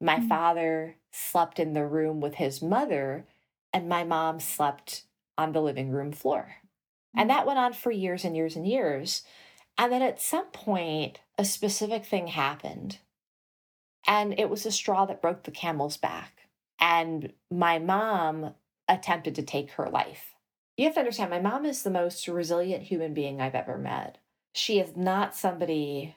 My 0.00 0.16
mm-hmm. 0.16 0.26
father 0.26 0.96
slept 1.12 1.60
in 1.60 1.72
the 1.72 1.86
room 1.86 2.20
with 2.20 2.34
his 2.34 2.60
mother, 2.60 3.28
and 3.72 3.88
my 3.88 4.02
mom 4.02 4.40
slept 4.40 5.04
on 5.38 5.52
the 5.52 5.62
living 5.62 5.92
room 5.92 6.10
floor. 6.10 6.56
Mm-hmm. 7.14 7.20
And 7.20 7.30
that 7.30 7.46
went 7.46 7.60
on 7.60 7.74
for 7.74 7.92
years 7.92 8.24
and 8.24 8.34
years 8.34 8.56
and 8.56 8.66
years. 8.66 9.22
And 9.78 9.92
then 9.92 10.02
at 10.02 10.20
some 10.20 10.46
point, 10.46 11.20
a 11.38 11.44
specific 11.44 12.04
thing 12.04 12.26
happened. 12.26 12.98
And 14.06 14.38
it 14.38 14.50
was 14.50 14.66
a 14.66 14.72
straw 14.72 15.06
that 15.06 15.22
broke 15.22 15.44
the 15.44 15.50
camel's 15.50 15.96
back. 15.96 16.48
And 16.80 17.32
my 17.50 17.78
mom 17.78 18.54
attempted 18.88 19.34
to 19.36 19.42
take 19.42 19.72
her 19.72 19.88
life. 19.88 20.34
You 20.76 20.86
have 20.86 20.94
to 20.94 21.00
understand, 21.00 21.30
my 21.30 21.40
mom 21.40 21.64
is 21.64 21.82
the 21.82 21.90
most 21.90 22.26
resilient 22.26 22.84
human 22.84 23.14
being 23.14 23.40
I've 23.40 23.54
ever 23.54 23.78
met. 23.78 24.18
She 24.54 24.80
is 24.80 24.96
not 24.96 25.36
somebody 25.36 26.16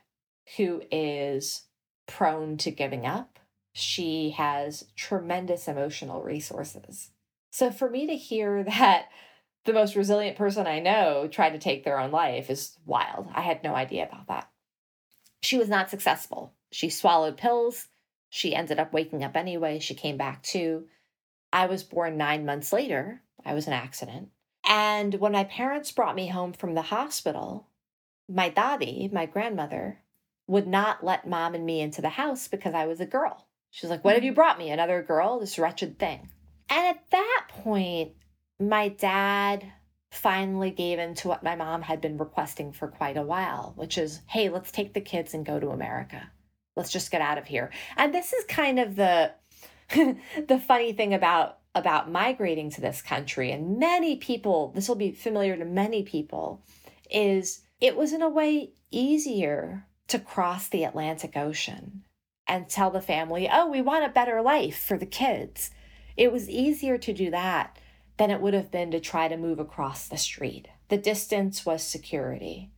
who 0.58 0.82
is 0.92 1.64
prone 2.08 2.58
to 2.58 2.72
giving 2.72 3.06
up. 3.06 3.40
She 3.74 4.32
has 4.32 4.86
tremendous 4.96 5.68
emotional 5.68 6.22
resources. 6.24 7.12
So 7.52 7.72
for 7.72 7.90
me 7.90 8.08
to 8.08 8.16
hear 8.16 8.64
that 8.68 9.10
the 9.66 9.74
most 9.74 9.96
resilient 9.96 10.38
person 10.38 10.68
I 10.68 10.80
know 10.80 11.28
tried 11.28 11.52
to 11.52 11.60
take 11.60 11.84
their 11.84 12.00
own 12.00 12.12
life 12.12 12.50
is 12.50 12.78
wild. 12.86 13.28
I 13.34 13.42
had 13.42 13.64
no 13.64 13.76
idea 13.76 14.06
about 14.08 14.28
that. 14.28 14.50
She 15.42 15.58
was 15.58 15.70
not 15.70 15.90
successful. 15.90 16.54
She 16.76 16.90
swallowed 16.90 17.38
pills. 17.38 17.88
She 18.30 18.54
ended 18.54 18.80
up 18.80 18.92
waking 18.92 19.24
up 19.24 19.38
anyway. 19.38 19.80
She 19.80 19.96
came 19.96 20.18
back 20.18 20.44
too. 20.44 20.88
I 21.54 21.68
was 21.68 21.84
born 21.84 22.18
nine 22.18 22.46
months 22.46 22.74
later. 22.74 23.22
I 23.46 23.54
was 23.54 23.66
an 23.66 23.72
accident. 23.72 24.32
And 24.68 25.16
when 25.16 25.32
my 25.32 25.46
parents 25.46 25.94
brought 25.94 26.18
me 26.18 26.28
home 26.28 26.52
from 26.52 26.76
the 26.76 26.82
hospital, 26.82 27.70
my 28.28 28.50
daddy, 28.50 29.10
my 29.14 29.26
grandmother, 29.26 30.02
would 30.48 30.68
not 30.68 31.02
let 31.02 31.26
mom 31.26 31.56
and 31.56 31.66
me 31.66 31.80
into 31.80 32.02
the 32.02 32.10
house 32.10 32.50
because 32.50 32.74
I 32.74 32.88
was 32.88 33.00
a 33.00 33.06
girl. 33.06 33.48
She 33.72 33.86
was 33.86 33.90
like, 33.92 34.04
What 34.04 34.16
have 34.16 34.26
you 34.26 34.34
mm. 34.34 34.36
brought 34.36 34.60
me? 34.60 34.70
Another 34.70 35.02
girl? 35.02 35.40
This 35.40 35.58
wretched 35.58 35.98
thing. 35.98 36.30
And 36.70 36.88
at 36.88 37.10
that 37.12 37.46
point, 37.48 38.16
my 38.60 38.90
dad 38.90 39.66
finally 40.12 40.72
gave 40.72 41.00
in 41.00 41.16
to 41.16 41.30
what 41.30 41.42
my 41.42 41.56
mom 41.56 41.84
had 41.84 42.02
been 42.02 42.18
requesting 42.18 42.74
for 42.74 42.90
quite 42.90 43.16
a 43.16 43.22
while, 43.22 43.72
which 43.78 43.98
is, 43.98 44.20
Hey, 44.28 44.50
let's 44.50 44.74
take 44.74 44.94
the 44.94 45.00
kids 45.00 45.34
and 45.34 45.46
go 45.46 45.58
to 45.58 45.70
America. 45.70 46.32
Let's 46.76 46.92
just 46.92 47.12
get 47.12 47.22
out 47.22 47.38
of 47.38 47.46
here. 47.46 47.72
And 47.98 48.14
this 48.14 48.34
is 48.34 48.44
kind 48.46 48.80
of 48.80 48.96
the 48.96 49.32
the 50.48 50.60
funny 50.60 50.94
thing 50.94 51.14
about 51.14 51.60
about 51.76 52.12
migrating 52.12 52.70
to 52.72 52.82
this 52.82 53.02
country 53.02 53.52
and 53.52 53.78
many 53.78 54.16
people 54.16 54.72
this 54.74 54.88
will 54.88 54.96
be 54.96 55.12
familiar 55.12 55.56
to 55.58 55.66
many 55.66 56.02
people 56.02 56.64
is 57.12 57.62
it 57.80 57.96
was 57.96 58.14
in 58.14 58.22
a 58.22 58.30
way 58.30 58.72
easier 58.92 59.86
to 60.08 60.20
cross 60.20 60.68
the 60.68 60.84
Atlantic 60.84 61.36
Ocean 61.36 62.04
and 62.48 62.70
tell 62.70 62.92
the 62.92 63.02
family, 63.02 63.50
oh, 63.52 63.70
we 63.70 63.82
want 63.82 64.06
a 64.06 64.10
better 64.10 64.42
life 64.42 64.78
for 64.78 64.98
the 64.98 65.06
kids. 65.06 65.72
It 66.16 66.32
was 66.32 66.50
easier 66.50 66.98
to 66.98 67.14
do 67.14 67.32
that 67.32 67.78
than 68.18 68.32
it 68.32 68.40
would 68.40 68.54
have 68.54 68.72
been 68.72 68.92
to 68.92 69.00
try 69.00 69.28
to 69.28 69.38
move 69.38 69.60
across 69.60 70.08
the 70.08 70.18
street. 70.18 70.68
The 70.90 70.98
distance 70.98 71.66
was 71.66 71.84
security. 71.84 72.72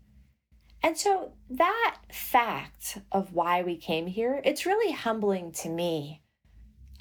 And 0.87 0.97
so 0.97 1.33
that 1.49 1.97
fact 2.09 2.99
of 3.11 3.33
why 3.33 3.61
we 3.61 3.75
came 3.75 4.07
here, 4.07 4.39
it's 4.45 4.65
really 4.65 4.93
humbling 4.93 5.51
to 5.51 5.67
me. 5.67 6.21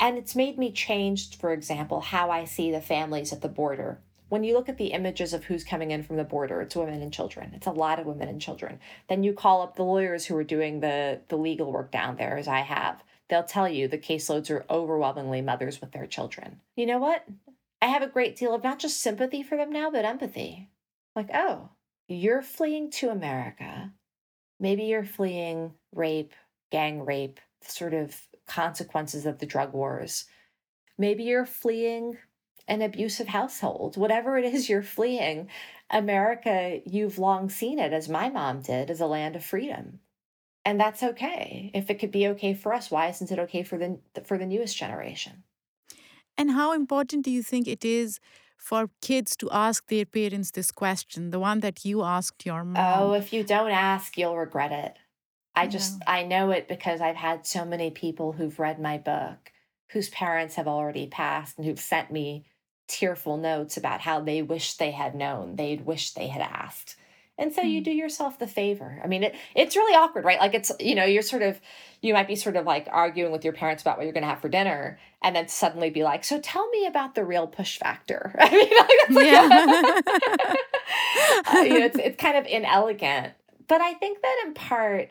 And 0.00 0.18
it's 0.18 0.34
made 0.34 0.58
me 0.58 0.72
change, 0.72 1.38
for 1.38 1.52
example, 1.52 2.00
how 2.00 2.32
I 2.32 2.46
see 2.46 2.72
the 2.72 2.80
families 2.80 3.32
at 3.32 3.42
the 3.42 3.48
border 3.48 4.00
when 4.28 4.42
you 4.42 4.54
look 4.54 4.68
at 4.68 4.76
the 4.76 4.88
images 4.88 5.32
of 5.32 5.44
who's 5.44 5.62
coming 5.62 5.92
in 5.92 6.02
from 6.02 6.16
the 6.16 6.24
border, 6.24 6.60
it's 6.60 6.74
women 6.74 7.00
and 7.00 7.12
children. 7.12 7.52
It's 7.54 7.68
a 7.68 7.72
lot 7.72 8.00
of 8.00 8.06
women 8.06 8.28
and 8.28 8.40
children. 8.40 8.80
Then 9.08 9.22
you 9.22 9.32
call 9.32 9.62
up 9.62 9.76
the 9.76 9.84
lawyers 9.84 10.26
who 10.26 10.36
are 10.36 10.42
doing 10.42 10.80
the, 10.80 11.20
the 11.28 11.36
legal 11.36 11.70
work 11.70 11.92
down 11.92 12.16
there, 12.16 12.36
as 12.36 12.48
I 12.48 12.62
have. 12.62 13.04
They'll 13.28 13.44
tell 13.44 13.68
you 13.68 13.86
the 13.86 13.98
caseloads 13.98 14.50
are 14.50 14.66
overwhelmingly 14.68 15.42
mothers 15.42 15.80
with 15.80 15.92
their 15.92 16.08
children. 16.08 16.60
You 16.74 16.86
know 16.86 16.98
what? 16.98 17.24
I 17.80 17.86
have 17.86 18.02
a 18.02 18.08
great 18.08 18.34
deal 18.34 18.52
of 18.52 18.64
not 18.64 18.80
just 18.80 19.00
sympathy 19.00 19.44
for 19.44 19.56
them 19.56 19.70
now, 19.70 19.92
but 19.92 20.04
empathy. 20.04 20.70
Like, 21.14 21.30
oh, 21.32 21.70
you're 22.08 22.42
fleeing 22.42 22.90
to 22.92 23.10
America. 23.10 23.92
Maybe 24.58 24.84
you're 24.84 25.04
fleeing 25.04 25.74
rape, 25.92 26.34
gang 26.70 27.04
rape, 27.04 27.40
sort 27.62 27.94
of 27.94 28.20
consequences 28.46 29.26
of 29.26 29.38
the 29.38 29.46
drug 29.46 29.72
wars. 29.72 30.24
Maybe 30.98 31.24
you're 31.24 31.46
fleeing 31.46 32.16
an 32.68 32.82
abusive 32.82 33.28
household. 33.28 33.96
Whatever 33.96 34.38
it 34.38 34.44
is 34.44 34.68
you're 34.68 34.82
fleeing, 34.82 35.48
America, 35.90 36.80
you've 36.84 37.18
long 37.18 37.48
seen 37.48 37.78
it, 37.78 37.92
as 37.92 38.08
my 38.08 38.28
mom 38.28 38.60
did, 38.60 38.90
as 38.90 39.00
a 39.00 39.06
land 39.06 39.36
of 39.36 39.44
freedom. 39.44 40.00
And 40.64 40.80
that's 40.80 41.02
okay. 41.02 41.70
If 41.74 41.90
it 41.90 42.00
could 42.00 42.10
be 42.10 42.26
okay 42.28 42.54
for 42.54 42.72
us, 42.72 42.90
why 42.90 43.08
isn't 43.08 43.30
it 43.30 43.38
okay 43.38 43.62
for 43.62 43.78
the 43.78 44.00
for 44.24 44.36
the 44.36 44.46
newest 44.46 44.76
generation? 44.76 45.44
And 46.36 46.50
how 46.50 46.72
important 46.72 47.24
do 47.24 47.30
you 47.30 47.42
think 47.42 47.68
it 47.68 47.84
is 47.84 48.18
for 48.56 48.90
kids 49.00 49.36
to 49.36 49.50
ask 49.50 49.86
their 49.86 50.04
parents 50.04 50.50
this 50.50 50.70
question, 50.70 51.30
the 51.30 51.38
one 51.38 51.60
that 51.60 51.84
you 51.84 52.02
asked 52.02 52.44
your 52.44 52.64
mom? 52.64 53.02
Oh, 53.02 53.12
if 53.12 53.32
you 53.32 53.44
don't 53.44 53.70
ask, 53.70 54.16
you'll 54.16 54.36
regret 54.36 54.72
it. 54.72 54.96
I 55.54 55.66
just, 55.66 56.02
I 56.06 56.22
know 56.22 56.50
it 56.50 56.68
because 56.68 57.00
I've 57.00 57.16
had 57.16 57.46
so 57.46 57.64
many 57.64 57.90
people 57.90 58.32
who've 58.32 58.58
read 58.58 58.78
my 58.78 58.98
book 58.98 59.52
whose 59.90 60.10
parents 60.10 60.56
have 60.56 60.68
already 60.68 61.06
passed 61.06 61.56
and 61.56 61.66
who've 61.66 61.80
sent 61.80 62.10
me 62.10 62.44
tearful 62.88 63.36
notes 63.36 63.76
about 63.76 64.00
how 64.00 64.20
they 64.20 64.42
wish 64.42 64.74
they 64.74 64.90
had 64.90 65.14
known, 65.14 65.56
they'd 65.56 65.86
wish 65.86 66.12
they 66.12 66.28
had 66.28 66.42
asked. 66.42 66.96
And 67.38 67.52
so 67.52 67.60
you 67.60 67.80
hmm. 67.80 67.84
do 67.84 67.90
yourself 67.90 68.38
the 68.38 68.46
favor. 68.46 69.00
I 69.04 69.06
mean, 69.06 69.22
it, 69.22 69.34
it's 69.54 69.76
really 69.76 69.94
awkward, 69.94 70.24
right? 70.24 70.40
Like 70.40 70.54
it's, 70.54 70.72
you 70.80 70.94
know, 70.94 71.04
you're 71.04 71.22
sort 71.22 71.42
of, 71.42 71.60
you 72.00 72.14
might 72.14 72.28
be 72.28 72.36
sort 72.36 72.56
of 72.56 72.64
like 72.64 72.88
arguing 72.90 73.32
with 73.32 73.44
your 73.44 73.52
parents 73.52 73.82
about 73.82 73.98
what 73.98 74.04
you're 74.04 74.14
going 74.14 74.22
to 74.22 74.28
have 74.28 74.40
for 74.40 74.48
dinner 74.48 74.98
and 75.22 75.36
then 75.36 75.48
suddenly 75.48 75.90
be 75.90 76.02
like, 76.02 76.24
so 76.24 76.40
tell 76.40 76.68
me 76.70 76.86
about 76.86 77.14
the 77.14 77.24
real 77.24 77.46
push 77.46 77.78
factor. 77.78 78.34
I 78.38 78.50
mean, 78.50 79.16
like, 79.16 79.26
yeah. 79.26 80.54
uh, 81.54 81.62
you 81.62 81.78
know, 81.80 81.86
it's, 81.86 81.98
it's 82.02 82.22
kind 82.22 82.38
of 82.38 82.46
inelegant. 82.46 83.34
But 83.68 83.80
I 83.80 83.94
think 83.94 84.22
that 84.22 84.42
in 84.46 84.54
part, 84.54 85.10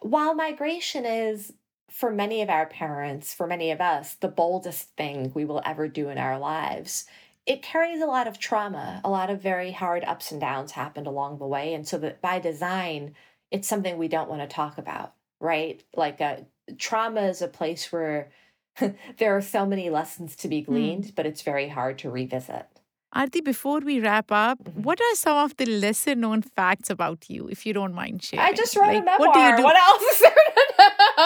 while 0.00 0.34
migration 0.34 1.04
is 1.04 1.52
for 1.90 2.10
many 2.10 2.42
of 2.42 2.50
our 2.50 2.66
parents, 2.66 3.32
for 3.34 3.46
many 3.46 3.70
of 3.70 3.80
us, 3.80 4.14
the 4.14 4.28
boldest 4.28 4.96
thing 4.96 5.32
we 5.34 5.44
will 5.44 5.62
ever 5.64 5.88
do 5.88 6.08
in 6.08 6.18
our 6.18 6.38
lives, 6.38 7.06
it 7.48 7.62
carries 7.62 8.02
a 8.02 8.06
lot 8.06 8.28
of 8.28 8.38
trauma. 8.38 9.00
A 9.02 9.10
lot 9.10 9.30
of 9.30 9.40
very 9.40 9.72
hard 9.72 10.04
ups 10.04 10.30
and 10.30 10.40
downs 10.40 10.72
happened 10.72 11.06
along 11.06 11.38
the 11.38 11.46
way. 11.46 11.72
And 11.72 11.88
so 11.88 11.96
that 11.98 12.20
by 12.20 12.38
design, 12.38 13.14
it's 13.50 13.66
something 13.66 13.96
we 13.96 14.06
don't 14.06 14.28
want 14.28 14.42
to 14.42 14.54
talk 14.54 14.76
about, 14.76 15.14
right? 15.40 15.82
Like 15.96 16.20
uh, 16.20 16.36
trauma 16.76 17.22
is 17.22 17.40
a 17.40 17.48
place 17.48 17.90
where 17.90 18.30
there 19.16 19.34
are 19.34 19.40
so 19.40 19.64
many 19.64 19.88
lessons 19.88 20.36
to 20.36 20.48
be 20.48 20.60
hmm. 20.60 20.72
gleaned, 20.72 21.04
mm. 21.04 21.14
but 21.14 21.24
it's 21.24 21.42
very 21.42 21.68
hard 21.68 21.98
to 22.00 22.10
revisit. 22.10 22.66
Aarti, 23.14 23.42
before 23.42 23.80
we 23.80 24.00
wrap 24.00 24.30
up, 24.30 24.62
mm-hmm. 24.62 24.82
what 24.82 25.00
are 25.00 25.14
some 25.14 25.38
of 25.38 25.56
the 25.56 25.64
lesser 25.64 26.14
known 26.14 26.42
facts 26.42 26.90
about 26.90 27.30
you, 27.30 27.48
if 27.48 27.64
you 27.64 27.72
don't 27.72 27.94
mind 27.94 28.22
sharing? 28.22 28.44
I 28.46 28.52
just 28.52 28.76
wrote 28.76 28.88
like, 28.88 29.02
a 29.02 29.04
memoir. 29.04 29.28
What, 29.28 29.34
do 29.34 29.40
you 29.40 29.56
do? 29.56 29.62
what 29.62 29.76
else 29.76 30.02
is 30.02 30.18
there 30.20 30.30
to 30.30 30.62
know? 30.76 30.84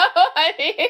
I 0.47 0.53
mean, 0.57 0.87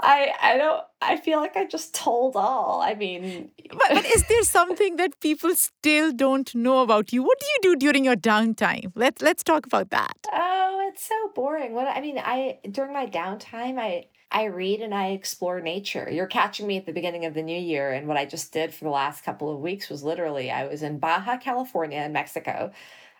I 0.00 0.32
I 0.40 0.56
don't 0.56 0.82
I 1.02 1.16
feel 1.16 1.38
like 1.40 1.56
I 1.56 1.64
just 1.66 1.94
told 1.94 2.36
all. 2.36 2.80
I 2.80 2.94
mean 2.94 3.50
but, 3.70 3.88
but 3.90 4.04
is 4.06 4.24
there 4.28 4.44
something 4.44 4.96
that 4.96 5.18
people 5.20 5.54
still 5.54 6.12
don't 6.12 6.54
know 6.54 6.82
about 6.82 7.12
you? 7.12 7.22
What 7.22 7.38
do 7.40 7.46
you 7.46 7.58
do 7.62 7.76
during 7.76 8.04
your 8.04 8.16
downtime? 8.16 8.92
Let's 8.94 9.22
let's 9.22 9.42
talk 9.42 9.66
about 9.66 9.90
that. 9.90 10.16
Oh, 10.32 10.88
it's 10.90 11.06
so 11.06 11.32
boring. 11.34 11.74
What 11.74 11.88
I 11.88 12.00
mean, 12.00 12.18
I 12.18 12.58
during 12.70 12.92
my 12.92 13.06
downtime 13.06 13.78
I 13.78 14.06
I 14.30 14.44
read 14.44 14.80
and 14.80 14.94
I 14.94 15.08
explore 15.08 15.60
nature. 15.60 16.08
You're 16.10 16.26
catching 16.26 16.66
me 16.66 16.76
at 16.76 16.86
the 16.86 16.92
beginning 16.92 17.24
of 17.24 17.34
the 17.34 17.42
new 17.42 17.58
year 17.58 17.92
and 17.92 18.06
what 18.06 18.18
I 18.18 18.26
just 18.26 18.52
did 18.52 18.74
for 18.74 18.84
the 18.84 18.90
last 18.90 19.24
couple 19.24 19.50
of 19.52 19.60
weeks 19.60 19.88
was 19.88 20.04
literally 20.04 20.50
I 20.50 20.66
was 20.66 20.82
in 20.82 20.98
Baja 20.98 21.38
California 21.38 22.00
in 22.00 22.12
Mexico 22.12 22.70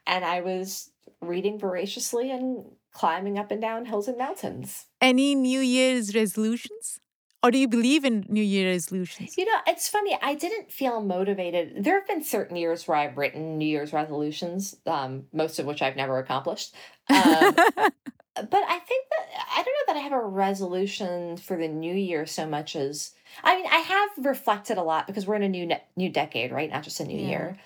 and 0.07 0.25
I 0.25 0.43
was 0.43 0.91
reading 1.21 1.59
voraciously 1.59 2.31
and 2.31 2.65
climbing 2.93 3.39
up 3.39 3.51
and 3.51 3.61
down 3.61 3.87
hills 3.87 4.09
and 4.09 4.19
mountains. 4.19 4.87
Any 5.01 5.35
New 5.35 5.61
Year's 5.61 6.15
resolutions? 6.15 7.01
Or 7.43 7.53
do 7.53 7.59
you 7.59 7.69
believe 7.69 8.05
in 8.05 8.27
New 8.29 8.43
Year 8.43 8.69
resolutions? 8.69 9.39
You 9.39 9.45
know, 9.45 9.59
it's 9.67 9.89
funny. 9.89 10.19
I 10.21 10.35
didn't 10.35 10.73
feel 10.73 11.01
motivated. 11.01 11.85
There 11.85 11.95
have 11.95 12.09
been 12.09 12.25
certain 12.25 12.57
years 12.57 12.89
where 12.89 12.97
I've 12.97 13.17
written 13.17 13.59
New 13.59 13.67
Year's 13.67 13.93
resolutions, 13.93 14.75
um, 14.87 15.27
most 15.33 15.61
of 15.61 15.67
which 15.67 15.81
I've 15.81 15.95
never 15.95 16.19
accomplished. 16.19 16.75
Um, 17.09 17.55
but 17.55 18.65
I 18.69 18.79
think 18.81 19.07
that 19.11 19.27
I 19.53 19.63
don't 19.63 19.67
know 19.67 19.87
that 19.87 19.97
I 19.97 20.01
have 20.01 20.13
a 20.13 20.21
resolution 20.21 21.37
for 21.37 21.57
the 21.57 21.69
new 21.69 21.95
year 21.95 22.27
so 22.27 22.45
much 22.45 22.75
as 22.75 23.13
I 23.45 23.57
mean, 23.57 23.67
I 23.67 23.79
have 23.79 24.27
reflected 24.27 24.79
a 24.79 24.83
lot 24.83 25.07
because 25.07 25.27
we're 25.27 25.37
in 25.37 25.43
a 25.45 25.49
new 25.49 25.67
ne- 25.67 25.85
new 25.97 26.11
decade, 26.11 26.51
right? 26.51 26.71
Not 26.71 26.83
just 26.83 26.99
a 26.99 27.05
new 27.05 27.21
yeah. 27.21 27.29
year. 27.29 27.59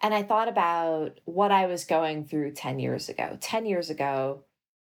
And 0.00 0.14
I 0.14 0.22
thought 0.22 0.48
about 0.48 1.18
what 1.24 1.50
I 1.50 1.66
was 1.66 1.84
going 1.84 2.24
through 2.24 2.52
10 2.52 2.78
years 2.78 3.08
ago. 3.08 3.36
10 3.40 3.66
years 3.66 3.90
ago, 3.90 4.44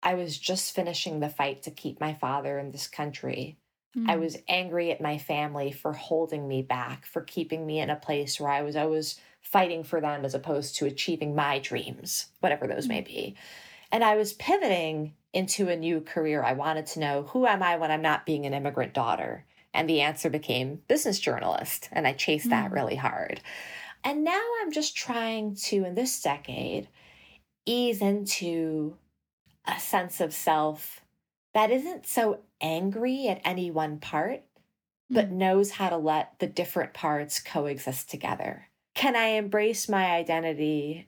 I 0.04 0.16
was 0.16 0.38
just 0.38 0.74
finishing 0.74 1.20
the 1.20 1.30
fight 1.30 1.64
to 1.64 1.72
keep 1.72 2.00
my 2.00 2.14
father 2.14 2.58
in 2.58 2.72
this 2.72 2.88
country. 2.88 3.58
Mm-hmm. 3.96 4.10
I 4.10 4.16
hmm. 4.16 4.22
was 4.22 4.38
angry 4.48 4.92
at 4.92 5.02
my 5.02 5.18
family 5.18 5.72
for 5.72 5.94
holding 5.94 6.48
me 6.48 6.62
back, 6.62 7.06
for 7.06 7.22
keeping 7.22 7.66
me 7.66 7.80
in 7.80 7.90
a 7.90 7.96
place 7.96 8.40
where 8.40 8.52
I 8.52 8.62
was 8.62 8.76
always 8.76 9.20
fighting 9.42 9.84
for 9.84 10.00
them 10.00 10.24
as 10.24 10.34
opposed 10.34 10.76
to 10.78 10.86
achieving 10.86 11.36
my 11.36 11.60
dreams, 11.60 12.28
whatever 12.40 12.68
those 12.68 12.84
mm-hmm. 12.84 12.96
may 12.96 13.02
be. 13.02 13.36
And 13.92 14.04
I 14.04 14.16
was 14.16 14.34
pivoting 14.34 15.14
into 15.34 15.70
a 15.70 15.76
new 15.76 16.02
career. 16.02 16.44
I 16.44 16.54
wanted 16.54 16.86
to 16.88 17.00
know 17.00 17.24
who 17.24 17.46
am 17.46 17.62
I 17.62 17.78
when 17.78 17.92
I'm 17.92 18.02
not 18.02 18.26
being 18.26 18.46
an 18.46 18.54
immigrant 18.54 18.94
daughter? 18.94 19.46
And 19.74 19.90
the 19.90 20.02
answer 20.02 20.30
became 20.30 20.82
business 20.88 21.20
journalist. 21.20 21.90
And 21.92 22.08
I 22.08 22.14
chased 22.14 22.46
mm-hmm. 22.46 22.52
that 22.52 22.68
hmm. 22.70 22.74
really 22.74 22.96
hard. 22.96 23.42
And 24.04 24.24
now 24.24 24.42
I'm 24.62 24.72
just 24.72 24.96
trying 24.96 25.56
to, 25.56 25.86
in 25.86 25.96
this 25.96 26.22
decade, 26.22 26.88
ease 27.66 28.02
into 28.02 28.96
a 29.66 29.80
sense 29.80 30.20
of 30.22 30.34
self 30.34 31.02
that 31.54 31.72
isn't 31.72 32.08
so 32.08 32.40
angry 32.62 33.28
at 33.28 33.42
any 33.44 33.70
one 33.70 34.00
part, 34.00 34.44
but 35.10 35.30
mm. 35.30 35.34
knows 35.34 35.72
how 35.72 35.90
to 35.90 35.98
let 35.98 36.40
the 36.40 36.48
different 36.48 36.94
parts 36.94 37.40
coexist 37.40 38.10
together. 38.10 38.68
Can 38.94 39.16
I 39.16 39.28
embrace 39.30 39.90
my 39.90 40.12
identity 40.12 41.08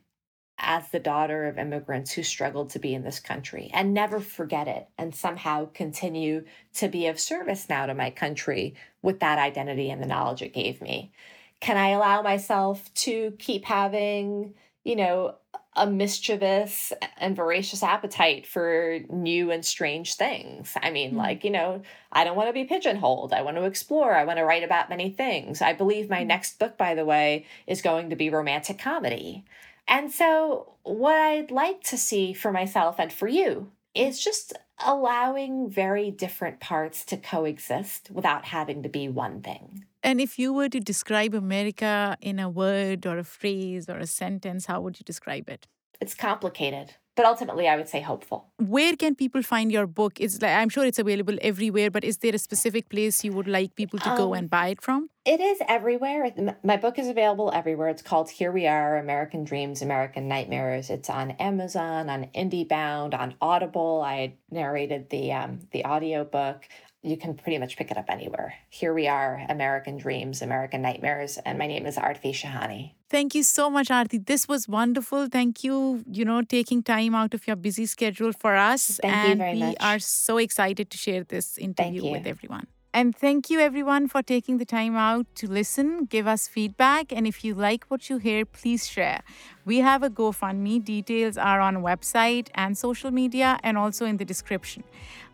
as 0.58 0.88
the 0.90 1.00
daughter 1.00 1.46
of 1.46 1.58
immigrants 1.58 2.12
who 2.12 2.22
struggled 2.22 2.70
to 2.70 2.78
be 2.78 2.94
in 2.94 3.02
this 3.02 3.18
country 3.18 3.70
and 3.74 3.92
never 3.92 4.20
forget 4.20 4.68
it 4.68 4.88
and 4.96 5.14
somehow 5.14 5.66
continue 5.74 6.44
to 6.74 6.88
be 6.88 7.06
of 7.08 7.18
service 7.18 7.68
now 7.68 7.86
to 7.86 7.94
my 7.94 8.10
country 8.10 8.74
with 9.02 9.20
that 9.20 9.38
identity 9.38 9.90
and 9.90 10.00
the 10.00 10.06
knowledge 10.06 10.42
it 10.42 10.54
gave 10.54 10.80
me? 10.80 11.12
Can 11.60 11.76
I 11.76 11.90
allow 11.90 12.22
myself 12.22 12.92
to 12.94 13.32
keep 13.38 13.64
having, 13.64 14.54
you 14.84 14.96
know, 14.96 15.34
a 15.76 15.86
mischievous 15.86 16.92
and 17.18 17.34
voracious 17.34 17.82
appetite 17.82 18.46
for 18.46 19.00
new 19.10 19.50
and 19.50 19.64
strange 19.64 20.14
things. 20.14 20.72
I 20.80 20.90
mean, 20.90 21.10
mm-hmm. 21.10 21.18
like, 21.18 21.44
you 21.44 21.50
know, 21.50 21.82
I 22.12 22.22
don't 22.22 22.36
want 22.36 22.48
to 22.48 22.52
be 22.52 22.64
pigeonholed. 22.64 23.32
I 23.32 23.42
want 23.42 23.56
to 23.56 23.64
explore. 23.64 24.14
I 24.14 24.24
want 24.24 24.38
to 24.38 24.44
write 24.44 24.62
about 24.62 24.88
many 24.88 25.10
things. 25.10 25.60
I 25.60 25.72
believe 25.72 26.08
my 26.08 26.18
mm-hmm. 26.18 26.28
next 26.28 26.58
book, 26.58 26.78
by 26.78 26.94
the 26.94 27.04
way, 27.04 27.46
is 27.66 27.82
going 27.82 28.10
to 28.10 28.16
be 28.16 28.30
romantic 28.30 28.78
comedy. 28.78 29.44
And 29.88 30.12
so, 30.12 30.74
what 30.82 31.16
I'd 31.16 31.50
like 31.50 31.82
to 31.84 31.98
see 31.98 32.32
for 32.32 32.52
myself 32.52 32.96
and 32.98 33.12
for 33.12 33.28
you 33.28 33.70
is 33.94 34.22
just 34.22 34.54
allowing 34.84 35.68
very 35.70 36.10
different 36.10 36.60
parts 36.60 37.04
to 37.06 37.16
coexist 37.16 38.10
without 38.10 38.46
having 38.46 38.82
to 38.82 38.88
be 38.88 39.08
one 39.08 39.40
thing. 39.40 39.84
And 40.04 40.20
if 40.20 40.38
you 40.38 40.52
were 40.52 40.68
to 40.68 40.80
describe 40.80 41.34
America 41.34 42.18
in 42.20 42.38
a 42.38 42.50
word 42.50 43.06
or 43.06 43.16
a 43.16 43.24
phrase 43.24 43.88
or 43.88 43.96
a 43.96 44.06
sentence, 44.06 44.66
how 44.66 44.82
would 44.82 45.00
you 45.00 45.04
describe 45.04 45.48
it? 45.48 45.66
It's 45.98 46.14
complicated 46.14 46.96
but 47.16 47.26
ultimately 47.26 47.68
i 47.68 47.76
would 47.76 47.88
say 47.88 48.00
hopeful. 48.00 48.46
Where 48.58 48.96
can 48.96 49.14
people 49.14 49.42
find 49.42 49.70
your 49.70 49.86
book? 49.86 50.20
It's 50.20 50.40
like 50.42 50.52
i'm 50.52 50.68
sure 50.68 50.84
it's 50.84 50.98
available 50.98 51.36
everywhere 51.40 51.90
but 51.90 52.04
is 52.04 52.18
there 52.18 52.34
a 52.34 52.38
specific 52.38 52.88
place 52.88 53.24
you 53.24 53.32
would 53.32 53.48
like 53.48 53.74
people 53.76 53.98
to 54.00 54.10
um, 54.10 54.16
go 54.16 54.34
and 54.34 54.50
buy 54.50 54.68
it 54.68 54.82
from? 54.82 55.08
it 55.24 55.40
is 55.40 55.58
everywhere. 55.68 56.30
My 56.62 56.76
book 56.76 56.98
is 56.98 57.08
available 57.08 57.50
everywhere. 57.54 57.88
It's 57.88 58.02
called 58.02 58.30
here 58.30 58.52
we 58.52 58.66
are 58.66 58.98
american 58.98 59.44
dreams 59.44 59.82
american 59.82 60.28
nightmares. 60.28 60.90
It's 60.90 61.10
on 61.10 61.32
amazon 61.32 62.10
on 62.10 62.28
indiebound 62.34 63.14
on 63.14 63.34
audible. 63.40 64.02
I 64.04 64.34
narrated 64.50 65.10
the 65.10 65.32
um, 65.32 65.60
the 65.72 65.84
audio 65.84 66.24
book 66.24 66.68
you 67.04 67.16
can 67.18 67.34
pretty 67.34 67.58
much 67.58 67.76
pick 67.76 67.90
it 67.90 67.96
up 67.96 68.06
anywhere. 68.08 68.54
Here 68.70 68.94
we 68.94 69.06
are, 69.06 69.44
American 69.48 69.98
Dreams, 69.98 70.40
American 70.40 70.80
Nightmares, 70.80 71.38
and 71.44 71.58
my 71.58 71.66
name 71.66 71.84
is 71.86 71.96
Aarti 71.96 72.32
Shahani. 72.32 72.92
Thank 73.10 73.34
you 73.34 73.42
so 73.42 73.68
much, 73.68 73.88
Aarti. 73.88 74.24
This 74.24 74.48
was 74.48 74.66
wonderful. 74.66 75.28
Thank 75.28 75.62
you, 75.62 76.02
you 76.10 76.24
know, 76.24 76.42
taking 76.42 76.82
time 76.82 77.14
out 77.14 77.34
of 77.34 77.46
your 77.46 77.56
busy 77.56 77.86
schedule 77.86 78.32
for 78.32 78.56
us. 78.56 78.98
Thank 79.02 79.14
and 79.14 79.28
you 79.28 79.36
very 79.36 79.60
we 79.60 79.76
are 79.76 79.98
so 79.98 80.38
excited 80.38 80.90
to 80.90 80.98
share 80.98 81.24
this 81.24 81.58
interview 81.58 82.10
with 82.10 82.26
everyone. 82.26 82.66
And 82.94 83.12
thank 83.12 83.50
you, 83.50 83.58
everyone, 83.58 84.06
for 84.06 84.22
taking 84.22 84.58
the 84.58 84.64
time 84.64 84.94
out 84.94 85.26
to 85.34 85.50
listen, 85.50 86.04
give 86.04 86.28
us 86.28 86.46
feedback. 86.46 87.12
And 87.12 87.26
if 87.26 87.44
you 87.44 87.52
like 87.52 87.86
what 87.88 88.08
you 88.08 88.18
hear, 88.18 88.44
please 88.44 88.86
share. 88.86 89.22
We 89.64 89.78
have 89.78 90.04
a 90.04 90.08
GoFundMe. 90.08 90.84
Details 90.84 91.36
are 91.36 91.60
on 91.60 91.78
website 91.78 92.50
and 92.54 92.78
social 92.78 93.10
media 93.10 93.58
and 93.64 93.76
also 93.76 94.06
in 94.06 94.18
the 94.18 94.24
description. 94.24 94.84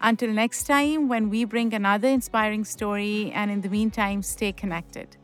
Until 0.00 0.30
next 0.30 0.64
time, 0.64 1.06
when 1.06 1.28
we 1.28 1.44
bring 1.44 1.74
another 1.74 2.08
inspiring 2.08 2.64
story, 2.64 3.30
and 3.32 3.50
in 3.50 3.60
the 3.60 3.68
meantime, 3.68 4.22
stay 4.22 4.52
connected. 4.52 5.18